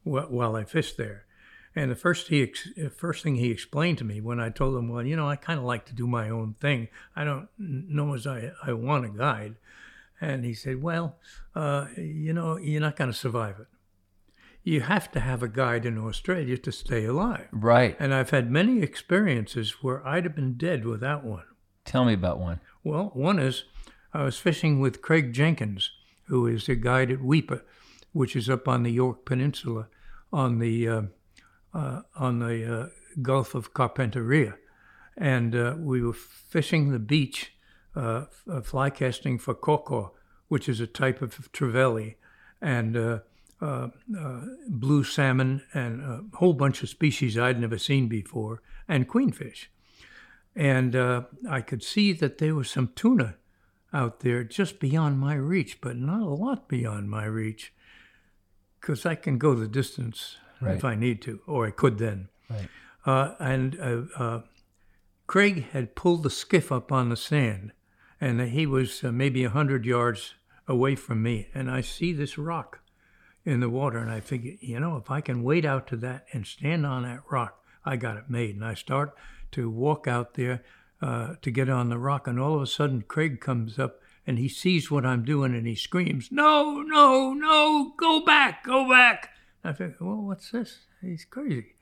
wh- 0.03 0.29
while 0.29 0.55
I 0.55 0.65
fished 0.65 0.97
there. 0.97 1.25
And 1.75 1.89
the 1.89 1.95
first 1.95 2.27
he 2.27 2.43
ex- 2.43 2.69
first 2.95 3.23
thing 3.23 3.35
he 3.35 3.49
explained 3.49 3.97
to 3.97 4.03
me 4.03 4.21
when 4.21 4.39
I 4.39 4.49
told 4.49 4.77
him, 4.77 4.89
well, 4.89 5.03
you 5.03 5.15
know, 5.15 5.27
I 5.27 5.35
kind 5.35 5.59
of 5.59 5.65
like 5.65 5.85
to 5.85 5.93
do 5.93 6.05
my 6.07 6.29
own 6.29 6.55
thing. 6.59 6.87
I 7.15 7.23
don't 7.23 7.47
know 7.57 8.13
as 8.13 8.27
I 8.27 8.51
I 8.63 8.73
want 8.73 9.05
a 9.05 9.09
guide. 9.09 9.55
And 10.21 10.45
he 10.45 10.53
said, 10.53 10.81
well, 10.81 11.17
uh, 11.55 11.87
you 11.97 12.31
know, 12.31 12.57
you're 12.57 12.79
not 12.79 12.95
going 12.95 13.11
to 13.11 13.17
survive 13.17 13.59
it. 13.59 13.67
You 14.63 14.81
have 14.81 15.11
to 15.11 15.19
have 15.19 15.43
a 15.43 15.49
guide 15.49 15.85
in 15.85 15.97
Australia 15.97 16.57
to 16.59 16.71
stay 16.71 17.03
alive. 17.03 17.47
right. 17.51 17.97
And 17.99 18.13
I've 18.13 18.29
had 18.29 18.49
many 18.49 18.81
experiences 18.81 19.83
where 19.83 20.05
I'd 20.07 20.23
have 20.23 20.35
been 20.35 20.53
dead 20.53 20.85
without 20.85 21.25
one. 21.25 21.43
Tell 21.83 22.05
me 22.05 22.13
about 22.13 22.39
one. 22.39 22.61
Well, 22.83 23.11
one 23.13 23.39
is 23.39 23.65
I 24.13 24.23
was 24.23 24.37
fishing 24.37 24.79
with 24.79 25.01
Craig 25.01 25.33
Jenkins, 25.33 25.91
who 26.27 26.47
is 26.47 26.69
a 26.69 26.75
guide 26.75 27.11
at 27.11 27.19
Weipa, 27.19 27.61
which 28.13 28.35
is 28.37 28.49
up 28.49 28.67
on 28.69 28.83
the 28.83 28.91
York 28.91 29.25
Peninsula 29.25 29.87
on 30.31 30.59
the 30.59 30.87
uh, 30.87 31.01
on 31.73 32.39
the 32.39 32.81
uh, 32.81 32.87
Gulf 33.21 33.55
of 33.55 33.73
Carpentaria, 33.73 34.55
and 35.17 35.55
uh, 35.55 35.75
we 35.77 36.01
were 36.01 36.13
fishing 36.13 36.91
the 36.91 36.99
beach, 36.99 37.53
uh, 37.95 38.25
uh, 38.49 38.61
fly 38.61 38.89
casting 38.89 39.37
for 39.37 39.53
koko, 39.53 40.13
which 40.47 40.67
is 40.69 40.79
a 40.79 40.87
type 40.87 41.21
of 41.21 41.51
trevally, 41.51 42.15
and 42.61 42.97
uh, 42.97 43.19
uh, 43.61 43.89
uh, 44.19 44.41
blue 44.67 45.03
salmon 45.03 45.61
and 45.73 46.01
a 46.01 46.37
whole 46.37 46.53
bunch 46.53 46.83
of 46.83 46.89
species 46.89 47.37
I'd 47.37 47.59
never 47.59 47.77
seen 47.77 48.07
before, 48.07 48.61
and 48.87 49.07
queenfish. 49.07 49.67
And 50.55 50.95
uh, 50.95 51.23
I 51.49 51.61
could 51.61 51.83
see 51.83 52.13
that 52.13 52.37
there 52.37 52.55
was 52.55 52.69
some 52.69 52.91
tuna 52.95 53.35
out 53.93 54.19
there 54.19 54.43
just 54.43 54.79
beyond 54.79 55.19
my 55.19 55.35
reach, 55.35 55.79
but 55.81 55.95
not 55.95 56.21
a 56.21 56.25
lot 56.29 56.67
beyond 56.67 57.09
my 57.09 57.25
reach, 57.25 57.73
because 58.79 59.05
I 59.05 59.15
can 59.15 59.37
go 59.37 59.53
the 59.53 59.67
distance 59.67 60.37
Right. 60.63 60.75
if 60.75 60.85
I 60.85 60.95
need 60.95 61.21
to, 61.23 61.41
or 61.47 61.67
I 61.67 61.71
could 61.71 61.97
then. 61.97 62.29
Right. 62.49 62.69
Uh, 63.05 63.35
and 63.39 63.79
uh, 63.79 64.21
uh, 64.21 64.41
Craig 65.27 65.67
had 65.71 65.95
pulled 65.95 66.23
the 66.23 66.29
skiff 66.29 66.71
up 66.71 66.91
on 66.91 67.09
the 67.09 67.17
sand, 67.17 67.71
and 68.21 68.39
he 68.41 68.65
was 68.65 69.03
uh, 69.03 69.11
maybe 69.11 69.43
a 69.43 69.49
hundred 69.49 69.85
yards 69.85 70.35
away 70.67 70.95
from 70.95 71.21
me, 71.21 71.49
and 71.53 71.69
I 71.69 71.81
see 71.81 72.13
this 72.13 72.37
rock 72.37 72.79
in 73.45 73.59
the 73.59 73.69
water, 73.69 73.97
and 73.97 74.09
I 74.09 74.21
figure, 74.21 74.53
you 74.61 74.79
know, 74.79 74.95
if 74.95 75.11
I 75.11 75.21
can 75.21 75.43
wade 75.43 75.65
out 75.65 75.87
to 75.87 75.97
that 75.97 76.25
and 76.31 76.47
stand 76.47 76.85
on 76.85 77.03
that 77.03 77.23
rock, 77.29 77.61
I 77.85 77.97
got 77.97 78.17
it 78.17 78.29
made. 78.29 78.55
And 78.55 78.63
I 78.63 78.73
start 78.73 79.13
to 79.51 79.69
walk 79.69 80.07
out 80.07 80.35
there 80.35 80.63
uh, 81.01 81.35
to 81.41 81.51
get 81.51 81.69
on 81.69 81.89
the 81.89 81.97
rock, 81.97 82.27
and 82.27 82.39
all 82.39 82.55
of 82.55 82.61
a 82.61 82.67
sudden, 82.67 83.01
Craig 83.01 83.41
comes 83.41 83.77
up 83.77 83.99
and 84.25 84.39
he 84.39 84.47
sees 84.47 84.89
what 84.89 85.05
I'm 85.05 85.25
doing, 85.25 85.53
and 85.53 85.67
he 85.67 85.75
screams, 85.75 86.31
"No, 86.31 86.81
no, 86.81 87.33
no! 87.33 87.93
Go 87.97 88.23
back, 88.23 88.63
go 88.63 88.87
back!" 88.89 89.29
I 89.63 89.71
figured, 89.71 89.97
well, 89.99 90.21
what's 90.21 90.51
this? 90.51 90.79
He's 91.01 91.25
crazy, 91.25 91.75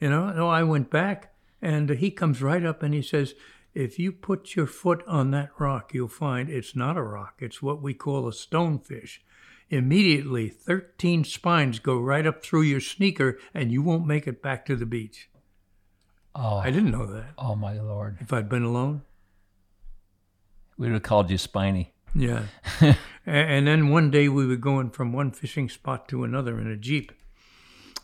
you 0.00 0.08
know. 0.10 0.32
No, 0.32 0.48
I 0.48 0.62
went 0.62 0.90
back, 0.90 1.34
and 1.60 1.90
he 1.90 2.10
comes 2.10 2.42
right 2.42 2.64
up 2.64 2.82
and 2.82 2.94
he 2.94 3.02
says. 3.02 3.34
If 3.74 3.96
you 3.96 4.10
put 4.10 4.56
your 4.56 4.66
foot 4.66 5.04
on 5.06 5.30
that 5.32 5.50
rock, 5.56 5.94
you'll 5.94 6.08
find 6.08 6.48
it's 6.48 6.74
not 6.74 6.96
a 6.96 7.02
rock. 7.02 7.34
It's 7.38 7.62
what 7.62 7.80
we 7.80 7.94
call 7.94 8.26
a 8.26 8.32
stonefish 8.32 9.18
immediately 9.70 10.48
13 10.48 11.24
spines 11.24 11.78
go 11.78 11.98
right 11.98 12.26
up 12.26 12.42
through 12.42 12.62
your 12.62 12.80
sneaker 12.80 13.38
and 13.52 13.70
you 13.70 13.82
won't 13.82 14.06
make 14.06 14.26
it 14.26 14.42
back 14.42 14.64
to 14.66 14.76
the 14.76 14.86
beach. 14.86 15.28
Oh, 16.34 16.56
I 16.56 16.70
didn't 16.70 16.90
know 16.90 17.06
that. 17.06 17.30
oh 17.36 17.54
my 17.54 17.78
lord. 17.80 18.18
If 18.20 18.32
I'd 18.32 18.48
been 18.48 18.62
alone. 18.62 19.02
We 20.76 20.86
would 20.86 20.94
have 20.94 21.02
called 21.02 21.30
you 21.30 21.38
Spiny. 21.38 21.92
Yeah. 22.14 22.44
And 23.28 23.66
then 23.66 23.90
one 23.90 24.10
day 24.10 24.26
we 24.30 24.46
were 24.46 24.56
going 24.56 24.88
from 24.88 25.12
one 25.12 25.32
fishing 25.32 25.68
spot 25.68 26.08
to 26.08 26.24
another 26.24 26.58
in 26.58 26.66
a 26.66 26.76
Jeep 26.76 27.12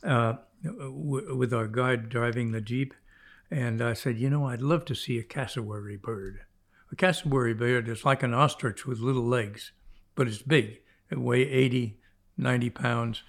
uh, 0.03 0.35
w- 0.63 1.35
with 1.35 1.51
our 1.55 1.67
guide 1.67 2.11
driving 2.11 2.53
the 2.53 2.61
Jeep. 2.61 2.93
And 3.51 3.81
I 3.81 3.95
said, 3.95 4.19
you 4.19 4.29
know, 4.29 4.47
I'd 4.47 4.61
love 4.61 4.85
to 4.85 4.95
see 4.95 5.19
a 5.19 5.23
cassowary 5.23 5.97
bird. 5.97 6.41
A 6.93 6.97
cassowary 6.97 7.55
bird 7.55 7.89
is 7.89 8.05
like 8.05 8.23
an 8.23 8.35
ostrich 8.35 8.85
with 8.85 8.99
little 8.99 9.25
legs, 9.25 9.73
but 10.15 10.29
it's 10.29 10.43
big. 10.43 10.81
It 11.11 11.19
weighs 11.19 11.49
80, 11.51 11.99
90 12.37 12.71
pounds. 12.71 13.23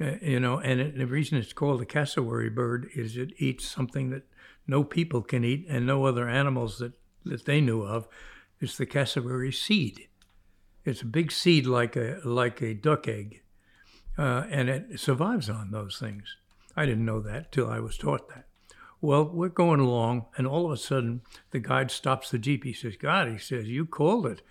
Uh, 0.00 0.12
you 0.22 0.40
know, 0.40 0.58
and 0.60 0.80
it, 0.80 0.96
the 0.96 1.06
reason 1.06 1.36
it's 1.36 1.52
called 1.52 1.82
a 1.82 1.86
cassowary 1.86 2.48
bird 2.48 2.88
is 2.94 3.18
it 3.18 3.34
eats 3.38 3.66
something 3.66 4.08
that 4.10 4.22
no 4.66 4.82
people 4.82 5.20
can 5.20 5.44
eat 5.44 5.66
and 5.68 5.86
no 5.86 6.06
other 6.06 6.26
animals 6.26 6.78
that, 6.78 6.94
that 7.26 7.44
they 7.44 7.60
knew 7.60 7.82
of. 7.82 8.08
It's 8.60 8.78
the 8.78 8.86
cassowary 8.86 9.52
seed. 9.52 10.08
It's 10.84 11.02
a 11.02 11.06
big 11.06 11.32
seed 11.32 11.66
like 11.66 11.96
a 11.96 12.20
like 12.24 12.60
a 12.60 12.74
duck 12.74 13.08
egg, 13.08 13.42
uh, 14.18 14.44
and 14.50 14.68
it 14.68 15.00
survives 15.00 15.48
on 15.48 15.70
those 15.70 15.98
things. 15.98 16.36
I 16.76 16.84
didn't 16.84 17.06
know 17.06 17.20
that 17.20 17.52
till 17.52 17.70
I 17.70 17.80
was 17.80 17.96
taught 17.96 18.28
that. 18.28 18.46
Well, 19.00 19.24
we're 19.24 19.48
going 19.48 19.80
along, 19.80 20.26
and 20.36 20.46
all 20.46 20.66
of 20.66 20.72
a 20.72 20.76
sudden, 20.76 21.22
the 21.50 21.58
guide 21.58 21.90
stops 21.90 22.30
the 22.30 22.38
jeep. 22.38 22.64
He 22.64 22.72
says, 22.72 22.96
"God," 22.96 23.28
he 23.28 23.38
says, 23.38 23.68
"you 23.68 23.86
called 23.86 24.26
it." 24.26 24.42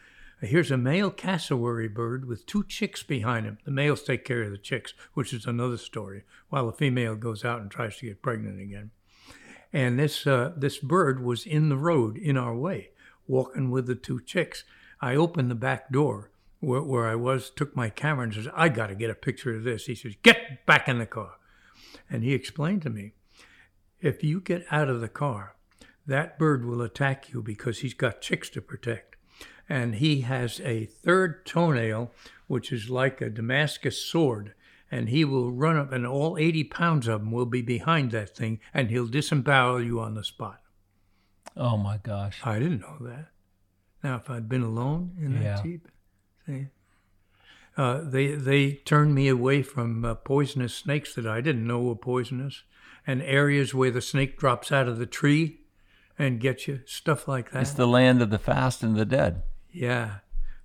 Here's 0.42 0.72
a 0.72 0.78
male 0.78 1.10
cassowary 1.10 1.88
bird 1.88 2.26
with 2.26 2.46
two 2.46 2.66
chicks 2.66 3.02
behind 3.02 3.46
him. 3.46 3.60
The 3.64 3.72
males 3.72 4.04
take 4.04 4.26
care 4.26 4.44
of 4.44 4.52
the 4.52 4.58
chicks, 4.58 4.94
which 5.14 5.34
is 5.34 5.46
another 5.46 5.78
story, 5.78 6.24
while 6.50 6.66
the 6.66 6.74
female 6.74 7.16
goes 7.16 7.46
out 7.46 7.62
and 7.62 7.72
tries 7.72 7.98
to 7.98 8.08
get 8.08 8.22
pregnant 8.22 8.60
again. 8.60 8.92
And 9.72 9.98
this 9.98 10.28
uh, 10.28 10.54
this 10.58 10.80
bird 10.80 11.24
was 11.24 11.46
in 11.46 11.70
the 11.70 11.78
road 11.78 12.18
in 12.18 12.38
our 12.38 12.56
way, 12.56 12.90
walking 13.26 13.72
with 13.72 13.86
the 13.86 13.96
two 13.96 14.20
chicks. 14.20 14.66
I 15.04 15.16
opened 15.16 15.52
the 15.52 15.56
back 15.56 15.92
door 15.92 16.32
where, 16.60 16.82
where 16.82 17.08
I 17.08 17.16
was, 17.16 17.50
took 17.50 17.76
my 17.76 17.90
camera, 17.90 18.24
and 18.24 18.34
says, 18.34 18.48
"I 18.54 18.70
got 18.70 18.88
to 18.88 18.96
get 18.96 19.10
a 19.10 19.16
picture 19.16 19.56
of 19.56 19.64
this." 19.64 19.86
He 19.86 19.96
says, 19.96 20.16
"Get 20.24 20.66
back 20.66 20.88
in 20.88 21.00
the 21.00 21.06
car," 21.06 21.34
and 22.10 22.24
he 22.24 22.34
explained 22.34 22.82
to 22.84 22.90
me, 22.90 23.14
if 24.00 24.24
you 24.24 24.42
get 24.42 24.66
out 24.70 24.90
of 24.90 25.02
the 25.02 25.10
car, 25.10 25.56
that 26.06 26.38
bird 26.38 26.66
will 26.66 26.82
attack 26.82 27.32
you 27.32 27.42
because 27.42 27.80
he's 27.80 27.94
got 27.94 28.22
chicks 28.22 28.50
to 28.50 28.62
protect 28.62 29.14
and 29.70 29.96
he 29.96 30.22
has 30.22 30.60
a 30.62 30.86
third 30.86 31.46
toenail, 31.46 32.12
which 32.48 32.72
is 32.72 32.90
like 32.90 33.22
a 33.22 33.30
Damascus 33.30 34.04
sword. 34.04 34.54
And 34.92 35.10
he 35.10 35.26
will 35.26 35.52
run 35.52 35.78
up, 35.78 35.92
and 35.92 36.06
all 36.06 36.38
80 36.38 36.66
pounds 36.66 37.08
of 37.08 37.22
him 37.22 37.32
will 37.32 37.48
be 37.48 37.64
behind 37.64 38.12
that 38.12 38.36
thing, 38.36 38.60
and 38.74 38.92
he'll 38.92 39.08
disembowel 39.08 39.82
you 39.82 40.00
on 40.00 40.14
the 40.14 40.24
spot. 40.24 40.62
Oh 41.58 41.78
my 41.78 41.98
gosh. 41.98 42.40
I 42.44 42.60
didn't 42.60 42.82
know 42.82 42.98
that. 43.02 43.30
Now, 44.04 44.18
if 44.18 44.30
I'd 44.30 44.50
been 44.50 44.64
alone 44.64 45.16
in 45.20 45.36
that 45.36 45.42
Yeah. 45.44 45.62
jeep, 45.64 45.88
see, 46.46 46.68
uh, 47.78 48.02
they 48.02 48.36
they 48.36 48.74
turned 48.74 49.16
me 49.16 49.28
away 49.28 49.64
from 49.64 50.04
uh, 50.04 50.16
poisonous 50.16 50.76
snakes 50.76 51.16
that 51.16 51.26
I 51.26 51.42
didn't 51.42 51.66
know 51.66 51.82
were 51.82 51.96
poisonous, 51.96 52.64
and 53.08 53.22
areas 53.22 53.74
where 53.74 53.92
the 53.92 54.02
snake 54.02 54.38
drops 54.38 54.72
out 54.72 54.88
of 54.88 54.98
the 54.98 55.06
tree 55.06 55.62
and 56.20 56.40
gets 56.40 56.68
you, 56.68 56.82
stuff 56.86 57.28
like 57.28 57.52
that. 57.52 57.62
It's 57.62 57.72
the 57.72 57.88
land 57.88 58.22
of 58.22 58.30
the 58.30 58.38
fast 58.38 58.84
and 58.84 58.96
the 58.96 59.06
dead. 59.06 59.42
Yeah. 59.72 60.20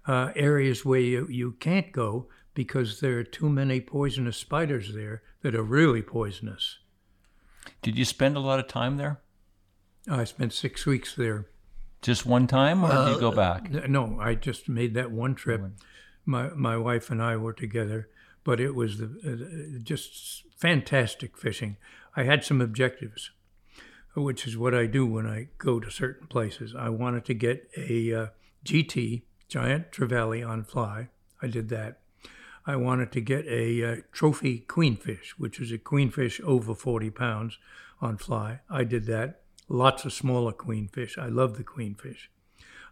Uh, 0.07 0.33
areas 0.37 0.85
where 0.85 1.01
you, 1.01 1.27
you 1.29 1.53
can't 1.53 1.93
go 1.93 2.29
because 2.55 3.01
there 3.01 3.19
are 3.19 3.25
too 3.25 3.49
many 3.49 3.81
poisonous 3.81 4.37
spiders 4.37 4.95
there 4.95 5.23
that 5.43 5.55
are 5.55 5.63
really 5.63 6.03
poisonous. 6.03 6.79
Did 7.83 7.97
you 7.97 8.05
spend 8.05 8.37
a 8.37 8.41
lot 8.41 8.59
of 8.59 8.69
time 8.69 8.97
there? 8.97 9.21
I 10.11 10.25
spent 10.25 10.53
six 10.53 10.85
weeks 10.87 11.15
there. 11.15 11.47
Just 12.01 12.25
one 12.25 12.47
time, 12.47 12.85
or 12.85 12.89
did 12.89 13.15
you 13.15 13.21
go 13.21 13.33
back? 13.33 13.71
No, 13.89 14.19
I 14.21 14.35
just 14.35 14.69
made 14.69 14.95
that 14.95 15.11
one 15.11 15.35
trip. 15.35 15.63
My 16.25 16.51
my 16.51 16.77
wife 16.77 17.11
and 17.11 17.21
I 17.23 17.37
were 17.37 17.53
together, 17.53 18.09
but 18.45 18.61
it 18.61 18.75
was 18.75 18.99
the, 18.99 19.07
uh, 19.07 19.79
just 19.83 20.45
fantastic 20.57 21.37
fishing. 21.37 21.77
I 22.17 22.23
had 22.23 22.45
some 22.45 22.61
objectives, 22.61 23.31
which 24.15 24.47
is 24.47 24.57
what 24.57 24.75
I 24.75 24.87
do 24.87 25.07
when 25.07 25.27
I 25.27 25.49
go 25.59 25.81
to 25.81 25.91
certain 25.91 26.29
places. 26.29 26.75
I 26.77 26.89
wanted 26.89 27.25
to 27.27 27.35
get 27.35 27.69
a 27.77 28.15
uh, 28.15 28.27
GT 28.65 29.23
giant 29.49 29.91
trevally 29.91 30.47
on 30.47 30.65
fly. 30.65 31.09
I 31.43 31.49
did 31.49 31.69
that. 31.71 32.01
I 32.67 32.77
wanted 32.77 33.13
to 33.13 33.21
get 33.21 33.47
a 33.47 33.83
uh, 33.83 33.97
trophy 34.13 34.61
queenfish, 34.69 35.31
which 35.39 35.59
is 35.59 35.73
a 35.73 35.79
queenfish 35.79 36.41
over 36.45 36.75
40 36.75 37.11
pounds 37.11 37.59
on 38.01 38.19
fly. 38.19 38.61
I 38.69 38.85
did 38.85 39.07
that. 39.07 39.41
Lots 39.69 40.05
of 40.05 40.13
smaller 40.13 40.53
queenfish. 40.53 41.19
I 41.19 41.27
love 41.27 41.57
the 41.57 41.65
queenfish. 41.65 42.31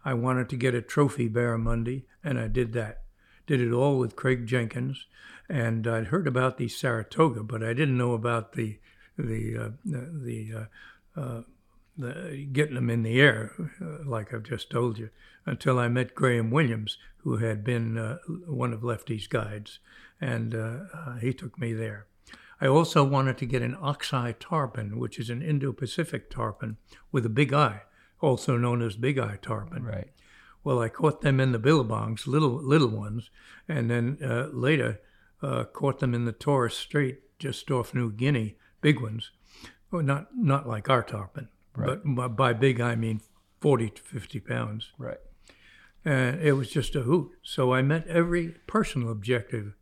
I 0.05 0.13
wanted 0.13 0.47
to 0.49 0.57
get 0.57 0.75
a 0.75 0.81
trophy 0.81 1.27
barramundi, 1.27 2.03
and 2.23 2.39
I 2.39 2.47
did 2.47 2.73
that. 2.73 3.01
Did 3.47 3.61
it 3.61 3.71
all 3.71 3.97
with 3.97 4.15
Craig 4.15 4.45
Jenkins, 4.45 5.05
and 5.49 5.87
I'd 5.87 6.07
heard 6.07 6.27
about 6.27 6.57
the 6.57 6.67
Saratoga, 6.67 7.43
but 7.43 7.63
I 7.63 7.73
didn't 7.73 7.97
know 7.97 8.13
about 8.13 8.53
the 8.53 8.79
the 9.17 9.57
uh, 9.57 9.69
the, 9.83 10.53
uh, 11.15 11.19
uh, 11.19 11.41
the 11.97 12.47
getting 12.51 12.75
them 12.75 12.89
in 12.89 13.03
the 13.03 13.19
air, 13.19 13.53
uh, 13.81 14.03
like 14.05 14.33
I've 14.33 14.43
just 14.43 14.69
told 14.69 14.99
you, 14.99 15.09
until 15.45 15.79
I 15.79 15.87
met 15.87 16.13
Graham 16.13 16.51
Williams, 16.51 16.97
who 17.17 17.37
had 17.37 17.63
been 17.63 17.97
uh, 17.97 18.17
one 18.45 18.73
of 18.73 18.83
Lefty's 18.83 19.27
guides, 19.27 19.79
and 20.21 20.53
uh, 20.53 21.15
he 21.19 21.33
took 21.33 21.57
me 21.57 21.73
there. 21.73 22.05
I 22.59 22.67
also 22.67 23.03
wanted 23.03 23.37
to 23.37 23.45
get 23.45 23.61
an 23.61 23.77
oxeye 23.79 24.33
tarpon, 24.39 24.97
which 24.97 25.19
is 25.19 25.29
an 25.29 25.41
Indo-Pacific 25.41 26.29
tarpon 26.29 26.77
with 27.11 27.25
a 27.25 27.29
big 27.29 27.53
eye, 27.53 27.83
also 28.19 28.57
known 28.57 28.81
as 28.81 28.95
big 28.95 29.19
eye 29.19 29.37
tarpon. 29.41 29.83
Right. 29.83 30.09
Well, 30.63 30.79
I 30.79 30.89
caught 30.89 31.21
them 31.21 31.39
in 31.39 31.53
the 31.53 31.59
billabongs, 31.59 32.27
little 32.27 32.61
little 32.61 32.89
ones, 32.89 33.29
and 33.69 33.89
then 33.89 34.17
uh, 34.21 34.49
later 34.51 34.99
uh, 35.41 35.63
caught 35.65 35.99
them 35.99 36.13
in 36.13 36.25
the 36.25 36.33
Torres 36.33 36.75
Strait 36.75 37.19
just 37.39 37.71
off 37.71 37.93
New 37.93 38.11
Guinea, 38.11 38.57
big 38.81 38.99
ones. 38.99 39.31
Well, 39.91 40.03
not 40.03 40.35
not 40.35 40.67
like 40.67 40.89
our 40.89 41.03
tarpon, 41.03 41.47
but 41.73 42.01
by, 42.03 42.27
by 42.27 42.53
big 42.53 42.81
I 42.81 42.95
mean 42.95 43.21
forty 43.61 43.89
to 43.89 44.01
fifty 44.01 44.41
pounds. 44.41 44.91
Right. 44.97 45.19
And 46.03 46.41
it 46.41 46.53
was 46.53 46.69
just 46.69 46.95
a 46.95 47.03
hoot. 47.03 47.31
So 47.43 47.73
I 47.73 47.81
met 47.81 48.07
every 48.07 48.55
personal 48.65 49.11
objective, 49.11 49.73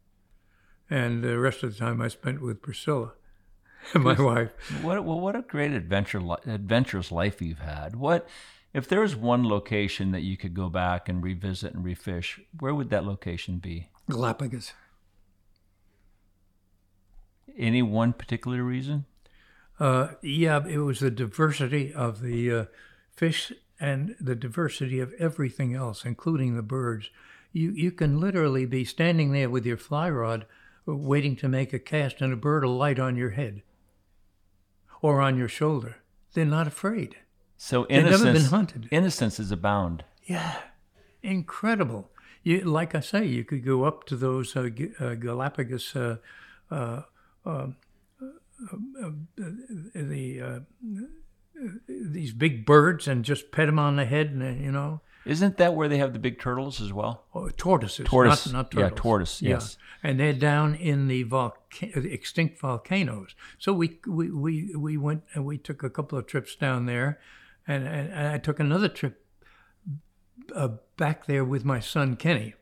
and 0.90 1.24
the 1.24 1.40
rest 1.40 1.64
of 1.64 1.74
the 1.74 1.80
time 1.80 2.02
I 2.02 2.08
spent 2.08 2.42
with 2.42 2.62
Priscilla, 2.62 3.14
my 3.96 4.20
wife. 4.20 4.52
What 4.82 5.04
well, 5.04 5.20
what 5.20 5.36
a 5.36 5.42
great 5.42 5.72
adventure 5.72 6.22
adventurous 6.46 7.12
life 7.12 7.42
you've 7.42 7.60
had. 7.60 7.96
What 7.96 8.28
if 8.74 8.88
there 8.88 9.02
was 9.02 9.16
one 9.16 9.48
location 9.48 10.12
that 10.12 10.22
you 10.22 10.38
could 10.38 10.54
go 10.54 10.70
back 10.70 11.08
and 11.08 11.24
revisit 11.24 11.74
and 11.74 11.84
refish? 11.84 12.40
Where 12.60 12.76
would 12.76 12.90
that 12.90 13.06
location 13.06 13.58
be? 13.58 13.90
Galapagos. 14.10 14.74
Any 17.58 17.82
one 17.82 18.14
particular 18.14 18.64
reason? 18.64 19.06
Uh, 19.80 20.10
yeah, 20.22 20.66
it 20.66 20.80
was 20.80 21.00
the 21.00 21.12
diversity 21.12 21.94
of 21.94 22.22
the 22.22 22.52
uh, 22.52 22.66
fish 23.12 23.52
and 23.80 24.16
the 24.20 24.36
diversity 24.36 25.00
of 25.00 25.14
everything 25.20 25.74
else, 25.74 26.06
including 26.06 26.56
the 26.56 26.62
birds. 26.62 27.10
You 27.52 27.72
you 27.72 27.92
can 27.92 28.20
literally 28.20 28.66
be 28.66 28.86
standing 28.86 29.32
there 29.32 29.50
with 29.50 29.66
your 29.66 29.78
fly 29.78 30.10
rod, 30.10 30.46
waiting 30.86 31.36
to 31.38 31.48
make 31.48 31.74
a 31.74 31.80
cast, 31.80 32.22
and 32.22 32.32
a 32.34 32.36
bird 32.36 32.64
alight 32.64 33.00
on 33.00 33.16
your 33.16 33.32
head 33.32 33.62
or 35.02 35.22
on 35.22 35.38
your 35.38 35.48
shoulder. 35.48 35.98
They're 36.34 36.46
not 36.46 36.68
afraid. 36.68 37.18
So 37.58 37.86
innocence, 37.88 38.20
They've 38.20 38.26
never 38.34 38.40
been 38.40 38.50
hunted. 38.50 38.88
innocence 38.92 39.40
is 39.40 39.52
abound. 39.52 40.04
Yeah, 40.26 40.56
incredible. 41.24 42.10
You, 42.44 42.62
like 42.62 42.94
I 42.94 43.00
say, 43.00 43.26
you 43.26 43.44
could 43.44 43.66
go 43.66 43.84
up 43.86 44.06
to 44.08 44.16
those 44.16 44.56
uh, 44.56 44.70
G- 44.70 44.92
uh, 45.00 45.16
Galapagos, 45.16 45.96
uh, 45.96 46.18
uh, 46.70 47.02
um, 47.46 47.78
uh, 48.22 49.08
uh, 49.08 49.12
the 49.96 50.42
uh, 50.42 50.60
these 51.88 52.34
big 52.34 52.66
birds, 52.66 53.08
and 53.08 53.24
just 53.26 53.52
pet 53.52 53.68
them 53.68 53.80
on 53.80 53.96
the 53.96 54.06
head, 54.06 54.28
and 54.28 54.44
uh, 54.44 54.64
you 54.64 54.72
know, 54.72 55.02
Isn't 55.26 55.58
that 55.58 55.74
where 55.74 55.90
they 55.90 55.98
have 55.98 56.14
the 56.14 56.20
big 56.20 56.40
turtles 56.40 56.80
as 56.82 56.94
well? 56.94 57.26
oh, 57.34 57.50
tortoises, 57.50 58.06
Tortoise, 58.06 58.46
not, 58.52 58.74
not 58.74 58.74
yeah, 58.74 58.90
turtles. 58.90 59.02
tortoise, 59.02 59.42
yes. 59.42 59.78
and 60.04 60.20
they're 60.20 60.34
down 60.34 60.76
in 60.76 61.08
the 61.08 61.26
volca- 61.26 62.06
extinct 62.12 62.60
volcanoes. 62.60 63.36
So 63.58 63.74
we 63.74 64.00
we 64.08 64.30
we 64.30 64.76
we 64.76 64.98
went 64.98 65.24
and 65.34 65.46
we 65.46 65.58
took 65.58 65.84
a 65.84 65.90
couple 65.90 66.18
of 66.18 66.28
trips 66.28 66.56
down 66.56 66.86
there, 66.86 67.20
and 67.68 67.88
and, 67.88 68.12
and 68.12 68.28
I 68.28 68.38
took 68.38 68.60
another 68.60 68.88
trip 68.88 69.26
uh, 70.54 70.70
back 70.98 71.26
there 71.26 71.44
with 71.44 71.66
my 71.66 71.80
son 71.80 72.16
Kenny, 72.16 72.54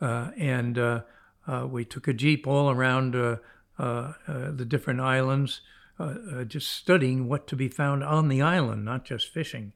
uh, 0.00 0.30
and 0.38 0.78
uh, 0.78 1.02
uh, 1.46 1.66
we 1.70 1.84
took 1.84 2.08
a 2.08 2.14
jeep 2.14 2.46
all 2.46 2.70
around 2.70 3.14
uh, 3.14 3.36
uh, 3.78 4.12
uh, 4.26 4.50
the 4.52 4.64
different 4.64 5.00
islands, 5.00 5.60
uh, 5.98 6.14
uh, 6.32 6.44
just 6.44 6.70
studying 6.70 7.28
what 7.28 7.46
to 7.48 7.56
be 7.56 7.68
found 7.68 8.02
on 8.02 8.28
the 8.28 8.40
island, 8.40 8.84
not 8.84 9.04
just 9.04 9.28
fishing. 9.28 9.72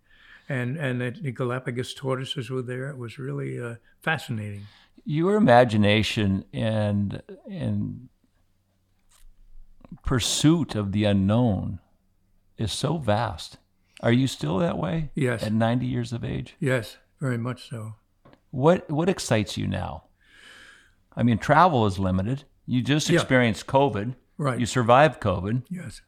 And 0.48 0.76
and 0.78 1.00
the, 1.00 1.10
the 1.10 1.32
Galapagos 1.32 1.92
tortoises 1.94 2.48
were 2.50 2.62
there. 2.62 2.88
It 2.88 2.96
was 2.96 3.18
really 3.18 3.60
uh, 3.60 3.74
fascinating. 4.00 4.62
Your 5.04 5.36
imagination 5.36 6.44
and 6.52 7.22
and 7.50 8.08
pursuit 10.04 10.74
of 10.74 10.92
the 10.92 11.04
unknown 11.04 11.80
is 12.56 12.72
so 12.72 12.96
vast. 12.98 13.58
Are 14.00 14.12
you 14.12 14.26
still 14.26 14.58
that 14.58 14.78
way? 14.78 15.10
Yes. 15.14 15.42
At 15.42 15.52
90 15.52 15.86
years 15.86 16.12
of 16.12 16.24
age? 16.24 16.54
Yes, 16.60 16.96
very 17.20 17.38
much 17.38 17.68
so. 17.68 17.94
What 18.50 18.88
what 18.90 19.08
excites 19.08 19.56
you 19.56 19.66
now? 19.66 20.04
I 21.16 21.22
mean, 21.22 21.38
travel 21.38 21.84
is 21.86 21.98
limited. 21.98 22.44
You 22.64 22.82
just 22.82 23.08
Yeah. 23.10 23.16
experienced 23.20 23.66
COVID. 23.66 24.14
Right. 24.36 24.60
You 24.60 24.66
survived 24.66 25.20
COVID, 25.20 25.64
Yes. 25.68 26.00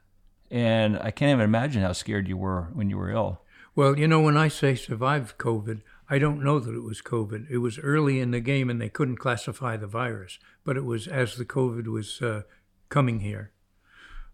and 0.53 0.97
I 1.01 1.11
can't 1.11 1.31
even 1.31 1.41
imagine 1.45 1.83
how 1.83 1.93
scared 1.93 2.29
you 2.29 2.37
were 2.37 2.69
when 2.73 2.89
you 2.89 2.97
were 2.97 3.11
ill. 3.11 3.43
Well, 3.75 3.99
you 3.99 4.09
know, 4.09 4.21
when 4.21 4.37
I 4.37 4.49
say 4.49 4.75
survived 4.75 5.39
COVID, 5.39 5.83
I 6.09 6.19
don't 6.19 6.43
know 6.43 6.59
that 6.59 6.75
it 6.75 6.83
was 6.83 7.01
COVID. 7.03 7.49
It 7.51 7.59
was 7.59 7.79
early 7.79 8.19
in 8.21 8.31
the 8.33 8.41
game 8.41 8.69
and 8.69 8.81
they 8.81 8.89
couldn't 8.89 9.17
classify 9.19 9.77
the 9.77 9.87
virus, 9.87 10.39
but 10.65 10.77
it 10.77 10.85
was 10.85 11.07
as 11.07 11.37
the 11.37 11.45
COVID 11.45 11.87
was 11.87 12.21
uh, 12.21 12.43
coming 12.89 13.21
here. 13.21 13.53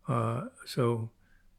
Uh, 0.09 0.45
so, 0.64 1.11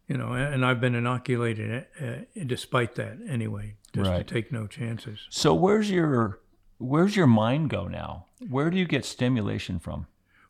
you 0.08 0.18
know, 0.18 0.34
and 0.34 0.66
I've 0.66 0.82
been 0.82 0.96
inoculated 0.96 1.86
uh, 2.02 2.06
despite 2.46 2.96
that 2.96 3.18
anyway, 3.28 3.76
just 3.94 4.10
Right. 4.10 4.26
to 4.26 4.34
take 4.34 4.52
no 4.52 4.66
chances. 4.68 5.28
So 5.30 5.54
where's 5.54 5.92
your 5.92 6.40
where's 6.80 7.16
your 7.16 7.28
mind 7.28 7.70
go 7.70 7.88
now? 7.88 8.26
Where 8.50 8.70
do 8.70 8.78
you 8.78 8.86
get 8.86 9.04
stimulation 9.06 9.80
from? 9.80 10.08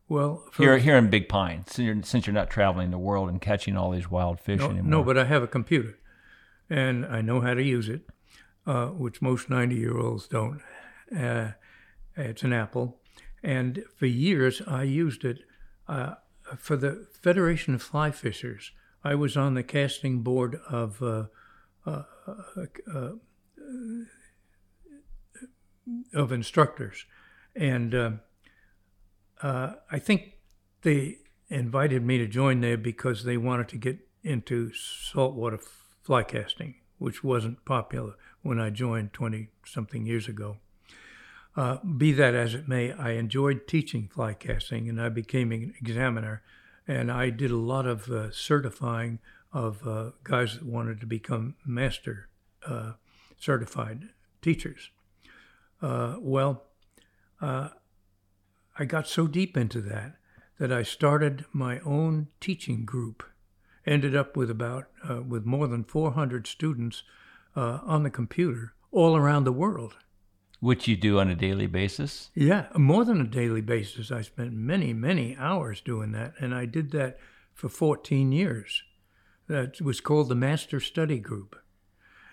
Well, 0.10 0.44
for, 0.52 0.64
Here, 0.64 0.78
here 0.78 0.96
in 0.98 1.10
Big 1.10 1.28
Pine, 1.28 1.66
since 1.68 1.86
you're, 1.86 2.04
since 2.04 2.26
you're 2.28 2.34
not 2.34 2.50
traveling 2.50 2.92
the 2.92 2.98
world 2.98 3.28
and 3.30 3.42
catching 3.42 3.76
all 3.76 3.92
these 3.92 4.10
wild 4.10 4.40
fish 4.40 4.60
no, 4.60 4.70
anymore. 4.70 4.90
no, 4.90 5.04
but 5.04 5.18
I 5.18 5.26
have 5.26 5.44
a 5.44 5.48
computer, 5.48 5.98
and 6.70 7.06
I 7.06 7.22
know 7.22 7.42
how 7.42 7.54
to 7.54 7.64
use 7.64 7.90
it, 7.90 8.02
uh, 8.66 8.88
which 8.88 9.22
most 9.22 9.50
ninety-year-olds 9.50 10.28
don't. 10.28 10.62
Uh, 11.16 11.52
it's 12.16 12.44
an 12.44 12.54
Apple, 12.54 13.00
and 13.44 13.84
for 13.96 14.08
years 14.08 14.62
I 14.68 14.84
used 14.84 15.24
it 15.24 15.40
uh, 15.88 16.16
for 16.58 16.76
the 16.76 17.08
Federation 17.22 17.76
of 17.76 17.82
Fly 17.82 18.12
Fishers. 18.12 18.72
I 19.04 19.16
was 19.16 19.38
on 19.38 19.54
the 19.54 19.64
casting 19.64 20.22
board 20.22 20.60
of 20.70 21.02
uh, 21.02 21.26
uh, 21.86 22.04
uh, 22.94 23.12
of 26.14 26.32
instructors, 26.32 27.06
and 27.56 28.20
I 29.42 30.00
think 30.00 30.34
they 30.82 31.20
invited 31.48 32.04
me 32.04 32.18
to 32.18 32.28
join 32.28 32.60
there 32.60 32.78
because 32.78 33.24
they 33.24 33.38
wanted 33.38 33.70
to 33.70 33.78
get 33.78 34.00
into 34.24 34.74
saltwater 34.74 35.60
fly 36.08 36.24
casting, 36.24 36.76
which 37.00 37.22
wasn't 37.22 37.66
popular 37.66 38.14
when 38.42 38.62
I 38.62 38.70
joined 38.70 39.12
20 39.12 39.50
something 39.66 40.06
years 40.06 40.30
ago. 40.30 40.56
Uh, 41.54 41.80
be 41.84 42.14
that 42.14 42.34
as 42.34 42.54
it 42.54 42.66
may, 42.66 42.94
I 42.94 43.12
enjoyed 43.12 43.68
teaching 43.68 44.08
fly 44.08 44.34
casting 44.34 44.88
and 44.88 45.02
I 45.02 45.10
became 45.10 45.52
an 45.52 45.74
examiner. 45.82 46.44
And 46.88 47.12
I 47.12 47.30
did 47.30 47.52
a 47.52 47.58
lot 47.58 47.86
of 47.86 48.10
uh, 48.10 48.32
certifying 48.32 49.20
of 49.52 49.86
uh, 49.86 50.12
guys 50.24 50.54
that 50.54 50.66
wanted 50.66 51.02
to 51.02 51.06
become 51.06 51.56
master 51.66 52.30
uh, 52.66 52.94
certified 53.38 54.04
teachers. 54.42 54.92
Uh, 55.82 56.16
well, 56.22 56.64
uh, 57.42 57.68
I 58.80 58.86
got 58.86 59.10
so 59.10 59.28
deep 59.28 59.58
into 59.58 59.82
that 59.82 60.16
that 60.58 60.72
I 60.72 60.84
started 60.84 61.44
my 61.52 61.80
own 61.80 62.30
teaching 62.40 62.86
group. 62.86 63.26
Ended 63.88 64.16
up 64.16 64.36
with 64.36 64.50
about 64.52 64.86
uh, 65.10 65.22
with 65.22 65.46
more 65.46 65.68
than 65.68 65.84
400 65.86 66.46
students 66.46 67.04
uh, 67.56 67.80
on 67.86 68.04
the 68.04 68.10
computer 68.10 68.74
all 68.92 69.16
around 69.16 69.46
the 69.46 69.52
world. 69.54 69.96
which 70.60 70.88
you 70.88 70.96
do 70.98 71.20
on 71.20 71.30
a 71.30 71.36
daily 71.36 71.68
basis. 71.68 72.32
Yeah, 72.34 72.66
more 72.76 73.06
than 73.06 73.22
a 73.22 73.28
daily 73.28 73.62
basis. 73.62 74.12
I 74.12 74.22
spent 74.24 74.54
many, 74.54 74.92
many 74.92 75.36
hours 75.38 75.82
doing 75.82 76.12
that, 76.14 76.34
and 76.40 76.54
I 76.54 76.66
did 76.66 76.92
that 76.92 77.18
for 77.54 77.70
14 77.70 78.32
years. 78.32 78.84
That 79.48 79.80
was 79.82 80.02
called 80.02 80.30
the 80.30 80.36
Master 80.36 80.80
Study 80.80 81.20
Group, 81.20 81.56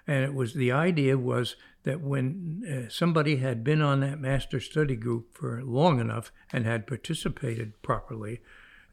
and 0.06 0.24
it 0.24 0.34
was 0.34 0.54
the 0.54 0.72
idea 0.72 1.16
was 1.18 1.56
that 1.84 2.00
when 2.00 2.62
uh, 2.66 2.88
somebody 2.88 3.36
had 3.36 3.62
been 3.62 3.82
on 3.82 4.00
that 4.00 4.18
Master 4.18 4.58
Study 4.58 4.96
Group 4.96 5.36
for 5.36 5.62
long 5.62 6.00
enough 6.00 6.32
and 6.52 6.64
had 6.64 6.86
participated 6.86 7.80
properly, 7.82 8.40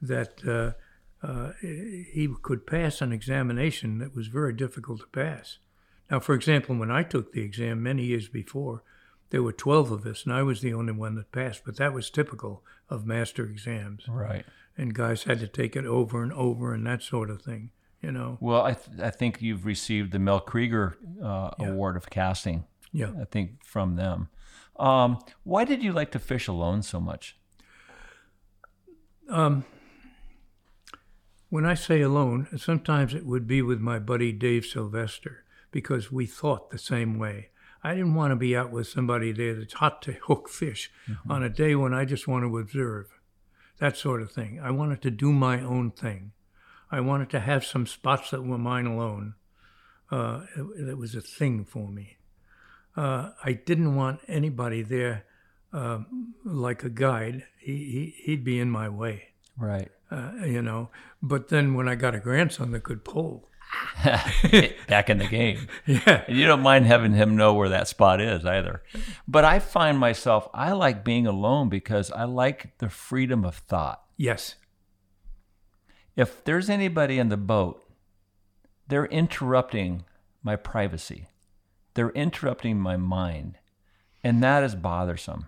that 0.01 0.43
uh, 1.23 1.51
he 1.61 2.27
could 2.41 2.65
pass 2.65 3.01
an 3.01 3.11
examination 3.11 3.99
that 3.99 4.15
was 4.15 4.27
very 4.27 4.53
difficult 4.53 5.01
to 5.01 5.07
pass. 5.07 5.59
Now, 6.09 6.19
for 6.19 6.33
example, 6.33 6.75
when 6.75 6.91
I 6.91 7.03
took 7.03 7.31
the 7.31 7.41
exam 7.41 7.83
many 7.83 8.03
years 8.03 8.27
before, 8.27 8.83
there 9.29 9.43
were 9.43 9.53
12 9.53 9.91
of 9.91 10.05
us, 10.05 10.25
and 10.25 10.33
I 10.33 10.43
was 10.43 10.61
the 10.61 10.73
only 10.73 10.93
one 10.93 11.15
that 11.15 11.31
passed, 11.31 11.61
but 11.65 11.77
that 11.77 11.93
was 11.93 12.09
typical 12.09 12.63
of 12.89 13.05
master 13.05 13.45
exams. 13.45 14.07
Right. 14.09 14.45
And 14.77 14.93
guys 14.93 15.23
had 15.23 15.39
to 15.39 15.47
take 15.47 15.75
it 15.75 15.85
over 15.85 16.21
and 16.21 16.33
over 16.33 16.73
and 16.73 16.85
that 16.85 17.01
sort 17.01 17.29
of 17.29 17.41
thing, 17.41 17.69
you 18.01 18.11
know. 18.11 18.37
Well, 18.41 18.63
I, 18.63 18.73
th- 18.73 18.99
I 18.99 19.09
think 19.09 19.41
you've 19.41 19.65
received 19.65 20.11
the 20.11 20.19
Mel 20.19 20.41
Krieger 20.41 20.97
uh, 21.23 21.51
Award 21.59 21.95
of 21.95 22.09
Casting. 22.09 22.65
Yeah. 22.91 23.11
I 23.19 23.25
think 23.25 23.63
from 23.63 23.95
them. 23.95 24.29
Um, 24.77 25.19
why 25.43 25.63
did 25.63 25.83
you 25.83 25.93
like 25.93 26.11
to 26.11 26.19
fish 26.19 26.47
alone 26.47 26.81
so 26.81 26.99
much? 26.99 27.37
Um, 29.29 29.63
when 31.51 31.65
I 31.65 31.73
say 31.73 31.99
alone, 31.99 32.47
sometimes 32.57 33.13
it 33.13 33.25
would 33.25 33.45
be 33.45 33.61
with 33.61 33.81
my 33.81 33.99
buddy 33.99 34.31
Dave 34.31 34.65
Sylvester 34.65 35.43
because 35.69 36.09
we 36.11 36.25
thought 36.25 36.71
the 36.71 36.77
same 36.77 37.19
way. 37.19 37.49
I 37.83 37.93
didn't 37.93 38.15
want 38.15 38.31
to 38.31 38.37
be 38.37 38.55
out 38.55 38.71
with 38.71 38.87
somebody 38.87 39.33
there 39.33 39.55
that's 39.55 39.73
hot 39.73 40.01
to 40.03 40.13
hook 40.27 40.47
fish 40.47 40.89
on 41.29 41.43
a 41.43 41.49
day 41.49 41.75
when 41.75 41.93
I 41.93 42.05
just 42.05 42.25
want 42.25 42.45
to 42.45 42.57
observe, 42.57 43.07
that 43.79 43.97
sort 43.97 44.21
of 44.21 44.31
thing. 44.31 44.61
I 44.63 44.71
wanted 44.71 45.01
to 45.01 45.11
do 45.11 45.33
my 45.33 45.59
own 45.59 45.91
thing. 45.91 46.31
I 46.89 47.01
wanted 47.01 47.29
to 47.31 47.41
have 47.41 47.65
some 47.65 47.85
spots 47.85 48.31
that 48.31 48.43
were 48.43 48.57
mine 48.57 48.85
alone. 48.85 49.35
Uh, 50.09 50.45
it, 50.55 50.89
it 50.89 50.97
was 50.97 51.15
a 51.15 51.21
thing 51.21 51.65
for 51.65 51.89
me. 51.89 52.17
Uh, 52.95 53.31
I 53.43 53.53
didn't 53.53 53.95
want 53.95 54.21
anybody 54.27 54.83
there 54.83 55.25
uh, 55.73 55.99
like 56.45 56.85
a 56.85 56.89
guide. 56.89 57.43
He, 57.59 57.75
he, 57.75 58.15
he'd 58.23 58.45
be 58.45 58.57
in 58.57 58.69
my 58.69 58.87
way 58.87 59.31
Right. 59.57 59.89
Uh, 60.11 60.45
you 60.45 60.61
know. 60.61 60.89
But 61.21 61.47
then 61.49 61.73
when 61.73 61.87
I 61.87 61.95
got 61.95 62.15
a 62.15 62.19
grandson 62.19 62.71
that 62.71 62.83
could 62.83 63.03
pull, 63.05 63.47
Back 64.87 65.09
in 65.09 65.17
the 65.17 65.27
game. 65.27 65.67
yeah, 65.85 66.23
And 66.27 66.37
you 66.37 66.45
don't 66.45 66.61
mind 66.61 66.85
having 66.85 67.13
him 67.13 67.37
know 67.37 67.53
where 67.53 67.69
that 67.69 67.87
spot 67.87 68.19
is 68.19 68.45
either. 68.45 68.83
But 69.27 69.45
I 69.45 69.59
find 69.59 69.97
myself, 69.97 70.49
I 70.53 70.73
like 70.73 71.05
being 71.05 71.25
alone 71.25 71.69
because 71.69 72.11
I 72.11 72.25
like 72.25 72.77
the 72.79 72.89
freedom 72.89 73.45
of 73.45 73.55
thought. 73.55 74.01
yes, 74.17 74.55
If 76.15 76.43
there's 76.43 76.69
anybody 76.69 77.17
in 77.17 77.29
the 77.29 77.37
boat, 77.37 77.81
they're 78.87 79.05
interrupting 79.05 80.03
my 80.43 80.55
privacy. 80.55 81.29
They're 81.93 82.09
interrupting 82.09 82.77
my 82.77 82.97
mind. 82.97 83.57
And 84.23 84.43
that 84.43 84.63
is 84.63 84.75
bothersome. 84.75 85.47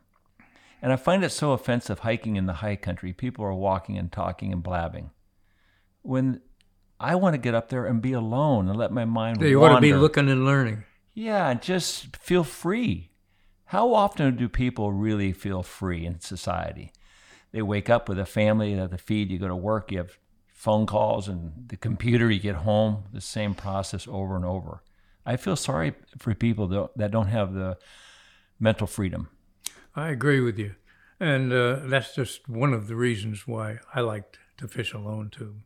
And 0.84 0.92
I 0.92 0.98
find 0.98 1.24
it 1.24 1.30
so 1.30 1.54
offensive 1.54 2.00
hiking 2.00 2.36
in 2.36 2.46
the 2.46 2.56
high 2.56 2.76
country. 2.76 3.14
People 3.14 3.46
are 3.46 3.54
walking 3.54 3.98
and 3.98 4.12
talking 4.12 4.52
and 4.52 4.62
blabbing. 4.62 5.12
When 6.02 6.42
I 7.00 7.16
want 7.16 7.36
to 7.36 7.38
get 7.38 7.56
up 7.56 7.70
there 7.70 7.86
and 7.86 8.02
be 8.02 8.12
alone 8.12 8.68
and 8.68 8.78
let 8.78 8.92
my 8.92 9.06
mind 9.06 9.40
they 9.40 9.56
wander. 9.56 9.76
ought 9.76 9.78
to 9.78 9.82
be 9.82 9.94
looking 9.94 10.30
and 10.30 10.44
learning. 10.44 10.84
Yeah, 11.14 11.54
just 11.54 12.18
feel 12.18 12.44
free. 12.44 13.12
How 13.68 13.94
often 13.94 14.36
do 14.36 14.50
people 14.50 14.92
really 14.92 15.32
feel 15.32 15.64
free 15.64 16.06
in 16.06 16.20
society? 16.20 16.92
They 17.54 17.62
wake 17.62 17.90
up 17.90 18.10
with 18.10 18.20
a 18.20 18.26
family, 18.26 18.72
you 18.72 18.80
have 18.80 18.92
to 18.92 18.98
feed, 18.98 19.32
you 19.32 19.40
go 19.40 19.48
to 19.48 19.56
work, 19.56 19.90
you 19.90 20.00
have 20.00 20.18
phone 20.48 20.86
calls 20.86 21.30
and 21.30 21.70
the 21.70 21.78
computer, 21.78 22.30
you 22.30 22.42
get 22.42 22.56
home, 22.56 23.06
the 23.14 23.22
same 23.22 23.54
process 23.54 24.06
over 24.06 24.36
and 24.36 24.44
over. 24.44 24.84
I 25.26 25.38
feel 25.38 25.56
sorry 25.56 25.94
for 26.18 26.36
people 26.36 26.90
that 26.98 27.12
don't 27.12 27.28
have 27.28 27.54
the 27.54 27.78
mental 28.60 28.86
freedom. 28.86 29.30
I 29.96 30.10
agree 30.10 30.40
with 30.40 30.58
you, 30.58 30.76
and 31.20 31.52
uh, 31.54 31.80
that's 31.84 32.16
just 32.16 32.50
one 32.50 32.74
of 32.74 32.88
the 32.88 32.96
reasons 32.96 33.48
why 33.48 33.80
I 33.94 34.02
liked 34.02 34.40
to 34.58 34.68
fish 34.68 34.94
alone 34.94 35.30
too. 35.30 35.58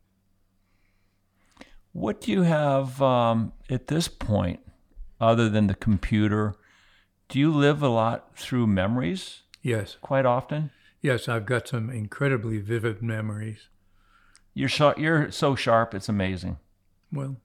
What 1.92 2.20
do 2.20 2.30
you 2.30 2.42
have 2.42 3.00
um, 3.02 3.52
at 3.70 3.86
this 3.88 4.08
point, 4.08 4.60
other 5.20 5.48
than 5.48 5.66
the 5.66 5.74
computer? 5.74 6.54
Do 7.28 7.38
you 7.38 7.50
live 7.52 7.82
a 7.82 7.88
lot 7.88 8.36
through 8.36 8.66
memories 8.66 9.42
Yes, 9.62 9.96
quite 10.00 10.24
often? 10.26 10.70
yes, 11.02 11.28
I've 11.28 11.46
got 11.46 11.68
some 11.68 11.90
incredibly 11.90 12.58
vivid 12.58 13.02
memories. 13.02 13.68
You're, 14.54 14.68
sha- 14.68 14.94
you're 14.96 15.30
so 15.30 15.54
sharp, 15.54 15.94
it's 15.94 16.08
amazing. 16.08 16.58
Well, 17.12 17.36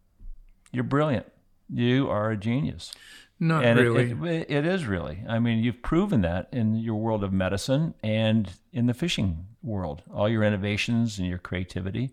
You're 0.72 0.84
brilliant. 0.84 1.28
You 1.70 2.10
are 2.10 2.32
a 2.32 2.38
genius. 2.38 2.92
Not 3.40 3.66
and 3.66 3.80
it- 3.80 3.84
really. 3.84 4.12
it, 4.38 4.50
it 4.50 4.66
is 4.66 4.86
really. 4.86 5.24
I 5.28 5.40
mean, 5.40 5.64
you've 5.64 5.82
proven 5.82 6.22
that 6.22 6.50
in 6.52 6.76
your 6.76 6.96
world 6.96 7.24
of 7.24 7.34
medicine 7.34 7.94
and 8.04 8.50
in 8.72 8.86
the 8.86 8.94
fishing 8.94 9.48
world. 9.62 10.04
All 10.14 10.30
your 10.30 10.44
innovations 10.44 11.20
and 11.20 11.28
your 11.28 11.38
creativity. 11.40 12.12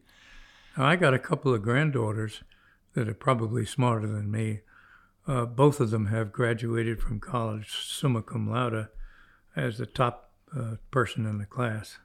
I 0.76 0.96
got 0.96 1.14
a 1.14 1.18
couple 1.18 1.52
of 1.54 1.62
granddaughters 1.62 2.42
that 2.94 3.08
are 3.08 3.14
probably 3.14 3.64
smarter 3.66 4.06
than 4.06 4.30
me. 4.30 4.60
Uh, 5.26 5.44
both 5.46 5.80
of 5.80 5.90
them 5.90 6.06
have 6.06 6.32
graduated 6.32 7.00
from 7.00 7.20
college 7.20 7.70
summa 7.86 8.22
cum 8.22 8.50
laude 8.50 8.88
as 9.54 9.78
the 9.78 9.86
top 9.86 10.32
uh, 10.56 10.76
person 10.90 11.26
in 11.26 11.38
the 11.38 11.46
class. 11.46 11.98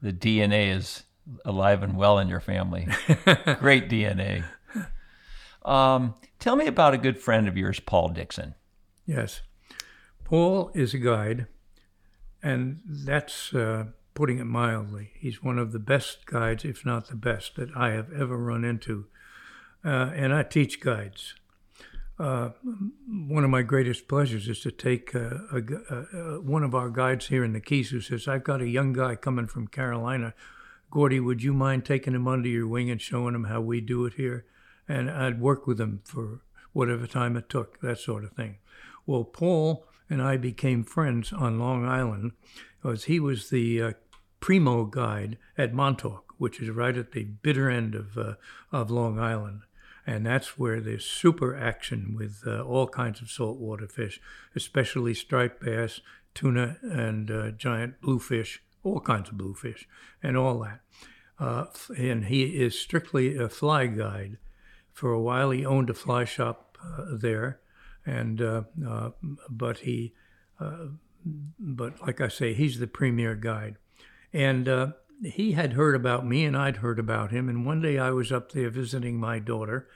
The 0.00 0.12
DNA 0.12 0.74
is 0.74 1.04
alive 1.44 1.82
and 1.82 1.96
well 1.96 2.18
in 2.18 2.28
your 2.28 2.40
family. 2.40 2.88
Great 3.58 3.88
DNA. 3.90 4.44
Um, 5.64 6.14
tell 6.38 6.56
me 6.56 6.66
about 6.66 6.94
a 6.94 6.98
good 6.98 7.18
friend 7.18 7.48
of 7.48 7.56
yours, 7.56 7.80
Paul 7.80 8.08
Dixon. 8.10 8.54
Yes. 9.10 9.42
Paul 10.22 10.70
is 10.72 10.94
a 10.94 10.98
guide, 10.98 11.46
and 12.42 12.80
that's 12.86 13.52
uh, 13.52 13.86
putting 14.14 14.38
it 14.38 14.44
mildly. 14.44 15.10
He's 15.18 15.42
one 15.42 15.58
of 15.58 15.72
the 15.72 15.80
best 15.80 16.26
guides, 16.26 16.64
if 16.64 16.86
not 16.86 17.08
the 17.08 17.16
best, 17.16 17.56
that 17.56 17.76
I 17.76 17.90
have 17.90 18.12
ever 18.12 18.36
run 18.36 18.64
into. 18.64 19.06
Uh, 19.84 20.12
and 20.14 20.32
I 20.32 20.44
teach 20.44 20.80
guides. 20.80 21.34
Uh, 22.20 22.50
one 23.08 23.42
of 23.42 23.50
my 23.50 23.62
greatest 23.62 24.06
pleasures 24.06 24.46
is 24.46 24.60
to 24.60 24.70
take 24.70 25.12
uh, 25.14 25.38
a, 25.52 25.60
gu- 25.60 25.84
uh, 25.90 25.94
uh, 26.16 26.40
one 26.40 26.62
of 26.62 26.74
our 26.74 26.90
guides 26.90 27.26
here 27.26 27.42
in 27.42 27.52
the 27.52 27.60
Keys 27.60 27.90
who 27.90 28.00
says, 28.00 28.28
I've 28.28 28.44
got 28.44 28.60
a 28.60 28.68
young 28.68 28.92
guy 28.92 29.16
coming 29.16 29.48
from 29.48 29.66
Carolina 29.66 30.34
Gordy, 30.90 31.20
would 31.20 31.42
you 31.42 31.52
mind 31.52 31.84
taking 31.84 32.14
him 32.14 32.26
under 32.26 32.48
your 32.48 32.66
wing 32.66 32.90
and 32.90 33.00
showing 33.00 33.34
him 33.34 33.44
how 33.44 33.60
we 33.60 33.80
do 33.80 34.06
it 34.06 34.14
here? 34.14 34.44
And 34.88 35.08
I'd 35.08 35.40
work 35.40 35.66
with 35.66 35.80
him 35.80 36.00
for 36.04 36.42
whatever 36.72 37.06
time 37.06 37.36
it 37.36 37.48
took, 37.48 37.80
that 37.80 37.98
sort 37.98 38.24
of 38.24 38.32
thing. 38.32 38.58
Well, 39.10 39.24
Paul 39.24 39.88
and 40.08 40.22
I 40.22 40.36
became 40.36 40.84
friends 40.84 41.32
on 41.32 41.58
Long 41.58 41.84
Island 41.84 42.30
because 42.80 43.06
he 43.06 43.18
was 43.18 43.50
the 43.50 43.82
uh, 43.82 43.92
primo 44.38 44.84
guide 44.84 45.36
at 45.58 45.74
Montauk, 45.74 46.34
which 46.38 46.60
is 46.60 46.70
right 46.70 46.96
at 46.96 47.10
the 47.10 47.24
bitter 47.24 47.68
end 47.68 47.96
of, 47.96 48.16
uh, 48.16 48.34
of 48.70 48.88
Long 48.88 49.18
Island. 49.18 49.62
And 50.06 50.24
that's 50.24 50.56
where 50.56 50.80
there's 50.80 51.04
super 51.04 51.56
action 51.56 52.14
with 52.16 52.44
uh, 52.46 52.62
all 52.62 52.86
kinds 52.86 53.20
of 53.20 53.32
saltwater 53.32 53.88
fish, 53.88 54.20
especially 54.54 55.14
striped 55.14 55.60
bass, 55.60 56.00
tuna, 56.32 56.76
and 56.80 57.32
uh, 57.32 57.50
giant 57.50 58.00
bluefish, 58.00 58.62
all 58.84 59.00
kinds 59.00 59.30
of 59.30 59.36
bluefish, 59.36 59.88
and 60.22 60.36
all 60.36 60.60
that. 60.60 60.82
Uh, 61.36 61.64
and 61.98 62.26
he 62.26 62.44
is 62.62 62.78
strictly 62.78 63.36
a 63.36 63.48
fly 63.48 63.88
guide. 63.88 64.38
For 64.92 65.10
a 65.10 65.20
while, 65.20 65.50
he 65.50 65.66
owned 65.66 65.90
a 65.90 65.94
fly 65.94 66.24
shop 66.24 66.78
uh, 66.80 67.06
there, 67.10 67.58
and 68.06 68.40
uh, 68.40 68.62
uh, 68.86 69.10
but 69.48 69.78
he, 69.78 70.14
but 71.58 72.00
like 72.00 72.20
I 72.20 72.28
say, 72.28 72.54
he's 72.54 72.78
the 72.78 72.86
premier 72.86 73.34
guide, 73.34 73.76
and 74.32 74.94
he 75.22 75.52
had 75.52 75.74
heard 75.74 75.94
about 75.94 76.26
me, 76.26 76.44
and 76.44 76.56
I'd 76.56 76.78
heard 76.78 76.98
about 76.98 77.30
him. 77.30 77.48
And 77.48 77.66
one 77.66 77.82
day 77.82 77.98
I 77.98 78.10
was 78.10 78.32
up 78.32 78.52
there 78.52 78.70
visiting 78.70 79.20
my 79.20 79.38
daughter, 79.38 79.88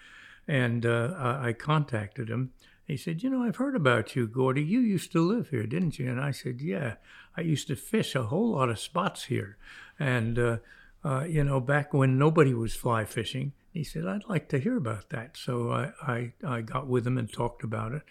and 0.46 0.84
I 0.84 1.54
contacted 1.58 2.28
him. 2.28 2.52
He 2.86 2.96
said, 2.96 3.22
You 3.22 3.30
know, 3.30 3.42
I've 3.42 3.56
heard 3.56 3.74
about 3.74 4.14
you, 4.14 4.26
Gordy. 4.26 4.62
You 4.62 4.80
used 4.80 5.10
to 5.12 5.20
live 5.20 5.48
here, 5.48 5.66
didn't 5.66 5.98
you? 5.98 6.10
And 6.10 6.20
I 6.20 6.30
said, 6.30 6.60
Yeah, 6.60 6.96
I 7.36 7.40
used 7.40 7.66
to 7.68 7.76
fish 7.76 8.14
a 8.14 8.24
whole 8.24 8.52
lot 8.52 8.68
of 8.68 8.78
spots 8.78 9.24
here. 9.24 9.56
And, 9.98 10.38
uh, 10.38 10.56
uh, 11.02 11.24
you 11.24 11.44
know, 11.44 11.60
back 11.60 11.94
when 11.94 12.18
nobody 12.18 12.52
was 12.52 12.74
fly 12.74 13.04
fishing. 13.04 13.52
He 13.74 13.82
said, 13.82 14.06
I'd 14.06 14.28
like 14.28 14.48
to 14.50 14.60
hear 14.60 14.76
about 14.76 15.10
that. 15.10 15.36
So 15.36 15.72
I, 15.72 15.92
I, 16.00 16.32
I 16.46 16.60
got 16.60 16.86
with 16.86 17.04
him 17.04 17.18
and 17.18 17.30
talked 17.30 17.64
about 17.64 17.92
it. 17.92 18.02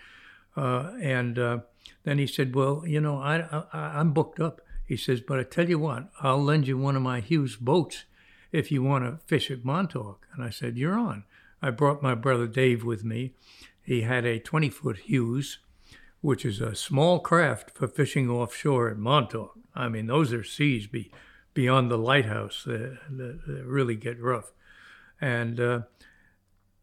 Uh, 0.57 0.91
and 1.01 1.39
uh, 1.39 1.59
then 2.03 2.17
he 2.17 2.27
said, 2.27 2.53
Well, 2.53 2.83
you 2.85 2.99
know, 2.99 3.17
I, 3.17 3.63
I, 3.71 3.99
I'm 3.99 4.11
booked 4.11 4.41
up. 4.41 4.59
He 4.85 4.97
says, 4.97 5.21
But 5.21 5.39
I 5.39 5.43
tell 5.43 5.69
you 5.69 5.79
what, 5.79 6.09
I'll 6.19 6.43
lend 6.43 6.67
you 6.67 6.77
one 6.77 6.97
of 6.97 7.01
my 7.01 7.21
Hughes 7.21 7.55
boats 7.55 8.03
if 8.51 8.73
you 8.73 8.83
want 8.83 9.05
to 9.05 9.25
fish 9.25 9.49
at 9.49 9.63
Montauk. 9.63 10.27
And 10.33 10.43
I 10.43 10.49
said, 10.49 10.77
You're 10.77 10.99
on. 10.99 11.23
I 11.61 11.69
brought 11.69 12.03
my 12.03 12.13
brother 12.13 12.45
Dave 12.45 12.83
with 12.83 13.05
me. 13.05 13.31
He 13.81 14.01
had 14.01 14.25
a 14.25 14.39
20 14.39 14.69
foot 14.69 14.97
Hughes, 14.97 15.59
which 16.19 16.43
is 16.43 16.59
a 16.59 16.75
small 16.75 17.19
craft 17.21 17.71
for 17.71 17.87
fishing 17.87 18.29
offshore 18.29 18.89
at 18.89 18.97
Montauk. 18.97 19.57
I 19.73 19.87
mean, 19.87 20.07
those 20.07 20.33
are 20.33 20.43
seas 20.43 20.87
be, 20.87 21.09
beyond 21.53 21.89
the 21.89 21.97
lighthouse 21.97 22.65
that 22.65 22.97
really 23.65 23.95
get 23.95 24.21
rough. 24.21 24.51
And 25.23 25.59
uh, 25.59 25.79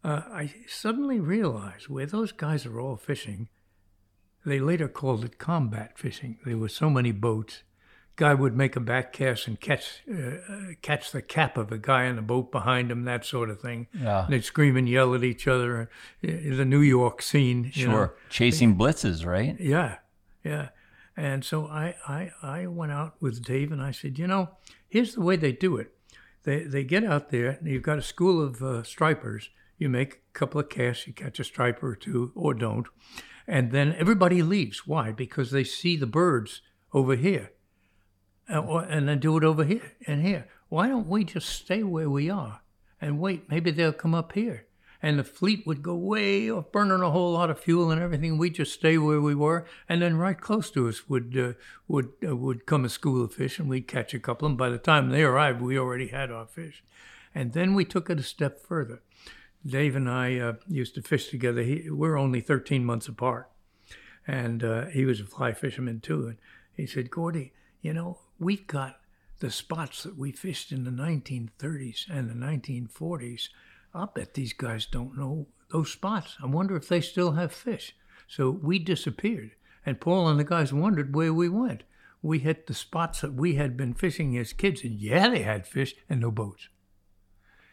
uh, 0.03 0.21
I 0.31 0.53
suddenly 0.67 1.19
realized 1.19 1.87
where 1.89 2.07
those 2.07 2.31
guys 2.31 2.65
are 2.65 2.79
all 2.79 2.97
fishing, 2.97 3.49
they 4.43 4.59
later 4.59 4.87
called 4.87 5.23
it 5.23 5.37
combat 5.37 5.99
fishing. 5.99 6.39
There 6.43 6.57
were 6.57 6.69
so 6.69 6.89
many 6.89 7.11
boats. 7.11 7.61
Guy 8.15 8.33
would 8.33 8.55
make 8.57 8.75
a 8.75 8.79
back 8.79 9.13
cast 9.13 9.47
and 9.47 9.59
catch 9.59 10.01
uh, 10.11 10.73
catch 10.81 11.11
the 11.11 11.21
cap 11.21 11.55
of 11.57 11.71
a 11.71 11.77
guy 11.77 12.05
in 12.05 12.15
the 12.15 12.21
boat 12.23 12.51
behind 12.51 12.91
him, 12.91 13.05
that 13.05 13.25
sort 13.25 13.49
of 13.51 13.61
thing. 13.61 13.87
Yeah. 13.93 14.25
And 14.25 14.33
they'd 14.33 14.43
scream 14.43 14.75
and 14.75 14.89
yell 14.89 15.13
at 15.13 15.23
each 15.23 15.47
other. 15.47 15.81
Uh, 16.23 16.27
The 16.57 16.65
New 16.65 16.81
York 16.81 17.21
scene. 17.21 17.71
you 17.73 17.87
know. 17.87 17.93
Sure. 17.93 18.15
Chasing 18.29 18.75
blitzes, 18.75 19.23
right? 19.25 19.55
Yeah, 19.59 19.97
yeah. 20.43 20.69
And 21.15 21.45
so 21.45 21.67
I, 21.67 21.95
I, 22.07 22.31
I 22.41 22.67
went 22.67 22.91
out 22.91 23.15
with 23.21 23.43
Dave 23.43 23.71
and 23.71 23.81
I 23.81 23.91
said, 23.91 24.17
you 24.17 24.25
know, 24.27 24.49
here's 24.89 25.13
the 25.13 25.21
way 25.21 25.35
they 25.35 25.51
do 25.51 25.77
it. 25.77 25.93
They, 26.43 26.63
they 26.63 26.83
get 26.83 27.03
out 27.03 27.29
there, 27.29 27.51
and 27.59 27.67
you've 27.67 27.83
got 27.83 27.99
a 27.99 28.03
school 28.03 28.41
of 28.41 28.61
uh, 28.63 28.83
stripers. 28.83 29.49
You 29.77 29.89
make 29.89 30.13
a 30.13 30.37
couple 30.39 30.59
of 30.59 30.69
casts, 30.69 31.07
you 31.07 31.13
catch 31.13 31.39
a 31.39 31.43
striper 31.43 31.89
or 31.89 31.95
two, 31.95 32.31
or 32.35 32.53
don't. 32.53 32.87
And 33.47 33.71
then 33.71 33.95
everybody 33.97 34.41
leaves. 34.41 34.87
Why? 34.87 35.11
Because 35.11 35.51
they 35.51 35.63
see 35.63 35.95
the 35.97 36.07
birds 36.07 36.61
over 36.93 37.15
here. 37.15 37.51
Uh, 38.49 38.59
or- 38.59 38.83
and 38.83 39.07
then 39.07 39.19
do 39.19 39.37
it 39.37 39.43
over 39.43 39.63
here 39.63 39.93
and 40.07 40.25
here. 40.25 40.47
Why 40.69 40.87
don't 40.87 41.07
we 41.07 41.23
just 41.23 41.49
stay 41.49 41.83
where 41.83 42.09
we 42.09 42.29
are 42.29 42.61
and 42.99 43.19
wait? 43.19 43.49
Maybe 43.49 43.71
they'll 43.71 43.93
come 43.93 44.15
up 44.15 44.33
here 44.33 44.65
and 45.01 45.17
the 45.17 45.23
fleet 45.23 45.65
would 45.65 45.81
go 45.81 45.95
way 45.95 46.49
off, 46.49 46.71
burning 46.71 47.01
a 47.01 47.09
whole 47.09 47.33
lot 47.33 47.49
of 47.49 47.59
fuel 47.59 47.89
and 47.89 48.01
everything. 48.01 48.37
We'd 48.37 48.55
just 48.55 48.73
stay 48.73 48.97
where 48.97 49.21
we 49.21 49.33
were, 49.33 49.65
and 49.89 50.01
then 50.01 50.17
right 50.17 50.39
close 50.39 50.69
to 50.71 50.87
us 50.87 51.09
would 51.09 51.37
uh, 51.37 51.53
would 51.87 52.11
uh, 52.25 52.35
would 52.35 52.65
come 52.65 52.85
a 52.85 52.89
school 52.89 53.23
of 53.23 53.33
fish, 53.33 53.57
and 53.57 53.67
we'd 53.67 53.87
catch 53.87 54.13
a 54.13 54.19
couple. 54.19 54.47
And 54.47 54.57
by 54.57 54.69
the 54.69 54.77
time 54.77 55.09
they 55.09 55.23
arrived, 55.23 55.61
we 55.61 55.77
already 55.77 56.07
had 56.07 56.31
our 56.31 56.45
fish. 56.45 56.83
And 57.33 57.53
then 57.53 57.73
we 57.73 57.85
took 57.85 58.09
it 58.09 58.19
a 58.19 58.23
step 58.23 58.59
further. 58.59 59.01
Dave 59.65 59.95
and 59.95 60.09
I 60.09 60.37
uh, 60.37 60.53
used 60.67 60.95
to 60.95 61.01
fish 61.01 61.29
together. 61.29 61.61
He, 61.61 61.89
we're 61.89 62.17
only 62.17 62.41
13 62.41 62.83
months 62.83 63.07
apart, 63.07 63.49
and 64.27 64.63
uh, 64.63 64.85
he 64.87 65.05
was 65.05 65.19
a 65.19 65.25
fly 65.25 65.53
fisherman 65.53 65.99
too. 65.99 66.27
And 66.27 66.37
he 66.75 66.85
said, 66.85 67.09
"Gordy, 67.09 67.53
you 67.81 67.93
know, 67.93 68.19
we've 68.39 68.67
got 68.67 68.99
the 69.39 69.49
spots 69.49 70.03
that 70.03 70.17
we 70.17 70.31
fished 70.31 70.71
in 70.71 70.83
the 70.83 70.91
1930s 70.91 72.07
and 72.07 72.29
the 72.29 72.35
1940s." 72.35 73.49
I'll 73.93 74.07
bet 74.07 74.33
these 74.33 74.53
guys 74.53 74.85
don't 74.85 75.17
know 75.17 75.47
those 75.71 75.91
spots. 75.91 76.37
I 76.41 76.45
wonder 76.45 76.75
if 76.75 76.87
they 76.87 77.01
still 77.01 77.33
have 77.33 77.51
fish. 77.51 77.95
So 78.27 78.49
we 78.49 78.79
disappeared. 78.79 79.51
And 79.85 79.99
Paul 79.99 80.27
and 80.27 80.39
the 80.39 80.43
guys 80.43 80.71
wondered 80.71 81.15
where 81.15 81.33
we 81.33 81.49
went. 81.49 81.83
We 82.21 82.39
hit 82.39 82.67
the 82.67 82.73
spots 82.73 83.21
that 83.21 83.33
we 83.33 83.55
had 83.55 83.75
been 83.75 83.95
fishing 83.95 84.37
as 84.37 84.53
kids, 84.53 84.83
and 84.83 84.99
yeah, 84.99 85.29
they 85.29 85.41
had 85.41 85.65
fish 85.65 85.95
and 86.07 86.21
no 86.21 86.29
boats. 86.29 86.69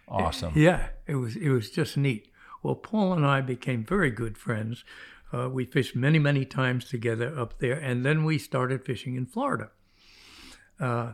Awesome. 0.08 0.54
Yeah, 0.56 0.88
it 1.06 1.16
was 1.16 1.36
it 1.36 1.50
was 1.50 1.70
just 1.70 1.98
neat. 1.98 2.32
Well, 2.62 2.74
Paul 2.74 3.12
and 3.12 3.26
I 3.26 3.42
became 3.42 3.84
very 3.84 4.10
good 4.10 4.38
friends. 4.38 4.84
Uh, 5.34 5.50
we 5.50 5.66
fished 5.66 5.94
many 5.94 6.18
many 6.18 6.46
times 6.46 6.86
together 6.86 7.38
up 7.38 7.58
there, 7.58 7.78
and 7.78 8.06
then 8.06 8.24
we 8.24 8.38
started 8.38 8.86
fishing 8.86 9.16
in 9.16 9.26
Florida. 9.26 9.70
Uh, 10.80 11.12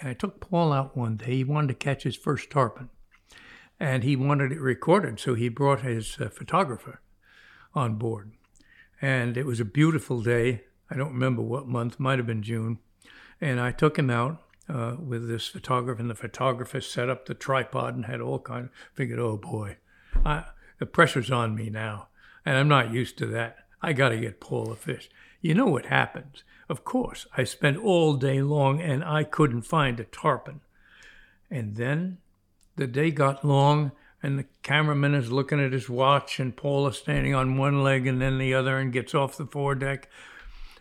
and 0.00 0.10
I 0.10 0.14
took 0.14 0.38
Paul 0.38 0.72
out 0.72 0.96
one 0.96 1.16
day. 1.16 1.38
He 1.38 1.44
wanted 1.44 1.68
to 1.68 1.74
catch 1.74 2.04
his 2.04 2.16
first 2.16 2.50
tarpon 2.50 2.90
and 3.80 4.04
he 4.04 4.14
wanted 4.14 4.52
it 4.52 4.60
recorded, 4.60 5.18
so 5.18 5.34
he 5.34 5.48
brought 5.48 5.80
his 5.80 6.18
uh, 6.20 6.28
photographer 6.28 7.00
on 7.74 7.94
board. 7.94 8.32
And 9.00 9.38
it 9.38 9.46
was 9.46 9.58
a 9.58 9.64
beautiful 9.64 10.20
day. 10.20 10.64
I 10.90 10.96
don't 10.96 11.14
remember 11.14 11.40
what 11.40 11.66
month, 11.66 11.98
might 11.98 12.18
have 12.18 12.26
been 12.26 12.42
June. 12.42 12.78
And 13.40 13.58
I 13.58 13.72
took 13.72 13.98
him 13.98 14.10
out 14.10 14.42
uh, 14.68 14.96
with 15.02 15.26
this 15.26 15.48
photographer, 15.48 15.98
and 15.98 16.10
the 16.10 16.14
photographer 16.14 16.82
set 16.82 17.08
up 17.08 17.24
the 17.24 17.34
tripod 17.34 17.94
and 17.94 18.04
had 18.04 18.20
all 18.20 18.38
kind. 18.38 18.66
Of 18.66 18.70
figured, 18.92 19.18
oh 19.18 19.38
boy, 19.38 19.78
I, 20.26 20.44
the 20.78 20.84
pressure's 20.84 21.30
on 21.30 21.54
me 21.54 21.70
now, 21.70 22.08
and 22.44 22.58
I'm 22.58 22.68
not 22.68 22.92
used 22.92 23.16
to 23.18 23.26
that. 23.28 23.56
I 23.80 23.94
got 23.94 24.10
to 24.10 24.18
get 24.18 24.40
Paul 24.40 24.70
a 24.70 24.76
fish. 24.76 25.08
You 25.40 25.54
know 25.54 25.66
what 25.66 25.86
happens? 25.86 26.44
Of 26.68 26.84
course, 26.84 27.26
I 27.34 27.44
spent 27.44 27.78
all 27.78 28.14
day 28.14 28.42
long, 28.42 28.82
and 28.82 29.02
I 29.02 29.24
couldn't 29.24 29.62
find 29.62 29.98
a 29.98 30.04
tarpon. 30.04 30.60
And 31.50 31.76
then 31.76 32.18
the 32.80 32.86
day 32.86 33.10
got 33.10 33.44
long 33.44 33.92
and 34.22 34.38
the 34.38 34.46
cameraman 34.62 35.14
is 35.14 35.30
looking 35.30 35.60
at 35.60 35.74
his 35.74 35.90
watch 35.90 36.40
and 36.40 36.56
Paul 36.56 36.88
is 36.88 36.96
standing 36.96 37.34
on 37.34 37.58
one 37.58 37.82
leg 37.82 38.06
and 38.06 38.22
then 38.22 38.38
the 38.38 38.54
other 38.54 38.78
and 38.78 38.90
gets 38.90 39.14
off 39.14 39.36
the 39.36 39.44
foredeck. 39.44 40.08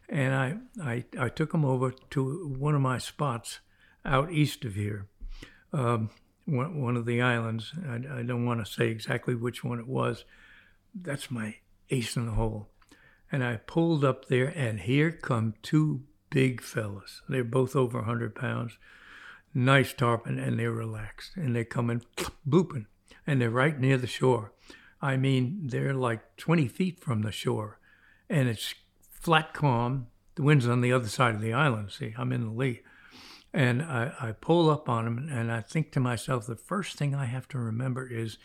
And 0.08 0.34
I, 0.34 0.58
I, 0.82 1.04
I 1.20 1.28
took 1.28 1.54
him 1.54 1.66
over 1.66 1.92
to 2.12 2.56
one 2.58 2.74
of 2.74 2.80
my 2.80 3.00
spots 3.00 3.60
out 4.06 4.32
east 4.32 4.64
of 4.64 4.76
here, 4.76 5.08
um, 5.74 6.10
one, 6.46 6.82
one 6.82 6.96
of 6.96 7.06
the 7.06 7.22
islands. 7.22 7.74
I, 7.86 8.20
I 8.20 8.24
don't 8.24 8.46
want 8.46 8.66
to 8.66 8.72
say 8.72 8.88
exactly 8.88 9.36
which 9.36 9.62
one 9.62 9.80
it 9.80 9.88
was. 9.88 10.24
That's 10.96 11.30
my 11.30 11.56
ace 11.90 12.16
in 12.16 12.28
the 12.28 12.32
hole. 12.32 12.70
And 13.30 13.44
I 13.44 13.58
pulled 13.58 14.06
up 14.06 14.30
there 14.30 14.54
and 14.56 14.80
here 14.80 15.12
come 15.12 15.54
two 15.62 16.04
big 16.30 16.62
fellas. 16.62 17.22
They're 17.28 17.44
both 17.44 17.76
over 17.76 17.98
100 17.98 18.36
pounds 18.36 18.78
nice 19.54 19.94
tarpon 19.94 20.38
and 20.40 20.60
they're 20.60 20.72
relaxed 20.72 21.32
and 21.36 21.56
they're 21.56 21.66
coming 21.66 22.02
blooping 22.48 22.86
and 23.26 23.42
they're 23.42 23.50
right 23.50 23.80
near 23.80 23.98
the 23.98 24.08
shore. 24.08 24.54
I 25.02 25.18
mean, 25.18 25.62
they're 25.64 25.94
like 25.94 26.38
20 26.38 26.68
feet 26.68 27.00
from 27.00 27.22
the 27.22 27.32
shore 27.32 27.80
and 28.30 28.48
it's 28.48 28.76
flat 29.12 29.54
calm. 29.54 30.08
The 30.36 30.44
wind's 30.44 30.68
on 30.68 30.82
the 30.82 30.94
other 30.94 31.08
side 31.08 31.36
of 31.36 31.42
the 31.42 31.54
island. 31.54 31.92
See, 31.92 32.14
I'm 32.18 32.32
in 32.32 32.46
the 32.46 32.52
lee. 32.52 32.82
And 33.52 33.82
I, 33.82 34.14
I 34.20 34.32
pull 34.34 34.70
up 34.70 34.88
on 34.88 35.06
them 35.06 35.30
and 35.32 35.52
I 35.52 35.62
think 35.62 35.92
to 35.92 36.00
myself, 36.00 36.46
the 36.46 36.56
first 36.56 36.98
thing 36.98 37.16
I 37.16 37.26
have 37.26 37.48
to 37.50 37.58
remember 37.58 38.08
is 38.08 38.38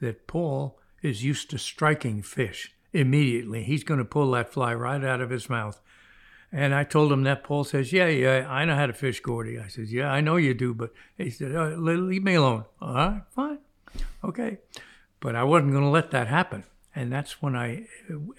that 0.00 0.26
Paul 0.26 0.78
is 1.02 1.24
used 1.24 1.50
to 1.50 1.58
striking 1.58 2.22
fish 2.22 2.72
immediately. 2.92 3.64
He's 3.64 3.84
going 3.84 3.98
to 3.98 4.04
pull 4.04 4.30
that 4.32 4.52
fly 4.52 4.72
right 4.74 5.02
out 5.02 5.20
of 5.20 5.30
his 5.30 5.50
mouth. 5.50 5.80
And 6.52 6.74
I 6.74 6.84
told 6.84 7.10
him 7.10 7.22
that. 7.22 7.44
Paul 7.44 7.64
says, 7.64 7.92
"Yeah, 7.92 8.08
yeah, 8.08 8.46
I 8.48 8.66
know 8.66 8.76
how 8.76 8.86
to 8.86 8.92
fish, 8.92 9.20
Gordy." 9.20 9.58
I 9.58 9.68
says, 9.68 9.92
"Yeah, 9.92 10.12
I 10.12 10.20
know 10.20 10.36
you 10.36 10.52
do," 10.52 10.74
but 10.74 10.92
he 11.16 11.30
said, 11.30 11.54
uh, 11.54 11.76
"Leave 11.76 12.22
me 12.22 12.34
alone." 12.34 12.64
All 12.80 12.94
right, 12.94 13.22
fine, 13.30 13.58
okay. 14.22 14.58
But 15.18 15.34
I 15.34 15.44
wasn't 15.44 15.72
going 15.72 15.84
to 15.84 15.88
let 15.88 16.10
that 16.10 16.28
happen, 16.28 16.64
and 16.94 17.10
that's 17.10 17.40
when 17.40 17.56
I, 17.56 17.86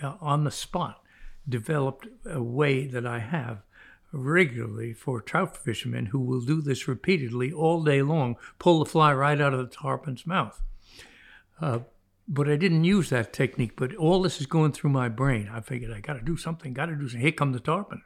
uh, 0.02 0.16
on 0.22 0.44
the 0.44 0.52
spot, 0.52 1.02
developed 1.50 2.08
a 2.26 2.44
way 2.44 2.86
that 2.86 3.06
I 3.06 3.20
have 3.20 3.64
regularly 4.12 4.94
for 4.94 5.20
trout 5.20 5.58
fishermen 5.58 6.08
who 6.08 6.20
will 6.20 6.42
do 6.42 6.62
this 6.62 6.88
repeatedly 6.88 7.52
all 7.52 7.84
day 7.84 8.04
long, 8.04 8.36
pull 8.60 8.80
the 8.80 8.86
fly 8.86 9.12
right 9.12 9.42
out 9.42 9.54
of 9.54 9.60
the 9.60 9.76
tarpon's 9.76 10.28
mouth. 10.28 10.62
Uh, 11.60 11.80
but 12.28 12.50
I 12.50 12.56
didn't 12.56 12.84
use 12.84 13.10
that 13.10 13.34
technique. 13.34 13.74
But 13.76 13.96
all 13.96 14.22
this 14.22 14.40
is 14.40 14.46
going 14.46 14.72
through 14.72 14.92
my 14.92 15.10
brain. 15.10 15.50
I 15.52 15.62
figured 15.62 15.92
I 15.92 16.00
got 16.00 16.14
to 16.14 16.22
do 16.22 16.38
something. 16.38 16.74
Got 16.74 16.88
to 16.88 16.96
do 16.96 17.08
something. 17.08 17.22
Here 17.22 17.32
come 17.32 17.52
the 17.52 17.60
tarpon. 17.60 18.04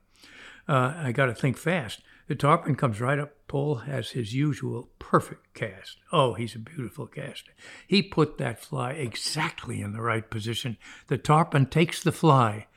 Uh, 0.67 0.93
I 0.97 1.11
got 1.11 1.27
to 1.27 1.33
think 1.33 1.57
fast. 1.57 2.01
The 2.27 2.35
tarpon 2.35 2.75
comes 2.75 2.99
right 2.99 3.19
up. 3.19 3.33
Paul 3.47 3.75
has 3.75 4.09
his 4.09 4.33
usual 4.33 4.89
perfect 4.99 5.53
cast. 5.53 5.97
Oh, 6.11 6.33
he's 6.33 6.55
a 6.55 6.59
beautiful 6.59 7.07
caster. 7.07 7.53
He 7.87 8.01
put 8.01 8.37
that 8.37 8.59
fly 8.59 8.91
exactly 8.91 9.81
in 9.81 9.93
the 9.93 10.01
right 10.01 10.29
position. 10.29 10.77
The 11.07 11.17
tarpon 11.17 11.67
takes 11.67 12.03
the 12.03 12.11
fly. 12.11 12.67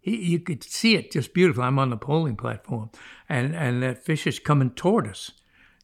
He, 0.00 0.16
you 0.16 0.40
could 0.40 0.64
see 0.64 0.96
it 0.96 1.12
just 1.12 1.34
beautiful. 1.34 1.62
I'm 1.62 1.78
on 1.78 1.90
the 1.90 1.96
polling 1.96 2.36
platform, 2.36 2.90
and 3.28 3.54
and 3.54 3.80
that 3.82 4.04
fish 4.04 4.26
is 4.26 4.40
coming 4.40 4.70
toward 4.70 5.06
us. 5.06 5.30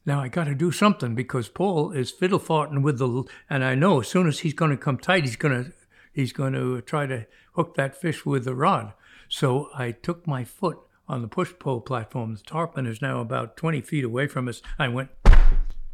Now 0.05 0.19
I 0.19 0.27
got 0.27 0.45
to 0.45 0.55
do 0.55 0.71
something 0.71 1.15
because 1.15 1.47
Paul 1.47 1.91
is 1.91 2.11
fiddle 2.11 2.39
farting 2.39 2.81
with 2.81 2.97
the, 2.97 3.23
and 3.49 3.63
I 3.63 3.75
know 3.75 4.01
as 4.01 4.07
soon 4.07 4.27
as 4.27 4.39
he's 4.39 4.53
going 4.53 4.71
to 4.71 4.77
come 4.77 4.97
tight, 4.97 5.23
he's 5.23 5.37
going 5.37 5.63
to 5.63 5.71
he's 6.11 6.33
going 6.33 6.53
to 6.53 6.81
try 6.81 7.05
to 7.05 7.25
hook 7.53 7.75
that 7.75 7.99
fish 7.99 8.25
with 8.25 8.45
the 8.45 8.53
rod. 8.53 8.93
So 9.29 9.69
I 9.73 9.91
took 9.91 10.27
my 10.27 10.43
foot 10.43 10.77
on 11.07 11.21
the 11.21 11.27
push 11.27 11.53
pole 11.57 11.81
platform. 11.81 12.35
The 12.35 12.41
tarpon 12.43 12.85
is 12.85 13.01
now 13.01 13.19
about 13.19 13.57
20 13.57 13.81
feet 13.81 14.03
away 14.03 14.27
from 14.27 14.47
us. 14.47 14.61
I 14.77 14.87
went 14.89 15.09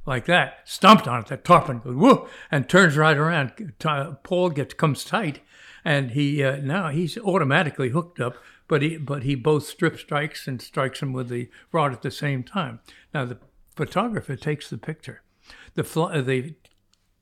like 0.06 0.26
that, 0.26 0.62
stomped 0.66 1.08
on 1.08 1.22
it. 1.22 1.28
That 1.28 1.46
tarpon 1.46 1.80
goes 1.80 1.96
whoa 1.96 2.28
and 2.50 2.68
turns 2.68 2.98
right 2.98 3.18
around. 3.18 3.74
Paul 4.24 4.50
gets 4.50 4.74
comes 4.74 5.04
tight, 5.04 5.40
and 5.86 6.12
he 6.12 6.44
uh, 6.44 6.58
now 6.58 6.90
he's 6.90 7.18
automatically 7.20 7.90
hooked 7.90 8.20
up. 8.20 8.38
But 8.68 8.82
he 8.82 8.98
but 8.98 9.24
he 9.24 9.36
both 9.36 9.68
strip 9.68 10.00
strikes 10.00 10.48
and 10.48 10.62
strikes 10.62 11.02
him 11.02 11.14
with 11.14 11.30
the 11.30 11.50
rod 11.72 11.92
at 11.92 12.02
the 12.02 12.12
same 12.12 12.44
time. 12.44 12.80
Now 13.14 13.26
the 13.26 13.38
photographer 13.80 14.36
takes 14.36 14.70
the 14.70 14.78
picture. 14.78 15.22
The 15.76 15.86
fly, 15.86 16.12
uh, 16.16 16.22
the 16.22 16.54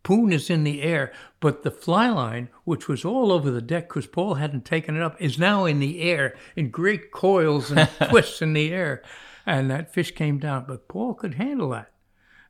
poon 0.02 0.32
is 0.34 0.50
in 0.50 0.64
the 0.64 0.82
air, 0.82 1.14
but 1.40 1.62
the 1.62 1.70
fly 1.70 2.10
line, 2.10 2.50
which 2.64 2.88
was 2.88 3.06
all 3.06 3.32
over 3.32 3.52
the 3.52 3.62
deck 3.62 3.90
because 3.90 4.08
Paul 4.08 4.34
hadn't 4.34 4.66
taken 4.66 4.96
it 4.96 5.04
up, 5.04 5.22
is 5.22 5.38
now 5.38 5.66
in 5.66 5.78
the 5.80 6.02
air 6.02 6.36
in 6.56 6.72
great 6.72 7.12
coils 7.12 7.70
and 7.70 7.88
twists 8.10 8.42
in 8.42 8.54
the 8.54 8.72
air. 8.74 9.04
And 9.46 9.70
that 9.70 9.94
fish 9.94 10.16
came 10.16 10.40
down, 10.40 10.66
but 10.68 10.88
Paul 10.88 11.14
could 11.14 11.36
handle 11.36 11.70
that. 11.70 11.92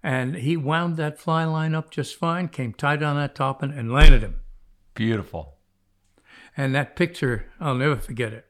And 0.01 0.35
he 0.35 0.55
wound 0.55 0.95
that 0.95 1.19
fly 1.19 1.43
line 1.43 1.75
up 1.75 1.91
just 1.91 2.15
fine, 2.15 2.47
came 2.47 2.73
tight 2.73 3.03
on 3.03 3.17
that 3.17 3.35
tarpon, 3.35 3.71
and 3.71 3.91
landed 3.91 4.21
him. 4.21 4.35
Beautiful. 4.93 5.57
And 6.55 6.73
that 6.73 6.95
picture, 6.95 7.51
I'll 7.59 7.75
never 7.75 7.97
forget 7.97 8.31
it. 8.31 8.45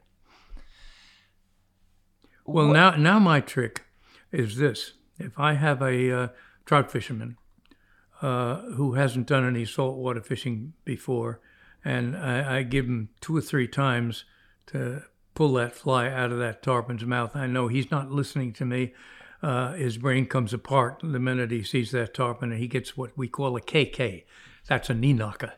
Well, 2.46 2.68
what? 2.68 2.74
now, 2.74 2.90
now 2.92 3.18
my 3.18 3.40
trick 3.40 3.86
is 4.30 4.56
this: 4.56 4.92
if 5.18 5.38
I 5.38 5.54
have 5.54 5.82
a 5.82 6.12
uh, 6.12 6.28
trout 6.64 6.90
fisherman 6.90 7.36
uh, 8.22 8.62
who 8.72 8.94
hasn't 8.94 9.26
done 9.26 9.46
any 9.46 9.64
saltwater 9.64 10.20
fishing 10.20 10.74
before, 10.84 11.40
and 11.84 12.16
I, 12.16 12.58
I, 12.58 12.62
give 12.62 12.86
him 12.86 13.10
two 13.20 13.36
or 13.36 13.40
three 13.40 13.68
times 13.68 14.24
to 14.66 15.04
pull 15.34 15.54
that 15.54 15.74
fly 15.74 16.08
out 16.08 16.32
of 16.32 16.38
that 16.38 16.62
tarpon's 16.62 17.04
mouth. 17.04 17.36
I 17.36 17.46
know 17.46 17.68
he's 17.68 17.90
not 17.90 18.10
listening 18.10 18.52
to 18.54 18.64
me. 18.64 18.92
Uh, 19.40 19.74
his 19.74 19.96
brain 19.96 20.26
comes 20.26 20.52
apart 20.52 21.00
the 21.02 21.20
minute 21.20 21.52
he 21.52 21.62
sees 21.62 21.92
that 21.92 22.14
tarpon, 22.14 22.50
and 22.50 22.60
he 22.60 22.66
gets 22.66 22.96
what 22.96 23.16
we 23.16 23.28
call 23.28 23.56
a 23.56 23.60
KK. 23.60 24.24
That's 24.66 24.90
a 24.90 24.94
knee 24.94 25.12
knocker. 25.12 25.52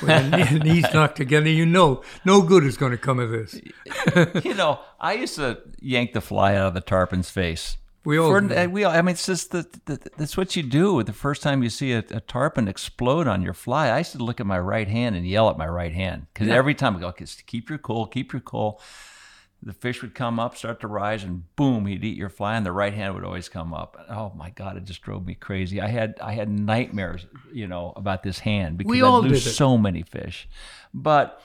When 0.00 0.30
the 0.30 0.58
knees 0.64 0.86
knocked 0.92 1.16
together, 1.16 1.48
you 1.48 1.66
know 1.66 2.02
no 2.24 2.42
good 2.42 2.64
is 2.64 2.76
going 2.76 2.92
to 2.92 2.98
come 2.98 3.20
of 3.20 3.30
this. 3.30 3.60
you 4.44 4.54
know, 4.54 4.80
I 4.98 5.12
used 5.12 5.36
to 5.36 5.60
yank 5.80 6.12
the 6.12 6.20
fly 6.20 6.56
out 6.56 6.68
of 6.68 6.74
the 6.74 6.80
tarpon's 6.80 7.30
face 7.30 7.76
we 8.04 8.18
all, 8.18 8.30
For, 8.30 8.68
we 8.68 8.84
all, 8.84 8.92
I 8.92 9.02
mean, 9.02 9.12
it's 9.12 9.26
just 9.26 9.50
the, 9.50 9.66
the, 9.84 10.00
that's 10.16 10.36
what 10.36 10.56
you 10.56 10.62
do 10.62 11.02
the 11.02 11.12
first 11.12 11.42
time 11.42 11.62
you 11.62 11.68
see 11.68 11.92
a, 11.92 11.98
a, 11.98 12.20
tarpon 12.20 12.66
explode 12.66 13.26
on 13.26 13.42
your 13.42 13.52
fly. 13.52 13.88
I 13.88 13.98
used 13.98 14.12
to 14.12 14.18
look 14.18 14.40
at 14.40 14.46
my 14.46 14.58
right 14.58 14.88
hand 14.88 15.16
and 15.16 15.26
yell 15.26 15.50
at 15.50 15.58
my 15.58 15.66
right 15.66 15.92
hand 15.92 16.26
because 16.32 16.48
yeah. 16.48 16.54
every 16.54 16.74
time 16.74 16.96
I 16.96 17.00
go, 17.00 17.08
okay, 17.08 17.26
keep 17.46 17.68
your 17.68 17.78
cool, 17.78 18.06
keep 18.06 18.32
your 18.32 18.40
cool. 18.40 18.80
The 19.62 19.74
fish 19.74 20.00
would 20.00 20.14
come 20.14 20.40
up, 20.40 20.56
start 20.56 20.80
to 20.80 20.86
rise, 20.86 21.22
and 21.22 21.54
boom, 21.54 21.84
he'd 21.84 22.02
eat 22.02 22.16
your 22.16 22.30
fly, 22.30 22.56
and 22.56 22.64
the 22.64 22.72
right 22.72 22.94
hand 22.94 23.14
would 23.14 23.24
always 23.24 23.50
come 23.50 23.74
up. 23.74 24.02
Oh 24.08 24.32
my 24.34 24.48
God, 24.48 24.78
it 24.78 24.84
just 24.84 25.02
drove 25.02 25.26
me 25.26 25.34
crazy. 25.34 25.82
I 25.82 25.88
had 25.88 26.18
I 26.22 26.32
had 26.32 26.48
nightmares, 26.48 27.26
you 27.52 27.66
know, 27.66 27.92
about 27.96 28.22
this 28.22 28.38
hand 28.38 28.78
because 28.78 28.90
we 28.90 29.02
I 29.02 29.08
lose 29.10 29.54
so 29.54 29.76
many 29.76 30.02
fish. 30.02 30.48
But 30.94 31.42